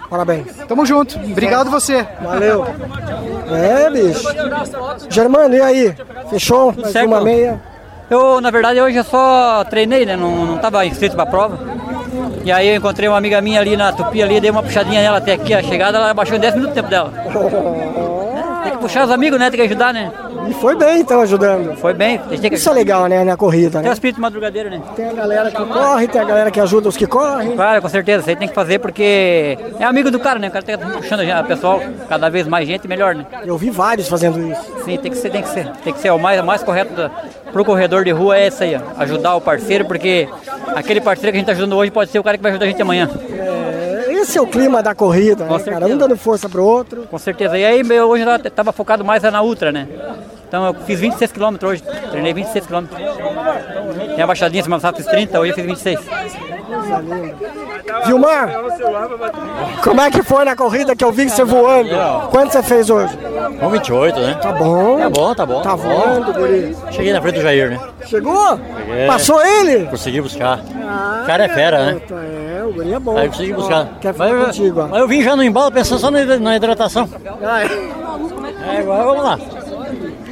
Parabéns. 0.09 0.47
Tamo 0.67 0.85
junto. 0.85 1.19
Obrigado 1.19 1.69
você. 1.69 2.07
Valeu. 2.19 2.65
É, 3.51 3.89
bicho. 3.91 4.23
Germano, 5.07 5.55
e 5.55 5.61
aí? 5.61 5.95
Fechou? 6.29 6.73
Mais 6.73 6.91
certo. 6.91 7.07
uma 7.07 7.21
meia? 7.21 7.59
Eu, 8.09 8.41
na 8.41 8.49
verdade, 8.49 8.81
hoje 8.81 8.97
eu 8.97 9.03
só 9.03 9.63
treinei, 9.65 10.05
né? 10.05 10.15
Não, 10.15 10.45
não 10.45 10.57
tava 10.57 10.85
inscrito 10.85 11.15
pra 11.15 11.25
prova. 11.25 11.59
E 12.43 12.51
aí 12.51 12.69
eu 12.69 12.75
encontrei 12.75 13.07
uma 13.07 13.17
amiga 13.17 13.39
minha 13.41 13.59
ali 13.59 13.77
na 13.77 13.91
Tupi 13.91 14.23
ali, 14.23 14.39
dei 14.39 14.49
uma 14.49 14.63
puxadinha 14.63 15.01
nela 15.01 15.17
até 15.17 15.33
aqui, 15.33 15.53
a 15.53 15.61
chegada, 15.61 15.97
ela 15.97 16.13
baixou 16.13 16.35
em 16.35 16.39
10 16.39 16.55
minutos 16.55 16.71
o 16.71 16.75
tempo 16.75 16.89
dela. 16.89 17.13
Tem 18.63 18.71
que 18.73 18.77
puxar 18.79 19.05
os 19.05 19.11
amigos, 19.11 19.39
né? 19.39 19.49
Tem 19.49 19.59
que 19.59 19.65
ajudar, 19.65 19.93
né? 19.93 20.11
E 20.47 20.53
foi 20.53 20.75
bem, 20.75 21.01
então, 21.01 21.21
ajudando. 21.21 21.75
Foi 21.77 21.93
bem. 21.93 22.17
Tem 22.17 22.39
que 22.49 22.55
Isso 22.55 22.69
é 22.69 22.73
legal, 22.73 23.07
né, 23.07 23.23
na 23.23 23.35
corrida, 23.35 23.79
Tem 23.79 23.81
né? 23.83 23.89
o 23.89 23.93
espírito 23.93 24.21
madrugadeiro, 24.21 24.69
né? 24.69 24.81
Tem 24.95 25.09
a 25.09 25.13
galera 25.13 25.51
que 25.51 25.65
corre, 25.65 26.07
tem 26.07 26.21
a 26.21 26.23
galera 26.23 26.51
que 26.51 26.59
ajuda 26.59 26.89
os 26.89 26.97
que 26.97 27.05
correm. 27.05 27.55
Claro, 27.55 27.81
com 27.81 27.89
certeza. 27.89 28.21
Isso 28.21 28.29
aí 28.29 28.35
tem 28.35 28.47
que 28.47 28.55
fazer 28.55 28.79
porque 28.79 29.57
é 29.79 29.83
amigo 29.83 30.09
do 30.11 30.19
cara, 30.19 30.39
né? 30.39 30.47
O 30.47 30.51
cara 30.51 30.63
tem 30.63 30.75
estar 30.75 30.89
puxando 30.89 31.21
o 31.21 31.43
pessoal, 31.45 31.81
cada 32.07 32.29
vez 32.29 32.47
mais 32.47 32.67
gente, 32.67 32.87
melhor, 32.87 33.15
né? 33.15 33.25
Eu 33.45 33.57
vi 33.57 33.69
vários 33.69 34.07
fazendo 34.07 34.39
isso. 34.39 34.61
Sim, 34.85 34.97
tem 34.97 35.11
que 35.11 35.17
ser, 35.17 35.29
tem 35.29 35.41
que 35.41 35.49
ser. 35.49 35.67
Tem 35.83 35.93
que 35.93 35.99
ser 35.99 36.11
o 36.11 36.19
mais, 36.19 36.39
o 36.41 36.45
mais 36.45 36.63
correto 36.63 36.93
da, 36.93 37.09
pro 37.51 37.65
corredor 37.65 38.03
de 38.03 38.11
rua 38.11 38.37
é 38.37 38.47
esse 38.47 38.63
aí, 38.63 38.75
ó. 38.75 39.01
Ajudar 39.01 39.35
o 39.35 39.41
parceiro, 39.41 39.85
porque 39.85 40.27
aquele 40.75 41.01
parceiro 41.01 41.31
que 41.31 41.37
a 41.37 41.39
gente 41.39 41.47
tá 41.47 41.51
ajudando 41.51 41.75
hoje 41.75 41.91
pode 41.91 42.11
ser 42.11 42.19
o 42.19 42.23
cara 42.23 42.37
que 42.37 42.43
vai 42.43 42.51
ajudar 42.51 42.65
a 42.65 42.69
gente 42.69 42.81
amanhã. 42.81 43.09
É, 43.31 43.58
esse 44.21 44.37
é 44.37 44.41
o 44.41 44.47
clima 44.47 44.81
da 44.83 44.93
corrida, 44.95 45.45
né, 45.45 45.59
cara? 45.59 45.87
Um 45.87 45.97
dando 45.97 46.17
força 46.17 46.47
pro 46.49 46.63
outro. 46.63 47.03
Com 47.09 47.17
certeza. 47.17 47.57
E 47.57 47.65
aí, 47.65 47.83
meu, 47.83 48.07
hoje 48.07 48.23
eu 48.23 48.51
tava 48.51 48.71
focado 48.71 49.03
mais 49.03 49.23
na 49.23 49.41
ultra, 49.41 49.71
né? 49.71 49.87
Então 50.47 50.65
eu 50.65 50.73
fiz 50.73 50.99
26 50.99 51.31
km 51.31 51.55
hoje, 51.63 51.83
treinei 52.09 52.33
26 52.33 52.65
km. 52.65 52.85
Tem 54.15 54.23
a 54.23 54.27
baixadinha, 54.27 54.63
semana 54.63 54.81
passada 54.81 54.97
fiz 54.97 55.05
30, 55.05 55.39
hoje 55.39 55.51
eu 55.51 55.55
fiz 55.55 55.65
26. 55.65 55.99
Vilmar, 58.05 58.49
como 59.83 60.01
é 60.01 60.09
que 60.09 60.23
foi 60.23 60.45
na 60.45 60.55
corrida 60.55 60.95
que 60.95 61.03
eu 61.03 61.11
vi 61.11 61.29
você 61.29 61.43
voando? 61.43 61.89
Quanto 62.31 62.51
você 62.51 62.63
fez 62.63 62.89
hoje? 62.89 63.15
1,28, 63.61 64.15
né? 64.15 64.39
Tá 64.41 64.51
bom. 64.51 64.99
Tá 64.99 65.09
bom, 65.09 65.35
tá 65.35 65.45
bom. 65.45 65.61
Tá 65.61 65.75
voando, 65.75 66.33
guri. 66.33 66.75
Cheguei 66.91 67.13
na 67.13 67.21
frente 67.21 67.35
do 67.35 67.41
Jair, 67.41 67.69
né? 67.71 67.79
Chegou? 68.05 68.57
Cheguei. 68.57 69.07
Passou 69.07 69.45
ele? 69.45 69.85
Consegui 69.85 70.21
buscar. 70.21 70.59
o 70.59 71.25
cara 71.27 71.45
é 71.45 71.49
fera, 71.49 71.85
né? 71.85 72.01
É, 72.11 72.48
o 72.69 72.73
guri 72.73 72.93
é 72.93 72.99
bom. 72.99 73.17
Aí 73.17 73.25
eu 73.25 73.31
consegui 73.31 73.53
buscar. 73.53 73.87
Quer 73.99 74.13
Mas 74.17 74.31
eu, 74.31 74.45
contigo, 74.45 74.87
mas 74.89 74.99
eu 75.01 75.07
vim 75.07 75.21
já 75.23 75.35
no 75.35 75.43
embalo 75.43 75.71
pensando 75.71 75.99
só 75.99 76.09
na 76.11 76.21
hid- 76.21 76.39
na 76.41 76.55
hidratação. 76.55 77.09
É, 78.67 78.77
agora 78.79 79.03
vamos 79.03 79.23
lá. 79.23 79.39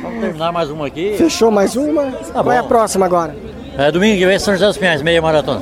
Vamos 0.02 0.22
terminar 0.22 0.52
mais 0.52 0.70
uma 0.70 0.88
aqui. 0.88 1.16
Fechou 1.18 1.50
mais 1.52 1.76
uma? 1.76 2.04
Tá 2.12 2.44
Qual 2.44 2.52
é 2.52 2.58
a 2.58 2.64
próxima 2.64 3.06
agora? 3.06 3.36
É 3.78 3.92
domingo 3.92 4.18
que 4.18 4.26
vem 4.26 4.40
São 4.40 4.54
José 4.54 4.68
dos 4.68 4.78
Pinhais, 4.78 5.02
meia 5.02 5.22
maratona. 5.22 5.62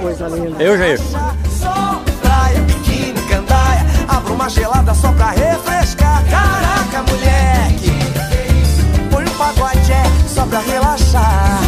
Coisa 0.00 0.28
linda. 0.28 0.62
Eu, 0.62 0.76
Jair. 0.78 1.00
Praia, 2.22 2.60
biquíni, 2.60 3.20
gandaia 3.28 3.84
Abra 4.08 4.32
uma 4.32 4.48
gelada 4.48 4.94
só 4.94 5.12
pra 5.12 5.30
refrescar 5.30 6.22
Caraca, 6.30 7.02
moleque 7.10 7.90
Põe 9.10 9.24
um 9.24 9.30
pagode 9.36 9.92
é, 9.92 10.28
só 10.28 10.46
pra 10.46 10.60
relaxar 10.60 11.60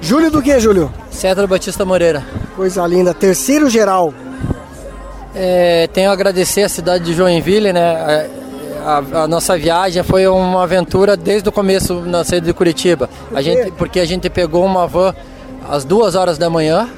Júlio 0.00 0.30
do 0.30 0.40
que, 0.40 0.58
Júlio? 0.60 0.90
César 1.26 1.44
Batista 1.48 1.84
Moreira. 1.84 2.22
Coisa 2.54 2.86
linda. 2.86 3.12
Terceiro 3.12 3.68
geral. 3.68 4.14
É, 5.34 5.88
tenho 5.92 6.08
a 6.08 6.12
agradecer 6.12 6.62
a 6.62 6.68
cidade 6.68 7.02
de 7.04 7.14
Joinville, 7.14 7.72
né? 7.72 8.28
A, 8.84 9.22
a- 9.22 9.26
nossa 9.26 9.58
viagem 9.58 10.04
foi 10.04 10.24
uma 10.28 10.62
aventura 10.62 11.16
desde 11.16 11.48
o 11.48 11.52
começo 11.52 11.94
na 12.02 12.22
saída 12.22 12.46
de 12.46 12.52
Curitiba. 12.52 13.10
A 13.34 13.42
gente, 13.42 13.72
porque 13.72 13.98
a 13.98 14.04
gente 14.04 14.30
pegou 14.30 14.64
uma 14.64 14.86
van 14.86 15.12
às 15.68 15.84
duas 15.84 16.14
horas 16.14 16.38
da 16.38 16.48
manhã 16.48 16.88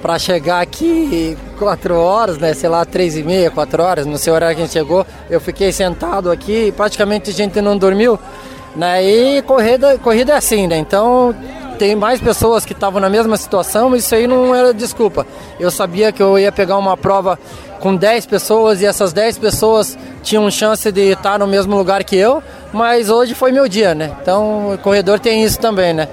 para 0.00 0.18
chegar 0.18 0.62
aqui 0.62 1.36
quatro 1.58 1.94
horas, 1.94 2.38
né? 2.38 2.54
Sei 2.54 2.70
lá, 2.70 2.86
três 2.86 3.18
e 3.18 3.22
meia, 3.22 3.50
quatro 3.50 3.82
horas, 3.82 4.06
não 4.06 4.16
sei 4.16 4.32
o 4.32 4.34
horário 4.34 4.56
que 4.56 4.62
a 4.62 4.64
gente 4.64 4.72
chegou. 4.72 5.06
Eu 5.28 5.42
fiquei 5.42 5.70
sentado 5.72 6.30
aqui, 6.30 6.72
praticamente 6.74 7.28
a 7.28 7.34
gente 7.34 7.60
não 7.60 7.76
dormiu, 7.76 8.18
né? 8.74 9.04
E 9.04 9.42
corrida, 9.42 9.98
corrida 9.98 10.32
é 10.32 10.36
assim, 10.36 10.66
né? 10.66 10.78
Então 10.78 11.34
tem 11.78 11.94
mais 11.94 12.20
pessoas 12.20 12.64
que 12.64 12.72
estavam 12.72 13.00
na 13.00 13.08
mesma 13.08 13.36
situação, 13.36 13.94
isso 13.94 14.14
aí 14.14 14.26
não 14.26 14.54
era 14.54 14.74
desculpa. 14.74 15.24
Eu 15.58 15.70
sabia 15.70 16.10
que 16.10 16.22
eu 16.22 16.38
ia 16.38 16.50
pegar 16.50 16.76
uma 16.76 16.96
prova 16.96 17.38
com 17.78 17.94
10 17.94 18.26
pessoas 18.26 18.82
e 18.82 18.86
essas 18.86 19.12
10 19.12 19.38
pessoas 19.38 19.96
tinham 20.22 20.50
chance 20.50 20.90
de 20.90 21.12
estar 21.12 21.38
no 21.38 21.46
mesmo 21.46 21.76
lugar 21.76 22.02
que 22.02 22.16
eu, 22.16 22.42
mas 22.72 23.08
hoje 23.08 23.34
foi 23.34 23.52
meu 23.52 23.68
dia, 23.68 23.94
né? 23.94 24.10
Então 24.20 24.74
o 24.74 24.78
corredor 24.78 25.20
tem 25.20 25.44
isso 25.44 25.60
também, 25.60 25.94
né? 25.94 26.08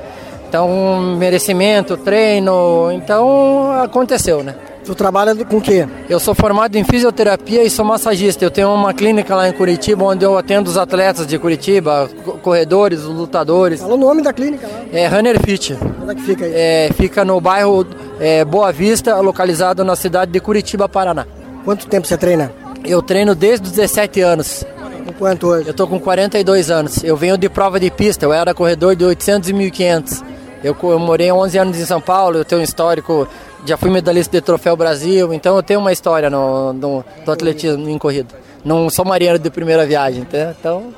Então, 0.47 0.99
merecimento, 1.17 1.97
treino, 1.97 2.91
então 2.93 3.71
aconteceu, 3.81 4.43
né? 4.43 4.55
Tu 4.85 4.93
trabalha 4.93 5.33
com 5.45 5.57
o 5.57 5.61
quê? 5.61 5.87
Eu 6.07 6.19
sou 6.19 6.35
formado 6.35 6.75
em 6.75 6.83
fisioterapia 6.83 7.63
e 7.63 7.69
sou 7.71 7.83
massagista. 7.83 8.45
Eu 8.45 8.51
tenho 8.51 8.71
uma 8.71 8.93
clínica 8.93 9.35
lá 9.35 9.49
em 9.49 9.51
Curitiba 9.51 10.03
onde 10.05 10.23
eu 10.23 10.37
atendo 10.37 10.69
os 10.69 10.77
atletas 10.77 11.25
de 11.25 11.39
Curitiba, 11.39 12.07
co- 12.23 12.33
corredores, 12.33 13.01
lutadores. 13.03 13.81
Fala 13.81 13.95
o 13.95 13.97
nome 13.97 14.21
da 14.21 14.31
clínica 14.31 14.67
lá. 14.67 14.81
É 14.93 15.07
Runner 15.07 15.41
Fit. 15.43 15.75
Onde 16.03 16.11
é 16.11 16.15
que 16.15 16.21
fica 16.21 16.45
aí? 16.45 16.51
É, 16.53 16.89
fica 16.95 17.25
no 17.25 17.41
bairro 17.41 17.85
é, 18.19 18.45
Boa 18.45 18.71
Vista, 18.71 19.19
localizado 19.21 19.83
na 19.83 19.95
cidade 19.95 20.31
de 20.31 20.39
Curitiba, 20.39 20.87
Paraná. 20.87 21.25
Quanto 21.63 21.87
tempo 21.87 22.05
você 22.05 22.15
treina? 22.15 22.51
Eu 22.85 23.01
treino 23.01 23.33
desde 23.33 23.65
os 23.65 23.71
17 23.71 24.21
anos. 24.21 24.63
Com 25.07 25.13
quanto 25.13 25.47
hoje? 25.47 25.67
Eu 25.67 25.73
tô 25.73 25.87
com 25.87 25.99
42 25.99 26.69
anos. 26.69 27.03
Eu 27.03 27.17
venho 27.17 27.37
de 27.39 27.49
prova 27.49 27.79
de 27.79 27.89
pista, 27.89 28.23
eu 28.25 28.31
era 28.33 28.53
corredor 28.53 28.95
de 28.95 29.03
800 29.03 29.49
e 29.49 29.53
1500. 29.53 30.23
Eu, 30.65 30.75
eu 30.81 30.97
morei 30.97 31.31
11 31.31 31.57
anos 31.59 31.79
em 31.79 31.85
São 31.85 32.01
Paulo, 32.01 32.39
eu 32.39 32.43
tenho 32.43 32.59
um 32.59 32.63
histórico, 32.63 33.27
já 33.63 33.77
fui 33.77 33.91
medalhista 33.91 34.35
de 34.35 34.41
Troféu 34.41 34.75
Brasil, 34.75 35.31
então 35.31 35.55
eu 35.55 35.61
tenho 35.61 35.79
uma 35.79 35.91
história 35.91 36.27
no, 36.27 36.73
no, 36.73 37.05
do 37.23 37.31
atletismo 37.31 37.87
em 37.87 37.99
corrida. 37.99 38.33
Não 38.63 38.89
sou 38.89 39.05
marinheiro 39.05 39.37
de 39.37 39.51
primeira 39.51 39.85
viagem, 39.85 40.23
entendeu? 40.23 40.55
Então, 40.59 40.91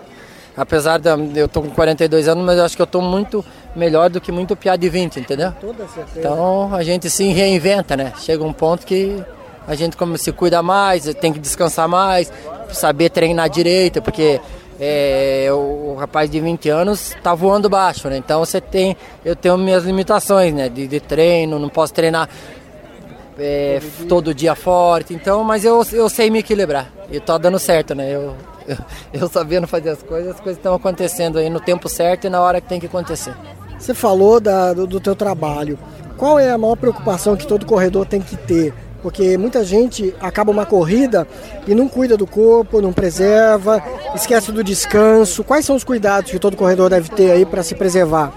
apesar 0.56 1.00
de 1.00 1.10
eu 1.38 1.50
tô 1.50 1.62
com 1.62 1.70
42 1.70 2.30
anos, 2.30 2.46
mas 2.46 2.58
eu 2.58 2.64
acho 2.64 2.78
que 2.78 2.82
eu 2.82 2.88
tô 2.88 3.02
muito 3.02 3.44
melhor 3.76 4.10
do 4.10 4.22
que 4.22 4.32
muito 4.32 4.56
piá 4.56 4.78
de 4.78 4.88
20, 4.88 5.20
entendeu? 5.20 5.52
Toda 5.60 5.86
certeza. 5.86 6.18
Então 6.18 6.74
a 6.74 6.82
gente 6.82 7.10
se 7.10 7.26
reinventa, 7.34 7.98
né? 7.98 8.14
Chega 8.20 8.46
um 8.46 8.54
ponto 8.54 8.86
que 8.86 9.22
a 9.68 9.76
gente 9.76 9.98
como 9.98 10.18
se 10.18 10.32
cuida 10.32 10.64
mais, 10.64 11.14
tem 11.16 11.34
que 11.34 11.40
descansar 11.40 11.90
mais, 11.90 12.32
saber 12.72 13.10
treinar 13.10 13.50
direito, 13.50 14.02
porque 14.02 14.40
é, 14.80 15.48
o, 15.52 15.94
o 15.94 15.96
rapaz 16.00 16.30
de 16.30 16.40
20 16.40 16.70
anos 16.70 17.16
tá 17.24 17.34
voando 17.34 17.70
baixo, 17.70 18.08
né? 18.10 18.18
Então 18.18 18.40
você 18.40 18.62
tem, 18.62 18.96
eu 19.26 19.36
tenho 19.36 19.58
minhas 19.58 19.84
limitações, 19.84 20.54
né? 20.54 20.70
De, 20.70 20.88
de 20.88 21.00
treino, 21.00 21.58
não 21.60 21.70
posso 21.70 21.94
treinar 21.94 22.30
é, 23.40 23.80
todo 24.10 24.34
dia 24.34 24.56
forte, 24.56 25.14
então, 25.14 25.44
mas 25.44 25.64
eu, 25.64 25.84
eu 25.94 26.10
sei 26.10 26.30
me 26.30 26.40
equilibrar 26.40 26.92
e 27.12 27.20
tá 27.20 27.38
dando 27.38 27.60
certo, 27.60 27.94
né? 27.94 28.10
Eu, 28.14 28.36
eu, 28.68 28.78
eu 29.22 29.30
sabendo 29.30 29.68
fazer 29.68 29.90
as 29.92 30.02
coisas, 30.02 30.34
as 30.36 30.40
coisas 30.40 30.58
estão 30.58 30.74
acontecendo 30.74 31.38
aí 31.38 31.50
no 31.50 31.60
tempo 31.60 31.88
certo 31.88 32.26
e 32.26 32.30
na 32.30 32.42
hora 32.42 32.60
que 32.60 32.68
tem 32.68 32.80
que 32.80 32.88
acontecer. 32.88 33.34
Você 33.78 33.94
falou 33.94 34.40
da- 34.40 34.74
do, 34.74 34.88
do 34.88 35.00
teu 35.00 35.16
trabalho. 35.16 35.78
Qual 36.18 36.40
é 36.40 36.50
a 36.50 36.58
maior 36.58 36.76
preocupação 36.76 37.36
que 37.36 37.46
todo 37.46 37.64
corredor 37.64 38.06
tem 38.08 38.20
que 38.20 38.36
ter? 38.36 38.74
Porque 39.02 39.38
muita 39.38 39.64
gente 39.64 40.14
acaba 40.20 40.52
uma 40.52 40.66
corrida 40.66 41.28
e 41.68 41.76
não 41.76 41.88
cuida 41.88 42.18
do 42.18 42.26
corpo, 42.26 42.82
não 42.82 42.92
preserva, 42.92 43.82
esquece 44.16 44.52
do 44.52 44.64
descanso. 44.64 45.44
Quais 45.44 45.66
são 45.66 45.76
os 45.76 45.84
cuidados 45.84 46.32
que 46.32 46.40
todo 46.40 46.58
corredor 46.58 46.90
deve 46.90 47.10
ter 47.10 47.32
aí 47.32 47.46
para 47.46 47.64
se 47.64 47.76
preservar? 47.76 48.34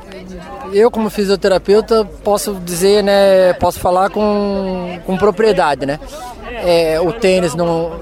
Eu, 0.72 0.90
como 0.90 1.10
fisioterapeuta, 1.10 2.04
posso 2.22 2.54
dizer, 2.54 3.02
né, 3.02 3.52
posso 3.54 3.80
falar 3.80 4.10
com, 4.10 5.00
com 5.04 5.16
propriedade, 5.16 5.84
né? 5.84 5.98
É, 6.62 7.00
o 7.00 7.12
tênis 7.12 7.54
não, 7.54 8.00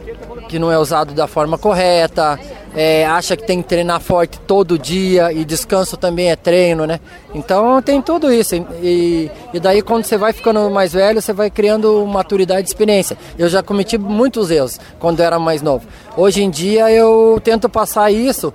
que 0.49 0.59
não 0.59 0.71
é 0.71 0.79
usado 0.79 1.15
da 1.15 1.27
forma 1.27 1.57
correta, 1.57 2.39
é, 2.77 3.05
acha 3.07 3.37
que 3.37 3.47
tem 3.47 3.61
que 3.63 3.69
treinar 3.69 4.01
forte 4.01 4.39
todo 4.47 4.79
dia 4.79 5.33
e 5.33 5.45
descanso 5.45 5.97
também 5.97 6.31
é 6.31 6.37
treino, 6.37 6.87
né? 6.87 7.01
Então 7.35 7.81
tem 7.83 8.01
tudo 8.03 8.33
isso. 8.33 8.55
E, 8.83 9.31
e 9.53 9.61
daí 9.61 9.83
quando 9.83 10.05
você 10.05 10.17
vai 10.17 10.33
ficando 10.33 10.69
mais 10.71 10.93
velho, 10.93 11.21
você 11.21 11.33
vai 11.33 11.51
criando 11.51 12.05
maturidade 12.07 12.63
e 12.63 12.71
experiência. 12.71 13.17
Eu 13.39 13.49
já 13.49 13.63
cometi 13.63 13.97
muitos 13.99 14.51
erros 14.51 14.79
quando 14.99 15.21
era 15.21 15.39
mais 15.39 15.63
novo. 15.63 15.87
Hoje 16.17 16.43
em 16.43 16.51
dia 16.51 16.91
eu 16.91 17.41
tento 17.43 17.69
passar 17.69 18.11
isso 18.13 18.53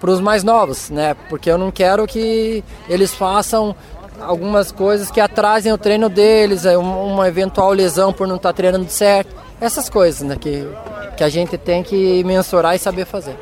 para 0.00 0.10
os 0.10 0.20
mais 0.20 0.44
novos, 0.44 0.90
né? 0.90 1.16
Porque 1.28 1.50
eu 1.50 1.58
não 1.58 1.70
quero 1.70 2.06
que 2.06 2.62
eles 2.88 3.14
façam 3.14 3.74
algumas 4.20 4.70
coisas 4.72 5.10
que 5.10 5.20
atrasem 5.20 5.72
o 5.72 5.78
treino 5.78 6.08
deles, 6.08 6.64
é, 6.64 6.76
um- 6.78 7.12
uma 7.14 7.28
eventual 7.28 7.72
lesão 7.72 8.12
por 8.12 8.26
não 8.26 8.36
estar 8.36 8.52
treinando 8.52 8.88
certo, 8.90 9.34
essas 9.60 9.88
coisas, 9.90 10.22
né? 10.22 10.36
Que, 10.40 10.66
que 11.16 11.24
a 11.24 11.28
gente 11.28 11.56
tem 11.58 11.82
que 11.82 12.22
mensurar 12.24 12.74
e 12.74 12.78
saber 12.78 13.04
fazer. 13.06 13.36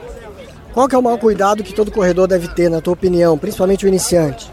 Qual 0.75 0.89
que 0.89 0.95
é 0.95 0.99
o 0.99 1.03
maior 1.03 1.19
cuidado 1.19 1.63
que 1.63 1.73
todo 1.73 1.91
corredor 1.91 2.27
deve 2.27 2.49
ter, 2.49 2.69
na 2.69 2.81
tua 2.81 2.93
opinião, 2.93 3.39
principalmente 3.39 3.87
o 3.87 3.89
iniciante? 3.89 4.51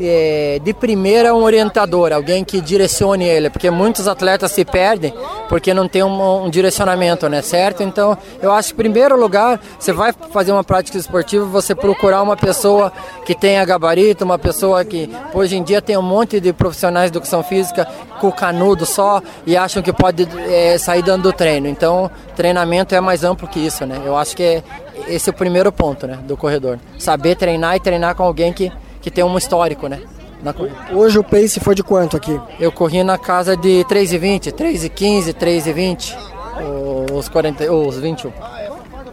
é, 0.00 0.60
de 0.62 0.72
primeira 0.72 1.34
um 1.34 1.42
orientador, 1.42 2.12
alguém 2.12 2.44
que 2.44 2.60
direcione 2.60 3.24
ele, 3.24 3.50
porque 3.50 3.70
muitos 3.70 4.08
atletas 4.08 4.52
se 4.52 4.64
perdem 4.64 5.12
porque 5.48 5.72
não 5.72 5.88
tem 5.88 6.02
um, 6.02 6.44
um, 6.44 6.50
direcionamento, 6.50 7.28
né, 7.28 7.42
certo? 7.42 7.82
Então, 7.82 8.16
eu 8.40 8.52
acho 8.52 8.68
que 8.68 8.74
em 8.74 8.76
primeiro 8.76 9.18
lugar, 9.18 9.60
você 9.78 9.92
vai 9.92 10.12
fazer 10.32 10.52
uma 10.52 10.64
prática 10.64 10.98
esportiva, 10.98 11.44
você 11.44 11.74
procurar 11.74 12.22
uma 12.22 12.36
pessoa 12.36 12.92
que 13.24 13.34
tenha 13.34 13.64
gabarito, 13.64 14.24
uma 14.24 14.38
pessoa 14.38 14.84
que 14.84 15.10
hoje 15.34 15.56
em 15.56 15.62
dia 15.62 15.80
tem 15.82 15.96
um 15.96 16.02
monte 16.02 16.40
de 16.40 16.52
profissionais 16.52 17.10
de 17.10 17.16
educação 17.16 17.42
física 17.42 17.86
com 18.20 18.30
canudo 18.32 18.86
só 18.86 19.22
e 19.46 19.56
acham 19.56 19.82
que 19.82 19.92
pode 19.92 20.28
é, 20.48 20.78
sair 20.78 21.02
dando 21.02 21.24
do 21.24 21.32
treino. 21.32 21.66
Então, 21.66 22.10
treinamento 22.34 22.94
é 22.94 23.00
mais 23.00 23.24
amplo 23.24 23.48
que 23.48 23.58
isso, 23.58 23.84
né? 23.84 24.00
Eu 24.04 24.16
acho 24.16 24.36
que 24.36 24.42
é, 24.42 24.62
esse 25.08 25.28
é 25.28 25.32
o 25.32 25.34
primeiro 25.34 25.72
ponto, 25.72 26.06
né, 26.06 26.18
do 26.22 26.36
corredor. 26.36 26.78
Saber 26.98 27.36
treinar 27.36 27.76
e 27.76 27.80
treinar 27.80 28.14
com 28.14 28.22
alguém 28.22 28.52
que 28.52 28.72
que 29.06 29.10
tem 29.12 29.22
um 29.22 29.38
histórico, 29.38 29.86
né? 29.86 30.00
Hoje 30.92 31.18
o 31.18 31.24
pace 31.24 31.60
foi 31.60 31.74
de 31.74 31.82
quanto 31.82 32.16
aqui? 32.16 32.40
Eu 32.58 32.70
corri 32.72 33.02
na 33.02 33.18
casa 33.18 33.56
de 33.56 33.84
3,20, 33.88 34.52
3,15, 34.52 35.34
3,20, 35.34 36.16
os, 37.12 37.28
40, 37.28 37.72
os 37.72 37.98
21. 37.98 38.32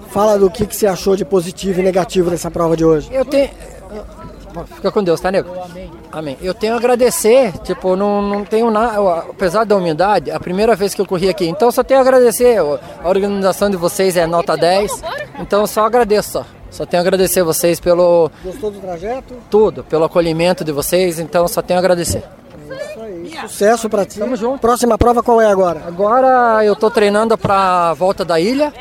Fala 0.09 0.37
do 0.37 0.49
que, 0.49 0.65
que 0.65 0.75
você 0.75 0.85
achou 0.85 1.15
de 1.15 1.25
positivo 1.25 1.79
e 1.79 1.83
negativo 1.83 2.29
nessa 2.29 2.51
prova 2.51 2.77
de 2.77 2.85
hoje. 2.85 3.09
Eu 3.11 3.25
tenho. 3.25 3.49
Fica 4.75 4.91
com 4.91 5.03
Deus, 5.03 5.19
tá, 5.19 5.31
nego? 5.31 5.49
Amém. 5.63 5.91
Amém. 6.11 6.37
Eu 6.39 6.53
tenho 6.53 6.75
a 6.75 6.77
agradecer, 6.77 7.53
tipo, 7.63 7.95
não, 7.95 8.21
não 8.21 8.45
tenho 8.45 8.69
nada, 8.69 8.99
apesar 9.31 9.63
da 9.63 9.75
humildade, 9.75 10.29
a 10.29 10.39
primeira 10.39 10.75
vez 10.75 10.93
que 10.93 11.01
eu 11.01 11.07
corri 11.07 11.27
aqui, 11.27 11.47
então 11.47 11.71
só 11.71 11.83
tenho 11.83 11.99
a 11.99 12.03
agradecer. 12.03 12.59
A 12.59 13.09
organização 13.09 13.67
de 13.67 13.77
vocês 13.77 14.15
é 14.15 14.27
nota 14.27 14.55
10, 14.55 15.03
então 15.39 15.65
só 15.65 15.85
agradeço 15.85 16.33
só. 16.33 16.45
Só 16.73 16.87
tenho 16.87 17.01
a 17.01 17.03
agradecer 17.03 17.43
vocês 17.43 17.79
pelo. 17.79 18.31
Gostou 18.43 18.71
do 18.71 18.79
trajeto? 18.79 19.35
Tudo, 19.49 19.83
pelo 19.83 20.05
acolhimento 20.05 20.63
de 20.65 20.71
vocês, 20.71 21.19
então 21.19 21.47
só 21.47 21.61
tenho 21.61 21.77
a 21.77 21.81
agradecer. 21.81 22.23
É 22.67 22.75
isso 22.75 22.99
aí. 22.99 23.47
Sucesso 23.47 23.87
pra 23.87 24.05
ti. 24.05 24.17
Tamo 24.17 24.35
junto. 24.35 24.59
Próxima 24.59 24.97
prova 24.97 25.21
qual 25.21 25.39
é 25.39 25.45
agora? 25.45 25.83
Agora 25.85 26.65
eu 26.65 26.75
tô 26.75 26.89
treinando 26.89 27.37
pra 27.37 27.93
volta 27.93 28.25
da 28.25 28.39
ilha. 28.39 28.73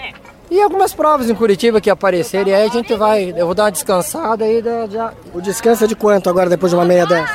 E 0.51 0.61
algumas 0.61 0.95
provas 0.95 1.29
em 1.29 1.35
Curitiba 1.35 1.81
que 1.81 1.91
aparecerem, 1.91 2.55
aí 2.55 2.67
a 2.67 2.69
gente 2.69 2.95
vai. 2.95 3.35
Eu 3.37 3.45
vou 3.45 3.55
dar 3.55 3.65
uma 3.65 3.73
descansada 3.73 4.45
aí. 4.45 4.63
Já... 4.91 5.13
O 5.35 5.41
descanso 5.41 5.85
é 5.85 5.87
de 5.87 5.95
quanto 5.95 6.31
agora 6.31 6.49
depois 6.49 6.73
de 6.73 6.77
uma 6.77 6.85
meia 6.87 7.07
dessa? 7.07 7.33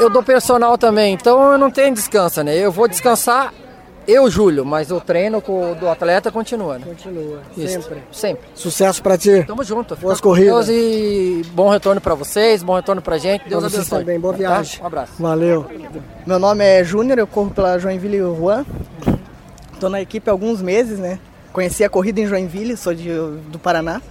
Eu 0.00 0.10
dou 0.10 0.22
personal 0.22 0.76
também, 0.76 1.14
então 1.14 1.52
eu 1.52 1.58
não 1.58 1.70
tenho 1.70 1.94
descanso, 1.94 2.42
né? 2.42 2.56
Eu 2.56 2.72
vou 2.72 2.88
descansar 2.88 3.54
eu, 4.06 4.30
Júlio, 4.30 4.64
mas 4.64 4.90
o 4.90 5.00
treino 5.00 5.42
do 5.78 5.88
atleta 5.88 6.30
continua, 6.30 6.78
né? 6.78 6.86
Continua, 6.86 7.40
Isso. 7.56 7.82
sempre. 7.82 8.02
Sempre. 8.12 8.48
Sucesso 8.54 9.02
pra 9.02 9.16
ti. 9.16 9.44
Tamo 9.46 9.64
junto. 9.64 9.96
Boas 9.96 10.20
corridas. 10.20 10.66
Deus 10.66 10.68
e 10.68 11.42
bom 11.52 11.68
retorno 11.68 12.00
pra 12.00 12.14
vocês, 12.14 12.62
bom 12.62 12.74
retorno 12.74 13.00
pra 13.00 13.18
gente. 13.18 13.48
Deus 13.48 13.60
pra 13.60 13.70
vocês 13.70 13.82
abençoe. 13.82 13.98
também, 14.00 14.20
boa 14.20 14.32
tá? 14.34 14.38
viagem. 14.38 14.78
Tá? 14.78 14.84
Um 14.84 14.86
abraço. 14.86 15.12
Valeu. 15.18 15.66
Meu 16.26 16.38
nome 16.38 16.64
é 16.64 16.84
Júnior, 16.84 17.18
eu 17.18 17.26
corro 17.26 17.50
pela 17.50 17.78
Joinville 17.78 18.18
Juan. 18.18 18.64
Tô 19.80 19.88
na 19.88 20.00
equipe 20.00 20.28
há 20.28 20.32
alguns 20.32 20.60
meses, 20.62 20.98
né? 20.98 21.18
Conheci 21.52 21.84
a 21.84 21.88
corrida 21.88 22.20
em 22.20 22.26
Joinville, 22.26 22.76
sou 22.76 22.94
de, 22.94 23.08
do 23.48 23.58
Paraná. 23.58 24.02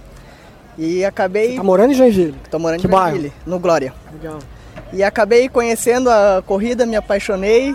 E 0.76 1.04
acabei... 1.04 1.50
Você 1.50 1.56
tá 1.56 1.62
morando 1.62 1.92
em 1.92 1.94
Joinville? 1.94 2.34
Tô 2.50 2.58
morando 2.58 2.80
que 2.80 2.86
em 2.86 2.90
Joinville, 2.90 3.28
bairro? 3.28 3.42
no 3.46 3.58
Glória. 3.58 3.94
Legal. 4.12 4.38
E 4.92 5.02
acabei 5.02 5.48
conhecendo 5.48 6.08
a 6.10 6.42
corrida, 6.46 6.86
me 6.86 6.96
apaixonei 6.96 7.74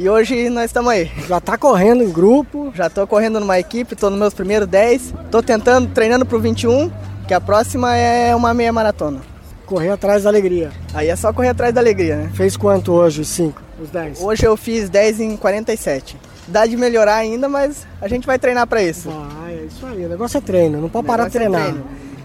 e 0.00 0.08
hoje 0.08 0.48
nós 0.48 0.64
estamos 0.64 0.90
aí. 0.90 1.12
Já 1.28 1.38
tá 1.38 1.58
correndo 1.58 2.02
em 2.02 2.10
grupo? 2.10 2.72
Já 2.74 2.88
tô 2.88 3.06
correndo 3.06 3.38
numa 3.38 3.58
equipe, 3.58 3.94
tô 3.94 4.08
nos 4.08 4.18
meus 4.18 4.32
primeiros 4.32 4.66
10. 4.66 5.12
Tô 5.30 5.42
tentando, 5.42 5.90
treinando 5.92 6.24
pro 6.24 6.40
21, 6.40 6.90
que 7.28 7.34
a 7.34 7.40
próxima 7.40 7.94
é 7.94 8.34
uma 8.34 8.54
meia 8.54 8.72
maratona. 8.72 9.20
Correr 9.66 9.90
atrás 9.90 10.22
da 10.22 10.30
alegria. 10.30 10.70
Aí 10.94 11.08
é 11.08 11.16
só 11.16 11.34
correr 11.34 11.50
atrás 11.50 11.74
da 11.74 11.82
alegria, 11.82 12.16
né? 12.16 12.30
Fez 12.32 12.56
quanto 12.56 12.92
hoje, 12.92 13.20
os 13.20 13.28
5, 13.28 13.60
os 13.78 13.90
10? 13.90 14.22
Hoje 14.22 14.46
eu 14.46 14.56
fiz 14.56 14.88
10 14.88 15.20
em 15.20 15.36
47. 15.36 16.16
Dá 16.48 16.64
de 16.64 16.78
melhorar 16.78 17.16
ainda, 17.16 17.46
mas 17.46 17.86
a 18.00 18.08
gente 18.08 18.26
vai 18.26 18.38
treinar 18.38 18.66
para 18.66 18.82
isso. 18.82 19.10
Ah, 19.10 19.50
é 19.50 19.66
isso 19.66 19.84
aí. 19.84 20.06
O 20.06 20.08
negócio 20.08 20.38
é 20.38 20.40
treino, 20.40 20.80
não 20.80 20.88
pode 20.88 21.06
parar 21.06 21.28
de 21.28 21.36
é 21.36 21.40
treinar. 21.40 21.68
É 21.68 21.74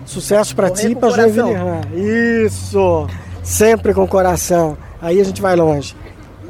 Sucesso 0.06 0.56
para 0.56 0.70
ti 0.70 0.92
e 0.92 0.96
pra 0.96 1.10
Joinville 1.10 1.56
Isso! 1.94 3.06
Sempre 3.44 3.94
com 3.94 4.08
coração. 4.08 4.78
Aí 5.02 5.20
a 5.20 5.24
gente 5.26 5.42
vai 5.42 5.58
longe. 5.58 5.94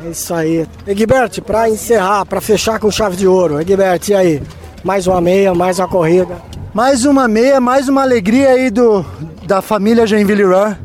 É 0.05 0.09
isso 0.11 0.33
aí. 0.35 0.67
Egbert, 0.85 1.41
para 1.41 1.67
encerrar, 1.67 2.25
para 2.25 2.39
fechar 2.39 2.79
com 2.79 2.91
chave 2.91 3.15
de 3.15 3.27
ouro. 3.27 3.59
Egbert, 3.59 4.07
e 4.09 4.13
aí? 4.13 4.43
Mais 4.83 5.07
uma 5.07 5.19
meia, 5.19 5.55
mais 5.55 5.79
uma 5.79 5.87
corrida. 5.87 6.37
Mais 6.71 7.05
uma 7.05 7.27
meia, 7.27 7.59
mais 7.59 7.89
uma 7.89 8.03
alegria 8.03 8.49
aí 8.49 8.69
do, 8.69 9.03
da 9.47 9.63
família 9.63 10.05
Joinville 10.05 10.43
Run. 10.43 10.75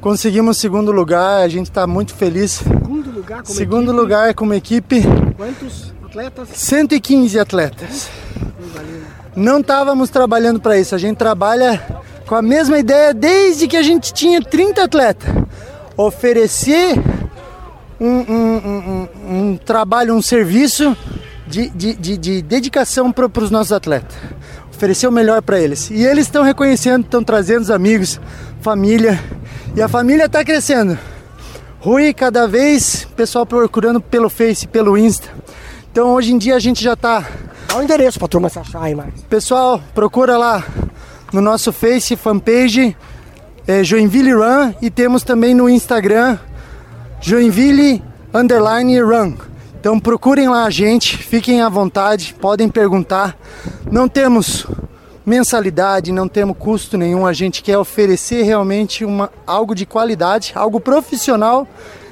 Conseguimos 0.00 0.56
segundo 0.56 0.90
lugar, 0.90 1.42
a 1.42 1.48
gente 1.48 1.68
está 1.68 1.86
muito 1.86 2.14
feliz. 2.14 2.52
Segundo 2.52 3.10
lugar 3.10 3.42
como 3.42 3.54
Segundo 3.54 3.90
equipe? 3.90 4.00
lugar 4.00 4.34
como 4.34 4.54
equipe. 4.54 5.02
Quantos 5.36 5.92
atletas? 6.06 6.48
115 6.54 7.38
atletas. 7.38 8.08
Não 9.36 9.60
estávamos 9.60 10.08
trabalhando 10.08 10.58
para 10.58 10.78
isso, 10.78 10.94
a 10.94 10.98
gente 10.98 11.18
trabalha 11.18 11.82
com 12.26 12.34
a 12.34 12.40
mesma 12.40 12.78
ideia 12.78 13.12
desde 13.12 13.68
que 13.68 13.76
a 13.76 13.82
gente 13.82 14.14
tinha 14.14 14.40
30 14.40 14.84
atletas. 14.84 15.28
Oferecer 15.98 16.94
um, 18.00 18.06
um, 18.08 18.56
um, 18.56 19.08
um 19.30 19.56
trabalho, 19.56 20.14
um 20.14 20.22
serviço 20.22 20.96
de, 21.46 21.68
de, 21.70 21.94
de, 21.94 22.16
de 22.16 22.42
dedicação 22.42 23.10
para 23.10 23.26
os 23.42 23.50
nossos 23.50 23.72
atletas. 23.72 24.16
Oferecer 24.70 25.08
o 25.08 25.12
melhor 25.12 25.42
para 25.42 25.58
eles. 25.58 25.90
E 25.90 26.04
eles 26.04 26.26
estão 26.26 26.44
reconhecendo, 26.44 27.04
estão 27.04 27.24
trazendo 27.24 27.62
os 27.62 27.70
amigos, 27.70 28.20
família. 28.60 29.18
E 29.74 29.82
a 29.82 29.88
família 29.88 30.26
está 30.26 30.44
crescendo. 30.44 30.96
Rui, 31.80 32.12
cada 32.12 32.46
vez, 32.46 33.06
pessoal 33.16 33.46
procurando 33.46 34.00
pelo 34.00 34.28
Face, 34.28 34.66
pelo 34.68 34.96
Insta. 34.96 35.28
Então 35.90 36.14
hoje 36.14 36.32
em 36.32 36.38
dia 36.38 36.54
a 36.54 36.58
gente 36.58 36.82
já 36.82 36.92
está. 36.92 37.24
Dá 37.66 37.76
o 37.76 37.82
endereço 37.82 38.18
para 38.18 38.26
a 38.26 38.28
turma 38.28 38.48
se 38.48 38.58
achar 38.58 38.82
aí 38.82 38.94
mais. 38.94 39.12
Pessoal, 39.28 39.82
procura 39.94 40.36
lá 40.36 40.64
no 41.32 41.40
nosso 41.40 41.72
Face, 41.72 42.16
fanpage, 42.16 42.96
é, 43.66 43.82
Joinville 43.82 44.32
Run. 44.32 44.74
E 44.80 44.90
temos 44.90 45.22
também 45.22 45.54
no 45.54 45.68
Instagram, 45.68 46.38
Joinville 47.20 48.02
Underline 48.32 49.00
Run. 49.00 49.34
Então 49.80 49.98
procurem 49.98 50.48
lá 50.48 50.64
a 50.64 50.70
gente, 50.70 51.16
fiquem 51.16 51.62
à 51.62 51.68
vontade, 51.68 52.34
podem 52.40 52.68
perguntar. 52.68 53.36
Não 53.90 54.08
temos 54.08 54.66
mensalidade, 55.24 56.10
não 56.10 56.26
temos 56.26 56.56
custo 56.58 56.96
nenhum, 56.96 57.26
a 57.26 57.32
gente 57.32 57.62
quer 57.62 57.76
oferecer 57.76 58.42
realmente 58.42 59.04
uma, 59.04 59.30
algo 59.46 59.74
de 59.74 59.84
qualidade, 59.84 60.52
algo 60.54 60.80
profissional 60.80 61.66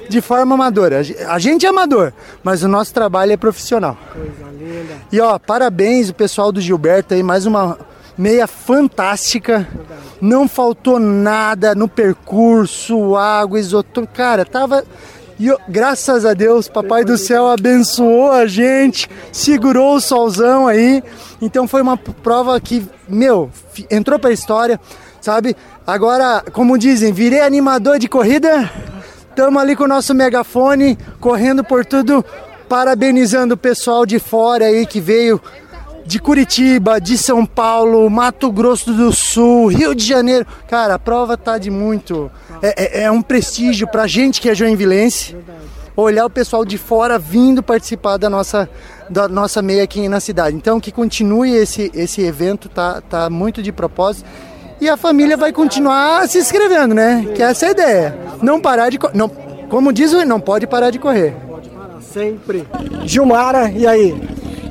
de 0.07 0.21
forma 0.21 0.55
amadora. 0.55 1.01
A 1.27 1.39
gente 1.39 1.65
é 1.65 1.69
amador, 1.69 2.13
mas 2.43 2.63
o 2.63 2.67
nosso 2.67 2.93
trabalho 2.93 3.31
é 3.31 3.37
profissional. 3.37 3.97
Coisa 4.13 4.51
linda. 4.57 4.93
E 5.11 5.19
ó, 5.19 5.37
parabéns 5.39 6.09
o 6.09 6.13
pessoal 6.13 6.51
do 6.51 6.61
Gilberto 6.61 7.13
aí, 7.13 7.23
mais 7.23 7.45
uma 7.45 7.77
meia 8.17 8.47
fantástica. 8.47 9.67
Não 10.19 10.47
faltou 10.47 10.99
nada 10.99 11.75
no 11.75 11.87
percurso, 11.87 13.15
água, 13.15 13.59
isotônico. 13.59 14.13
Cara, 14.13 14.43
tava. 14.43 14.83
E 15.39 15.47
eu, 15.47 15.59
graças 15.69 16.25
a 16.25 16.33
Deus, 16.33 16.67
Papai 16.67 17.05
do 17.05 17.15
Céu 17.15 17.47
abençoou 17.47 18.31
a 18.31 18.47
gente, 18.47 19.07
segurou 19.31 19.95
o 19.95 20.01
solzão 20.01 20.67
aí. 20.67 21.03
Então 21.39 21.67
foi 21.67 21.81
uma 21.81 21.95
prova 21.95 22.59
que, 22.59 22.87
meu, 23.07 23.51
entrou 23.91 24.17
pra 24.17 24.31
história, 24.31 24.79
sabe? 25.21 25.55
Agora, 25.85 26.43
como 26.51 26.77
dizem, 26.77 27.13
virei 27.13 27.41
animador 27.41 27.99
de 27.99 28.09
corrida. 28.09 28.71
Estamos 29.29 29.61
ali 29.61 29.75
com 29.75 29.83
o 29.83 29.87
nosso 29.87 30.15
megafone, 30.15 30.97
correndo 31.19 31.63
por 31.63 31.85
tudo, 31.85 32.25
parabenizando 32.67 33.53
o 33.53 33.57
pessoal 33.57 34.07
de 34.07 34.17
fora 34.17 34.65
aí 34.65 34.87
que 34.87 34.99
veio 34.99 35.39
de 36.07 36.19
Curitiba, 36.19 37.01
de 37.01 37.17
São 37.17 37.45
Paulo, 37.45 38.09
Mato 38.09 38.49
Grosso 38.49 38.93
do 38.93 39.11
Sul, 39.11 39.67
Rio 39.67 39.93
de 39.93 40.05
Janeiro. 40.05 40.47
Cara, 40.65 40.95
a 40.95 40.99
prova 40.99 41.35
tá 41.37 41.57
de 41.57 41.69
muito. 41.69 42.31
É, 42.61 43.01
é, 43.01 43.03
é 43.03 43.11
um 43.11 43.21
prestígio 43.21 43.85
pra 43.87 44.07
gente 44.07 44.39
que 44.39 44.49
é 44.49 44.55
joinvilense. 44.55 45.35
Olhar 45.97 46.25
o 46.25 46.29
pessoal 46.29 46.63
de 46.63 46.77
fora 46.77 47.19
vindo 47.19 47.61
participar 47.61 48.15
da 48.15 48.29
nossa, 48.29 48.69
da 49.09 49.27
nossa 49.27 49.61
meia 49.61 49.83
aqui 49.83 50.07
na 50.07 50.21
cidade. 50.21 50.55
Então 50.55 50.79
que 50.79 50.93
continue 50.93 51.53
esse, 51.53 51.91
esse 51.93 52.21
evento, 52.21 52.69
tá, 52.69 53.01
tá 53.01 53.29
muito 53.29 53.61
de 53.61 53.73
propósito. 53.73 54.29
E 54.79 54.87
a 54.87 54.95
família 54.95 55.35
vai 55.35 55.51
continuar 55.51 56.25
se 56.29 56.37
inscrevendo, 56.37 56.95
né? 56.95 57.27
Que 57.35 57.43
essa 57.43 57.65
é 57.65 57.67
a 57.69 57.71
ideia. 57.71 58.19
Não 58.41 58.61
parar 58.61 58.89
de. 58.89 58.97
Não, 59.13 59.27
como 59.69 59.91
diz 59.91 60.13
não 60.25 60.39
pode 60.39 60.65
parar 60.67 60.89
de 60.89 60.99
correr. 60.99 61.35
Sempre. 61.99 62.65
Gilmara, 63.03 63.69
e 63.71 63.85
aí? 63.85 64.15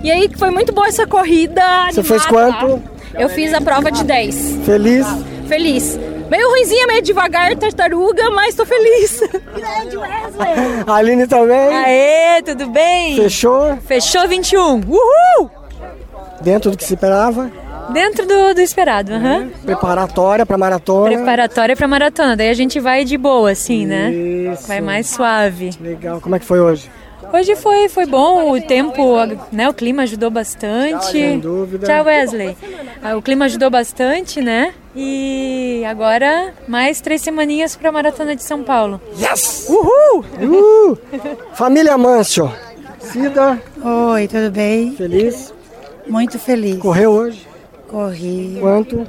E 0.07 0.11
aí 0.13 0.31
foi 0.37 0.53
muito 0.53 0.73
boa 0.73 0.87
essa 0.87 1.05
corrida. 1.05 1.61
Você 1.91 2.01
fez 2.01 2.25
quanto? 2.27 2.81
Eu 3.19 3.29
fiz 3.29 3.53
a 3.53 3.61
prova 3.61 3.91
de 3.91 4.05
10. 4.05 4.59
Feliz? 4.65 5.05
Feliz. 5.49 5.99
Meio 6.31 6.49
ruimzinha, 6.49 6.87
meio 6.87 7.03
devagar, 7.03 7.57
tartaruga, 7.57 8.31
mas 8.31 8.55
tô 8.55 8.65
feliz. 8.65 9.19
Grande 9.19 9.97
Wesley! 9.97 10.85
Aline 10.87 11.27
também? 11.27 11.75
Aê, 11.75 12.41
tudo 12.41 12.69
bem? 12.69 13.17
Fechou? 13.17 13.79
Fechou 13.79 14.29
21. 14.29 14.81
Uhul! 14.89 15.51
Dentro 16.41 16.71
do 16.71 16.77
que 16.77 16.85
se 16.85 16.95
esperava? 16.95 17.51
Dentro 17.91 18.25
do, 18.27 18.55
do 18.55 18.61
esperado, 18.61 19.13
aham. 19.13 19.49
Preparatória 19.65 20.47
para 20.47 20.57
maratona. 20.57 21.17
Preparatória 21.17 21.75
pra 21.75 21.89
maratona. 21.89 22.37
Daí 22.37 22.51
a 22.51 22.55
gente 22.55 22.79
vai 22.79 23.05
de 23.05 23.19
boa, 23.19 23.51
assim, 23.51 23.85
né? 23.85 24.13
Isso. 24.13 24.69
Vai 24.69 24.81
mais 24.81 25.09
suave. 25.09 25.71
Legal. 25.81 26.21
Como 26.21 26.37
é 26.37 26.39
que 26.39 26.45
foi 26.45 26.61
hoje? 26.61 26.89
Hoje 27.37 27.55
foi, 27.57 27.89
foi 27.89 28.07
bom, 28.07 28.53
o 28.53 28.61
tempo, 28.63 29.17
né? 29.53 29.69
O 29.69 29.75
clima 29.75 30.05
ajudou 30.05 30.31
bastante. 30.31 31.11
Sem 31.13 31.39
dúvida. 31.39 31.87
Tchau, 31.87 32.05
Wesley. 32.07 32.57
Ah, 33.03 33.17
O 33.17 33.21
clima 33.21 33.45
ajudou 33.45 33.69
bastante, 33.69 34.41
né? 34.41 34.73
E 34.95 35.83
agora 35.87 36.55
mais 36.67 37.01
três 37.03 37.21
semaninhas 37.21 37.77
pra 37.77 37.93
Maratona 37.93 38.35
de 38.35 38.43
São 38.43 38.63
Paulo. 38.63 38.99
Yes! 39.21 39.67
Uhul! 39.69 40.25
Uhul! 40.41 40.99
Família 41.53 41.99
Manso. 41.99 42.51
Cida. 43.01 43.61
Oi, 43.85 44.27
tudo 44.29 44.51
bem? 44.51 44.93
Feliz? 44.97 45.53
Muito 46.09 46.39
feliz. 46.39 46.79
Correu 46.79 47.11
hoje? 47.11 47.47
Corri. 47.87 48.57
Quanto? 48.61 49.07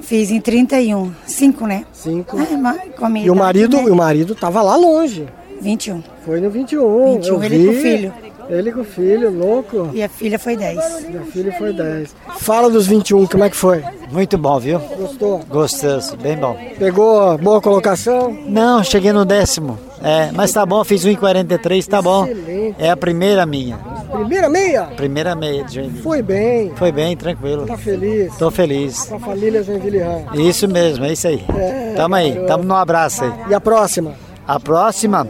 Fiz 0.00 0.30
em 0.30 0.40
31. 0.40 1.12
5, 1.26 1.66
né? 1.66 1.84
5. 1.92 2.36
Ah, 2.64 2.76
a 3.04 3.18
E 3.18 3.28
o 3.30 3.34
marido, 3.34 3.76
né? 3.78 3.84
e 3.84 3.90
o 3.90 3.96
marido 3.96 4.34
tava 4.34 4.62
lá 4.62 4.76
longe. 4.76 5.26
21. 5.60 6.02
Foi 6.24 6.40
no 6.40 6.50
21. 6.50 7.14
21, 7.14 7.34
eu 7.34 7.42
ele 7.44 7.58
vi. 7.58 7.66
com 7.66 7.72
o 7.72 7.74
filho. 7.74 8.12
Ele 8.48 8.72
com 8.72 8.80
o 8.80 8.84
filho, 8.84 9.30
louco. 9.30 9.90
E 9.92 10.02
a 10.02 10.08
filha 10.08 10.38
foi 10.38 10.56
10. 10.56 10.76
E 11.12 11.16
a 11.16 11.20
filha 11.32 11.52
foi 11.58 11.72
10. 11.72 12.14
Fala 12.38 12.70
dos 12.70 12.86
21, 12.86 13.26
como 13.26 13.42
é 13.42 13.50
que 13.50 13.56
foi? 13.56 13.82
Muito 14.12 14.38
bom, 14.38 14.58
viu? 14.60 14.78
Gostou? 14.78 15.40
Gostoso, 15.48 16.16
bem 16.16 16.36
bom. 16.36 16.56
Pegou 16.78 17.36
boa 17.38 17.60
colocação? 17.60 18.32
Não, 18.46 18.84
cheguei 18.84 19.12
no 19.12 19.24
décimo. 19.24 19.76
É, 20.00 20.30
mas 20.32 20.52
tá 20.52 20.64
bom, 20.64 20.84
fiz 20.84 21.04
1,43, 21.04 21.86
tá 21.88 22.00
bom. 22.00 22.26
Excelente. 22.26 22.76
É 22.78 22.90
a 22.90 22.96
primeira 22.96 23.44
minha. 23.44 23.76
Primeira 24.12 24.48
meia? 24.48 24.84
Primeira 24.96 25.34
meia 25.34 25.64
de 25.64 25.74
Joinville. 25.74 26.02
Foi 26.02 26.22
bem. 26.22 26.72
Foi 26.76 26.92
bem, 26.92 27.16
tranquilo. 27.16 27.66
Tá 27.66 27.76
feliz? 27.76 28.36
Tô 28.36 28.50
feliz. 28.50 29.06
Com 29.06 29.16
a 29.16 29.20
família 29.20 29.62
Joinville 29.64 29.98
Ram. 29.98 30.22
Isso 30.34 30.68
mesmo, 30.68 31.04
é 31.04 31.12
isso 31.12 31.26
aí. 31.26 31.44
É, 31.56 31.94
tamo 31.96 32.14
aí, 32.14 32.30
garoto. 32.30 32.46
tamo 32.46 32.64
no 32.64 32.74
abraço 32.76 33.24
aí. 33.24 33.32
E 33.50 33.54
a 33.54 33.60
próxima? 33.60 34.14
A 34.46 34.60
próxima, 34.60 35.28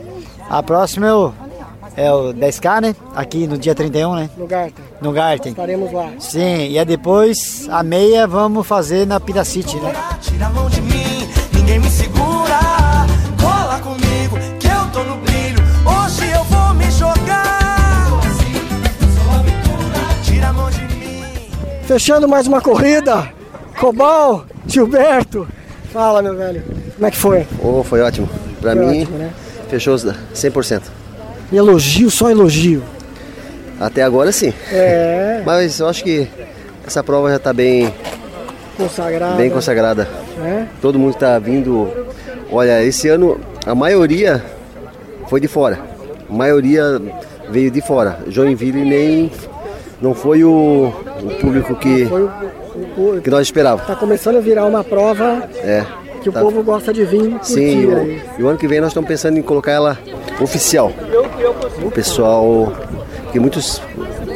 a 0.49 0.63
próxima 0.63 1.07
é 1.07 1.15
o, 1.15 1.33
é 1.97 2.13
o 2.13 2.33
10K, 2.35 2.81
né? 2.81 2.97
Aqui 3.15 3.47
no 3.47 3.59
dia 3.59 3.75
31, 3.75 4.15
né? 4.15 4.31
No 4.37 4.47
Garten. 4.47 4.85
No 5.01 5.13
Garten. 5.13 5.51
Estaremos 5.53 5.93
lá. 5.93 6.11
Sim, 6.19 6.69
e 6.69 6.79
é 6.79 6.85
depois 6.85 7.67
a 7.71 7.83
meia 7.83 8.27
vamos 8.27 8.67
fazer 8.67 9.07
na 9.07 9.19
Piracity, 9.21 9.77
né? 9.77 9.93
Tira 10.21 10.47
a 10.47 10.51
mão 10.51 10.69
de 10.69 10.81
mim, 10.83 11.29
ninguém 11.53 11.79
me 11.79 11.91
segura. 11.91 12.59
Cola 13.41 13.79
comigo, 13.81 14.37
que 14.59 14.67
eu 14.67 14.91
tô 14.93 15.03
no 15.05 15.17
brilho. 15.19 15.59
Hoje 15.85 16.31
eu 16.31 16.45
vou 16.45 16.75
me 16.75 16.91
jogar. 16.91 18.11
Tira 20.23 20.49
a 20.49 20.53
mão 20.53 20.71
de 20.71 20.81
mim. 20.83 21.23
Fechando 21.85 22.29
mais 22.29 22.47
uma 22.47 22.61
corrida. 22.61 23.33
Cobal, 23.79 24.45
Gilberto. 24.67 25.47
Fala, 25.93 26.23
meu 26.23 26.35
velho. 26.37 26.63
Como 26.95 27.07
é 27.07 27.11
que 27.11 27.17
foi? 27.17 27.47
Oh, 27.63 27.83
foi 27.83 28.01
ótimo. 28.03 28.29
Pra 28.61 28.75
Foi 28.75 28.87
mim, 28.87 29.03
ótimo, 29.03 29.19
né? 29.19 29.31
Fechou 29.69 29.95
os 29.95 30.05
100%. 30.35 30.83
Elogio, 31.53 32.11
só 32.11 32.31
elogio. 32.31 32.83
Até 33.81 34.03
agora 34.03 34.33
sim. 34.33 34.53
É. 34.73 35.43
Mas 35.47 35.79
eu 35.81 35.89
acho 35.89 36.03
que 36.03 36.27
essa 36.87 37.03
prova 37.03 37.31
já 37.31 37.39
tá 37.39 37.53
bem, 37.53 37.93
Consagrado. 38.77 39.37
bem 39.37 39.51
consagrada. 39.51 40.09
É? 40.45 40.65
Todo 40.81 40.99
mundo 40.99 41.15
tá 41.15 41.39
vindo. 41.39 41.89
Olha, 42.51 42.83
esse 42.85 43.09
ano 43.09 43.41
a 43.65 43.75
maioria 43.75 44.43
foi 45.29 45.41
de 45.41 45.49
fora. 45.49 45.79
A 46.29 46.33
maioria 46.33 47.01
veio 47.51 47.71
de 47.71 47.81
fora. 47.81 48.19
Joinville 48.29 48.85
nem 48.85 49.31
não 50.01 50.15
foi 50.15 50.45
o, 50.45 50.93
o 51.23 51.31
público 51.41 51.75
que, 51.77 52.05
Foi 52.07 52.23
o, 52.23 52.31
o- 53.17 53.21
que 53.23 53.31
nós 53.31 53.43
esperávamos. 53.47 53.87
Tá 53.87 53.97
começando 53.97 54.37
a 54.37 54.41
virar 54.41 54.67
uma 54.67 54.85
prova 54.85 55.49
É. 55.57 55.85
que 56.27 56.31
o 56.31 56.33
tá- 56.33 56.41
povo 56.41 56.63
gosta 56.63 56.93
de 56.93 57.05
vir 57.05 57.31
curtir 57.31 57.53
Sim, 57.53 57.87
o, 57.87 58.21
e 58.39 58.43
o 58.43 58.49
ano 58.49 58.59
que 58.59 58.67
vem 58.67 58.81
nós 58.81 58.89
estamos 58.91 59.07
pensando 59.09 59.39
em 59.39 59.43
colocar 59.43 59.73
ela 59.73 59.99
oficial. 60.41 60.93
O 61.83 61.91
pessoal, 61.91 62.73
que 63.33 63.39
muitos 63.39 63.81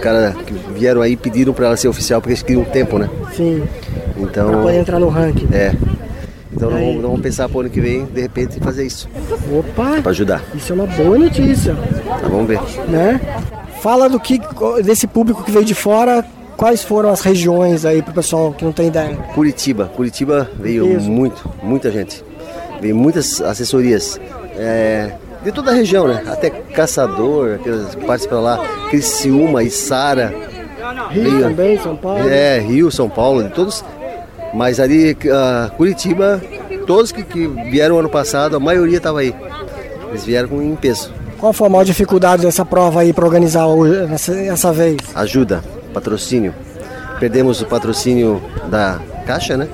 cara 0.01 0.35
que 0.47 0.53
vieram 0.79 1.03
aí 1.03 1.17
pediram 1.17 1.53
para 1.53 1.67
ela 1.67 1.77
ser 1.77 1.89
oficial 1.89 2.21
porque 2.21 2.33
eles 2.33 2.43
queriam 2.43 2.65
tempo, 2.65 2.99
né? 2.99 3.09
Sim. 3.35 3.63
Então. 4.17 4.49
Pra 4.51 4.63
poder 4.63 4.79
entrar 4.79 4.99
no 5.01 5.09
ranking. 5.09 5.49
É. 5.53 5.75
Então 6.53 6.71
nós 6.71 6.81
vamos, 6.81 6.95
nós 6.97 7.03
vamos 7.05 7.21
pensar 7.21 7.49
para 7.49 7.59
o 7.59 7.61
ano 7.61 7.71
que 7.71 7.81
vem, 7.81 8.05
de 8.07 8.21
repente, 8.21 8.59
fazer 8.61 8.85
isso. 8.87 9.09
Opa! 9.57 10.01
Para 10.03 10.11
ajudar. 10.11 10.43
Isso 10.55 10.73
é 10.73 10.75
uma 10.75 10.87
boa 10.87 11.19
notícia, 11.19 11.75
Tá, 12.07 12.29
vamos 12.29 12.47
ver. 12.47 12.61
né? 12.89 13.21
Fala 13.81 14.09
do 14.09 14.19
que 14.21 14.41
desse 14.85 15.07
público 15.07 15.43
que 15.43 15.51
veio 15.51 15.65
de 15.65 15.75
fora, 15.75 16.25
quais 16.61 16.85
foram 16.85 17.09
as 17.09 17.23
regiões 17.23 17.87
aí 17.87 18.03
pro 18.03 18.13
pessoal 18.13 18.53
que 18.53 18.63
não 18.63 18.71
tem 18.71 18.89
ideia. 18.89 19.17
Curitiba. 19.35 19.91
Curitiba 19.97 20.47
veio 20.61 20.99
Isso. 20.99 21.11
muito, 21.11 21.51
muita 21.63 21.91
gente. 21.91 22.23
Veio 22.83 22.95
muitas 22.95 23.41
assessorias. 23.41 24.21
é, 24.59 25.13
de 25.43 25.51
toda 25.53 25.71
a 25.71 25.75
região, 25.75 26.07
né? 26.07 26.23
Até 26.27 26.51
Caçador, 26.51 27.55
aquelas 27.55 27.95
partes 27.95 28.27
para 28.27 28.39
lá, 28.39 28.59
Criciúma, 28.91 29.63
Içara. 29.63 30.35
Rio 31.09 31.41
também, 31.41 31.79
São 31.79 31.97
Paulo. 31.97 32.29
É, 32.29 32.59
Rio, 32.59 32.91
São 32.91 33.09
Paulo, 33.09 33.43
de 33.43 33.49
todos. 33.55 33.83
Mas 34.53 34.79
ali, 34.79 35.17
ah, 35.33 35.71
Curitiba, 35.79 36.43
todos 36.87 37.11
que, 37.11 37.23
que 37.23 37.47
vieram 37.71 37.99
ano 37.99 38.11
passado, 38.11 38.55
a 38.55 38.61
maioria 38.61 38.99
estava 38.99 39.21
aí. 39.21 39.35
Eles 40.11 40.27
vieram 40.27 40.51
com 40.51 40.61
em 40.61 40.77
peso. 40.77 41.11
Qual 41.39 41.55
foi 41.55 41.69
a 41.69 41.71
maior 41.71 41.85
dificuldade 41.85 42.43
dessa 42.43 42.67
prova 42.67 43.01
aí 43.01 43.15
para 43.15 43.25
organizar 43.25 43.65
essa, 44.13 44.35
essa 44.35 44.73
vez? 44.75 44.99
Ajuda, 45.15 45.65
patrocínio. 45.91 46.55
Perdemos 47.19 47.61
o 47.61 47.67
patrocínio 47.67 48.43
da 48.71 48.99
Caixa, 49.27 49.57
né? 49.57 49.69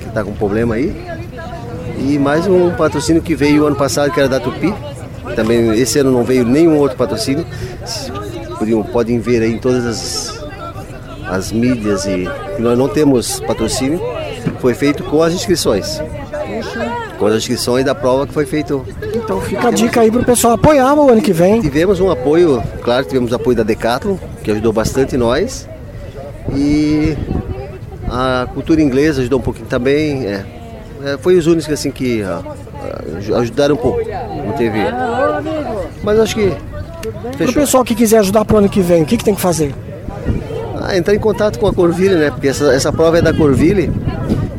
Que 0.00 0.08
está 0.08 0.22
com 0.22 0.32
problema 0.32 0.76
aí. 0.76 0.94
E 1.98 2.18
mais 2.18 2.46
um 2.46 2.70
patrocínio 2.70 3.22
que 3.22 3.34
veio 3.34 3.66
ano 3.66 3.76
passado, 3.76 4.12
que 4.12 4.20
era 4.20 4.28
da 4.28 4.38
Tupi. 4.38 4.72
Também 5.34 5.70
esse 5.78 5.98
ano 5.98 6.12
não 6.12 6.22
veio 6.22 6.44
nenhum 6.44 6.78
outro 6.78 6.96
patrocínio. 6.96 7.44
Podiam, 8.58 8.82
podem 8.82 9.18
ver 9.18 9.42
aí 9.42 9.54
em 9.54 9.58
todas 9.58 9.84
as, 9.84 10.44
as 11.28 11.52
mídias 11.52 12.06
e 12.06 12.28
que 12.56 12.62
nós 12.62 12.78
não 12.78 12.88
temos 12.88 13.40
patrocínio. 13.40 14.00
Foi 14.60 14.74
feito 14.74 15.02
com 15.04 15.22
as 15.22 15.32
inscrições. 15.32 16.00
Com 17.18 17.26
as 17.26 17.34
inscrições 17.34 17.84
da 17.84 17.94
prova 17.94 18.26
que 18.26 18.32
foi 18.32 18.46
feito. 18.46 18.84
Então 19.14 19.40
fica 19.40 19.68
a 19.68 19.70
dica 19.70 20.00
aí 20.00 20.10
pro 20.10 20.24
pessoal 20.24 20.54
apoiar 20.54 20.94
o 20.94 21.10
ano 21.10 21.20
que 21.20 21.32
vem. 21.32 21.60
Tivemos 21.60 22.00
um 22.00 22.10
apoio, 22.10 22.62
claro, 22.82 23.04
tivemos 23.04 23.32
apoio 23.32 23.56
da 23.56 23.62
Decathlon, 23.62 24.16
que 24.44 24.50
ajudou 24.52 24.72
bastante 24.72 25.16
nós. 25.16 25.68
E 26.54 27.16
a 28.08 28.46
cultura 28.54 28.80
inglesa 28.80 29.22
ajudou 29.22 29.40
um 29.40 29.42
pouquinho 29.42 29.66
também. 29.66 30.26
É. 30.26 30.44
É, 31.04 31.18
foi 31.18 31.36
os 31.36 31.46
únicos 31.46 31.70
assim 31.70 31.90
que 31.90 32.22
ah, 32.22 32.40
ah, 32.44 33.38
ajudaram 33.38 33.74
um 33.74 33.78
pouco. 33.78 34.00
Não 34.46 34.52
teve. 34.52 34.78
Mas 36.02 36.20
acho 36.20 36.34
que 36.36 36.52
Pro 37.36 37.52
pessoal 37.52 37.84
que 37.84 37.94
quiser 37.94 38.18
ajudar 38.18 38.44
pro 38.44 38.58
ano 38.58 38.68
que 38.68 38.80
vem, 38.80 39.02
o 39.02 39.06
que, 39.06 39.16
que 39.16 39.24
tem 39.24 39.34
que 39.34 39.40
fazer? 39.40 39.74
Ah, 40.80 40.96
entrar 40.96 41.14
em 41.14 41.18
contato 41.18 41.58
com 41.58 41.66
a 41.66 41.72
Corville, 41.72 42.14
né? 42.14 42.30
Porque 42.30 42.48
essa, 42.48 42.72
essa 42.72 42.92
prova 42.92 43.18
é 43.18 43.22
da 43.22 43.32
Corville 43.32 43.90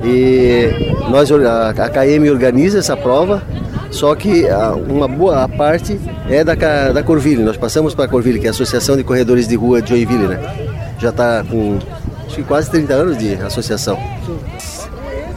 e 0.03 0.93
nós, 1.09 1.31
a, 1.31 1.69
a 1.69 1.89
KM 1.89 2.29
organiza 2.29 2.77
essa 2.77 2.95
prova, 2.95 3.41
só 3.95 4.13
que 4.13 4.47
ah, 4.49 4.73
uma 4.75 5.07
boa 5.07 5.47
parte 5.47 5.99
é 6.29 6.43
da, 6.43 6.53
da 6.91 7.01
Corville. 7.01 7.43
Nós 7.43 7.55
passamos 7.55 7.95
para 7.95 8.05
a 8.05 8.07
Corville, 8.07 8.39
que 8.39 8.45
é 8.45 8.49
a 8.49 8.51
Associação 8.51 8.97
de 8.97 9.03
Corredores 9.03 9.47
de 9.47 9.55
Rua 9.55 9.81
de 9.81 9.89
Joinville, 9.89 10.27
né? 10.27 10.39
Já 10.99 11.09
está 11.09 11.43
com 11.49 11.79
acho 12.25 12.35
que 12.35 12.43
quase 12.43 12.69
30 12.69 12.93
anos 12.93 13.17
de 13.17 13.35
associação. 13.35 13.97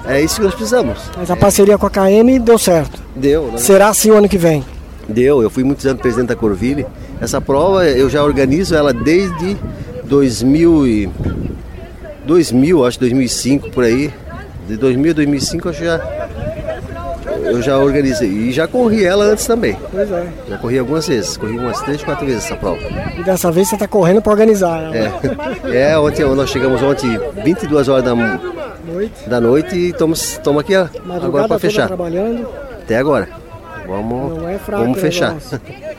É 0.07 0.21
isso 0.21 0.37
que 0.37 0.43
nós 0.43 0.55
precisamos. 0.55 0.99
Mas 1.17 1.31
a 1.31 1.37
parceria 1.37 1.79
com 1.79 1.87
a 1.87 1.91
KM 1.91 2.39
deu 2.41 2.59
certo. 2.59 3.01
Deu, 3.15 3.53
né? 3.53 3.59
Será 3.59 3.89
assim 3.91 4.11
o 4.11 4.17
ano 4.17 4.29
que 4.29 4.39
vem? 4.39 4.65
Deu, 5.09 5.41
eu 5.43 5.51
fui 5.51 5.63
muitos 5.63 5.87
anos 5.87 6.03
presidente 6.03 6.29
da 6.29 6.37
Corville. 6.37 6.85
Essa 7.21 7.41
prova 7.41 7.87
eu 7.87 8.11
já 8.11 8.25
organizo 8.25 8.75
ela 8.75 8.93
desde 8.93 9.57
2000 10.05 10.87
e 10.87 11.11
2000, 12.27 12.85
acho 12.85 12.99
2005 12.99 13.71
por 13.71 13.85
aí. 13.85 14.13
De 14.67 14.77
2000 14.77 15.13
a 15.13 15.15
2005 15.15 15.69
eu 15.69 15.73
já 15.73 16.28
eu 17.51 17.63
já 17.63 17.79
organizei 17.79 18.29
e 18.29 18.53
já 18.53 18.67
corri 18.67 19.05
ela 19.05 19.25
antes 19.25 19.47
também. 19.47 19.77
Pois 19.91 20.11
é. 20.11 20.27
Já 20.49 20.59
corri 20.59 20.79
algumas 20.79 21.07
vezes, 21.07 21.37
corri 21.37 21.59
umas 21.59 21.81
três, 21.81 22.03
quatro 22.03 22.27
vezes 22.27 22.45
essa 22.45 22.57
prova. 22.57 22.81
E 23.17 23.23
dessa 23.23 23.51
vez 23.51 23.69
você 23.69 23.77
tá 23.77 23.89
correndo 23.89 24.23
para 24.23 24.33
organizar. 24.33 24.83
ela. 24.83 24.97
É, 25.65 25.91
é 25.91 25.99
ontem 25.99 26.25
nós 26.25 26.51
chegamos 26.51 26.83
ontem 26.83 27.19
22 27.45 27.89
horas 27.89 28.05
da, 28.05 28.15
da 29.27 29.41
noite 29.41 29.75
e 29.77 29.91
estamos 29.91 30.41
aqui 30.61 30.77
ó, 30.77 30.87
agora 31.23 31.49
para 31.49 31.59
fechar. 31.59 31.91
Até 32.83 32.97
agora. 32.97 33.29
Vamos, 33.87 34.43
é 34.45 34.59
fraco 34.59 34.83
vamos 34.83 34.99
o 34.99 35.01
fechar. 35.01 35.35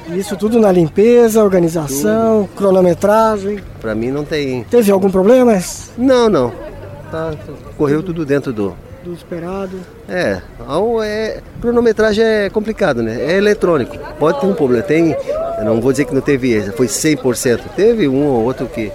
Isso 0.10 0.38
tudo 0.38 0.60
na 0.60 0.72
limpeza, 0.72 1.43
organização, 1.43 2.47
cronometragem. 2.56 3.60
Para 3.82 3.95
mim 3.95 4.12
não 4.12 4.24
tem. 4.24 4.64
Teve 4.66 4.91
algum 4.91 5.10
problema? 5.10 5.58
Não, 5.97 6.30
não. 6.30 6.54
Tá, 7.12 7.34
correu 7.78 8.04
tudo 8.04 8.26
dentro 8.26 8.54
do. 8.54 8.76
Do 9.04 9.14
esperado. 9.14 9.80
É, 10.10 10.41
ao- 10.68 11.02
é, 11.02 11.38
cronometragem 11.62 12.24
é 12.24 12.50
complicado, 12.50 13.02
né? 13.02 13.18
É 13.22 13.38
eletrônico. 13.38 13.97
Pode 14.20 14.41
ter 14.41 14.45
um 14.47 14.54
problema. 14.54 14.84
Tem, 14.84 15.16
não 15.64 15.80
vou 15.80 15.91
dizer 15.91 16.06
que 16.06 16.14
não 16.14 16.22
teve, 16.22 16.62
foi 16.74 16.88
100%. 16.88 17.62
Teve 17.76 18.08
um 18.10 18.26
ou 18.26 18.43
outro 18.43 18.66
que, 18.68 18.91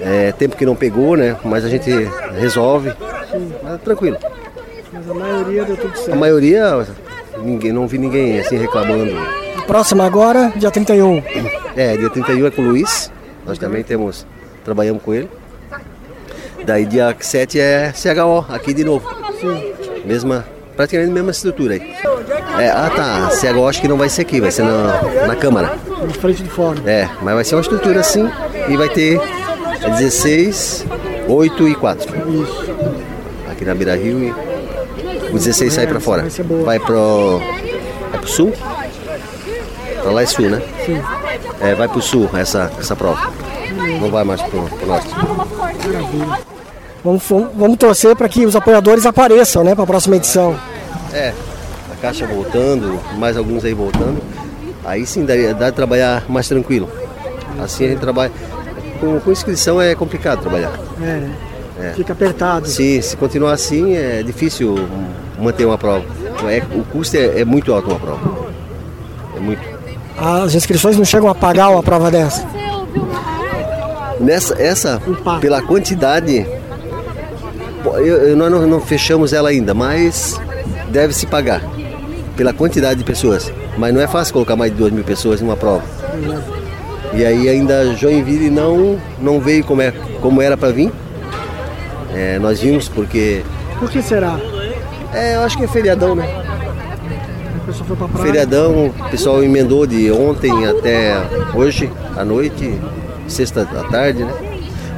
É 0.00 0.30
tempo 0.32 0.56
que 0.56 0.66
não 0.66 0.74
pegou, 0.76 1.16
né? 1.16 1.36
Mas 1.44 1.64
a 1.64 1.68
gente 1.70 1.90
resolve. 2.38 2.92
Mas 3.62 3.80
tranquilo. 3.82 4.18
Mas 4.92 5.08
a 5.10 5.14
maioria 5.14 5.64
deu 5.64 5.76
tudo 5.76 5.96
certo. 5.96 6.12
A 6.12 6.16
maioria, 6.16 6.86
ninguém, 7.42 7.72
não 7.72 7.86
vi 7.86 7.96
ninguém 7.98 8.38
assim 8.40 8.56
reclamando. 8.58 9.12
Próxima 9.66 10.04
agora, 10.04 10.52
dia 10.56 10.70
31. 10.70 11.22
É, 11.74 11.96
dia 11.96 12.10
31 12.10 12.46
é 12.46 12.50
com 12.50 12.60
o 12.62 12.64
Luiz. 12.66 13.10
Nós 13.46 13.58
também 13.58 13.82
temos, 13.82 14.26
trabalhamos 14.64 15.02
com 15.02 15.14
ele. 15.14 15.30
Daí 16.66 16.84
dia 16.84 17.16
7 17.18 17.58
é 17.60 17.92
CHO, 17.92 18.44
aqui 18.52 18.74
de 18.74 18.84
novo. 18.84 19.08
Sim. 19.40 19.72
Mesma, 20.04 20.44
praticamente 20.76 21.10
a 21.10 21.14
mesma 21.14 21.30
estrutura 21.30 21.74
aí. 21.74 21.80
É, 22.58 22.70
ah 22.70 22.90
tá, 22.94 23.30
CHO 23.30 23.68
acho 23.68 23.80
que 23.80 23.88
não 23.88 23.96
vai 23.96 24.08
ser 24.08 24.22
aqui, 24.22 24.40
vai 24.40 24.50
ser 24.50 24.62
na, 24.62 25.26
na 25.26 25.36
Câmara. 25.36 25.78
Na 25.88 26.14
frente 26.14 26.42
do 26.42 26.50
fórum. 26.50 26.80
É, 26.86 27.08
mas 27.22 27.34
vai 27.34 27.44
ser 27.44 27.54
uma 27.54 27.60
estrutura 27.60 28.00
assim 28.00 28.28
e 28.68 28.76
vai 28.76 28.88
ter 28.88 29.20
16, 29.98 30.86
8 31.28 31.68
e 31.68 31.74
4. 31.74 32.16
Isso. 32.42 32.74
Aqui 33.50 33.64
na 33.64 33.74
Beira 33.74 33.96
Rio 33.96 34.22
e 34.22 34.34
o 35.30 35.34
16 35.34 35.72
sai 35.72 35.86
pra 35.86 36.00
fora. 36.00 36.26
vai 36.64 36.78
pro. 36.78 37.40
É 38.12 38.18
pro 38.18 38.28
sul? 38.28 38.52
Pra 40.02 40.12
lá 40.12 40.22
é 40.22 40.26
sul, 40.26 40.48
né? 40.48 40.62
Sim. 40.84 41.02
É, 41.60 41.74
vai 41.74 41.88
pro 41.88 42.00
sul 42.00 42.30
essa, 42.34 42.70
essa 42.78 42.94
prova. 42.94 43.32
Não 44.00 44.10
vai 44.10 44.24
mais 44.24 44.40
pro, 44.42 44.62
pro 44.62 44.86
norte. 44.86 45.08
Maravilha. 45.14 46.55
Vamos, 47.06 47.22
vamos- 47.54 47.76
torcer 47.76 48.16
para 48.16 48.28
que 48.28 48.44
os 48.44 48.56
apoiadores 48.56 49.06
apareçam, 49.06 49.62
né, 49.62 49.76
para 49.76 49.84
a 49.84 49.86
próxima 49.86 50.16
edição. 50.16 50.58
É, 51.12 51.32
a 51.92 51.96
caixa 52.02 52.26
voltando, 52.26 52.98
mais 53.16 53.36
alguns 53.36 53.64
aí 53.64 53.72
voltando. 53.72 54.20
Aí 54.84 55.06
sim 55.06 55.24
dá, 55.24 55.34
dá 55.56 55.70
de 55.70 55.76
trabalhar 55.76 56.24
mais 56.28 56.48
tranquilo. 56.48 56.90
Assim 57.62 57.84
a 57.84 57.88
gente 57.90 58.00
trabalha. 58.00 58.32
Com, 58.98 59.20
com 59.20 59.30
inscrição 59.30 59.80
é 59.80 59.94
complicado 59.94 60.40
trabalhar. 60.40 60.72
É, 61.00 61.04
né? 61.04 61.30
É. 61.80 61.92
Fica 61.92 62.12
apertado. 62.12 62.66
Sim, 62.66 63.00
se 63.00 63.16
continuar 63.16 63.52
assim 63.52 63.94
é 63.94 64.22
difícil 64.24 64.74
manter 65.38 65.64
uma 65.64 65.78
prova. 65.78 66.04
É, 66.50 66.60
o 66.76 66.82
custo 66.84 67.16
é, 67.16 67.40
é 67.40 67.44
muito 67.44 67.72
alto 67.72 67.88
uma 67.88 68.00
prova. 68.00 68.48
É 69.36 69.40
muito. 69.40 69.60
As 70.18 70.54
inscrições 70.56 70.96
não 70.96 71.04
chegam 71.04 71.28
a 71.28 71.34
pagar 71.36 71.68
uma 71.68 71.84
prova 71.84 72.10
dessa. 72.10 72.44
Nessa, 74.18 74.60
essa, 74.60 75.00
pela 75.40 75.60
quantidade, 75.62 76.46
eu- 77.98 78.36
nós 78.36 78.50
não, 78.50 78.66
não 78.66 78.80
fechamos 78.80 79.32
ela 79.32 79.48
ainda, 79.48 79.72
mas 79.74 80.40
deve 80.90 81.12
se 81.14 81.26
pagar 81.26 81.62
pela 82.36 82.52
quantidade 82.52 82.98
de 82.98 83.04
pessoas. 83.04 83.52
Mas 83.78 83.92
não 83.94 84.00
é 84.00 84.06
fácil 84.06 84.32
colocar 84.32 84.56
mais 84.56 84.70
de 84.72 84.78
duas 84.78 84.90
mil 84.92 85.04
pessoas 85.04 85.40
numa 85.40 85.56
prova. 85.56 85.82
E 87.12 87.24
aí 87.24 87.48
ainda 87.48 87.94
Joinville 87.94 88.50
não, 88.50 88.98
não 89.20 89.40
veio 89.40 89.64
como, 89.64 89.80
é, 89.82 89.92
como 90.20 90.40
era 90.42 90.56
para 90.56 90.70
vir. 90.72 90.90
É, 92.14 92.38
nós 92.38 92.60
vimos 92.60 92.88
porque. 92.88 93.42
Por 93.78 93.90
que 93.90 94.00
será? 94.02 94.38
É, 95.12 95.36
eu 95.36 95.40
acho 95.42 95.56
que 95.58 95.64
é 95.64 95.68
feriadão, 95.68 96.14
né? 96.14 96.26
A 97.62 97.66
pessoa 97.66 97.84
foi 97.86 97.96
pra 97.96 98.08
praia. 98.08 98.26
Feriadão, 98.26 98.86
o 98.98 99.10
pessoal 99.10 99.42
emendou 99.42 99.86
de 99.86 100.10
ontem 100.10 100.66
até 100.66 101.14
hoje 101.54 101.90
à 102.16 102.24
noite, 102.24 102.78
sexta 103.28 103.62
à 103.62 103.84
tarde, 103.90 104.24
né? 104.24 104.32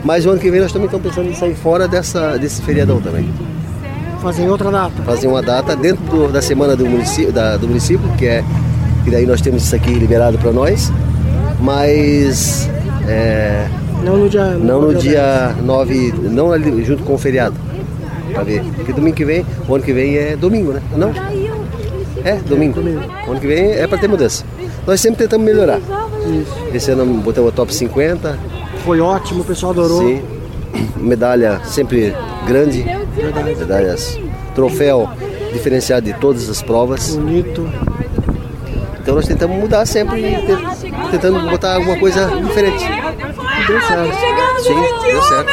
Mas 0.04 0.24
o 0.26 0.30
ano 0.30 0.38
que 0.40 0.50
vem 0.50 0.60
nós 0.60 0.72
também 0.72 0.86
estamos 0.86 1.06
pensando 1.08 1.28
em 1.30 1.34
sair 1.34 1.54
fora 1.54 1.86
dessa, 1.88 2.36
desse 2.38 2.62
feriadão 2.62 3.00
também. 3.00 3.28
Fazer 4.22 4.48
outra 4.48 4.70
data. 4.70 5.02
Fazer 5.04 5.26
uma 5.28 5.42
data 5.42 5.76
dentro 5.76 6.02
do- 6.04 6.28
da 6.32 6.40
semana 6.42 6.74
do 6.74 6.86
município, 6.86 7.32
da- 7.32 7.56
do 7.56 7.68
município, 7.68 8.08
que 8.16 8.26
é 8.26 8.44
que 9.04 9.10
daí 9.10 9.24
nós 9.26 9.40
temos 9.40 9.62
isso 9.64 9.74
aqui 9.76 9.92
liberado 9.92 10.36
para 10.38 10.50
nós, 10.52 10.92
mas 11.60 12.68
é, 13.06 13.66
Não 14.02 14.16
no 14.16 14.28
dia. 14.28 14.44
não 14.54 14.80
no 14.82 14.94
dia 14.94 15.54
9, 15.62 16.12
não 16.30 16.52
ali 16.52 16.84
junto 16.84 17.02
com 17.04 17.14
o 17.14 17.18
feriado. 17.18 17.54
Pra 18.32 18.42
ver. 18.42 18.62
Porque 18.76 18.92
domingo 18.92 19.16
que 19.16 19.24
vem, 19.24 19.44
o 19.68 19.74
ano 19.74 19.84
que 19.84 19.92
vem 19.92 20.16
é 20.16 20.36
domingo, 20.36 20.72
né? 20.72 20.82
Não? 20.96 21.10
É, 22.24 22.34
domingo. 22.46 22.80
O 23.26 23.30
ano 23.30 23.40
que 23.40 23.46
vem 23.46 23.72
é 23.72 23.86
para 23.86 23.98
ter 23.98 24.08
mudança. 24.08 24.44
Nós 24.86 25.00
sempre 25.00 25.18
tentamos 25.18 25.46
melhorar. 25.46 25.80
Esse 26.74 26.90
ano 26.90 27.04
botamos 27.22 27.50
o 27.50 27.52
top 27.52 27.74
50. 27.74 28.38
Foi 28.84 29.00
ótimo, 29.00 29.42
o 29.42 29.44
pessoal 29.44 29.72
adorou. 29.72 30.00
Sim. 30.00 30.22
Medalha 30.96 31.60
sempre 31.64 32.14
grande. 32.46 32.84
Medalhas. 33.58 34.18
Troféu 34.54 35.08
diferenciado 35.52 36.06
de 36.06 36.12
todas 36.14 36.48
as 36.48 36.62
provas. 36.62 37.14
Bonito. 37.16 37.68
Então 39.00 39.14
nós 39.14 39.26
tentamos 39.26 39.56
mudar 39.56 39.86
sempre, 39.86 40.20
te- 40.20 41.10
tentando 41.10 41.48
botar 41.50 41.76
alguma 41.76 41.96
coisa 41.98 42.26
diferente. 42.42 42.84
Deu 43.66 43.80
certo. 43.80 44.62
Sim, 44.62 45.04
deu 45.06 45.22
certo. 45.22 45.46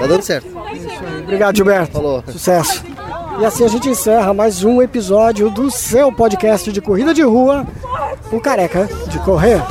Tá 0.00 0.06
dando 0.06 0.22
certo. 0.22 0.46
Obrigado, 1.22 1.56
Gilberto. 1.56 1.92
Falou. 1.92 2.22
Sucesso. 2.30 2.84
E 3.40 3.44
assim 3.46 3.64
a 3.64 3.68
gente 3.68 3.88
encerra 3.88 4.34
mais 4.34 4.62
um 4.62 4.82
episódio 4.82 5.48
do 5.48 5.70
seu 5.70 6.12
podcast 6.12 6.70
de 6.70 6.82
corrida 6.82 7.14
de 7.14 7.22
rua, 7.22 7.66
o 8.30 8.38
Careca 8.38 8.86
de 9.08 9.18
Correr. 9.20 9.62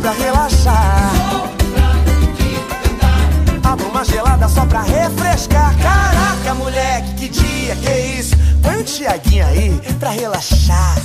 Pra 0.00 0.12
relaxar. 0.12 1.12
Abro 3.62 3.88
uma 3.88 4.04
gelada 4.04 4.48
só 4.48 4.64
pra 4.64 4.82
refrescar. 4.82 5.74
Caraca, 5.76 6.54
moleque, 6.54 7.14
que 7.14 7.28
dia, 7.28 7.76
que 7.76 7.90
isso? 8.18 8.34
Põe 8.62 8.78
um 8.78 8.82
Tiaguinho 8.82 9.46
aí 9.46 9.80
pra 9.98 10.10
relaxar. 10.10 10.96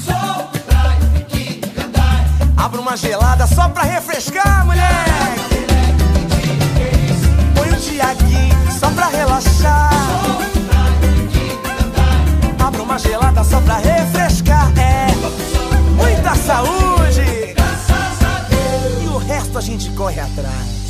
Abro 2.57 2.81
uma 2.81 2.97
gelada 2.97 3.45
só 3.47 3.67
pra 3.69 3.83
refrescar, 3.83 4.65
moleque. 4.65 5.67
Põe 7.53 7.71
um 7.71 7.79
Tiaguinho 7.79 8.71
só 8.79 8.89
pra 8.91 9.07
relaxar. 9.07 9.91
Abra 12.65 12.81
uma 12.81 12.97
gelada 12.97 13.43
só 13.43 13.59
pra 13.61 13.77
refrescar. 13.77 14.71
É 14.77 15.07
muita 15.95 16.33
saúde. 16.35 17.55
A 19.55 19.61
gente 19.61 19.89
corre 19.91 20.19
atrás. 20.19 20.84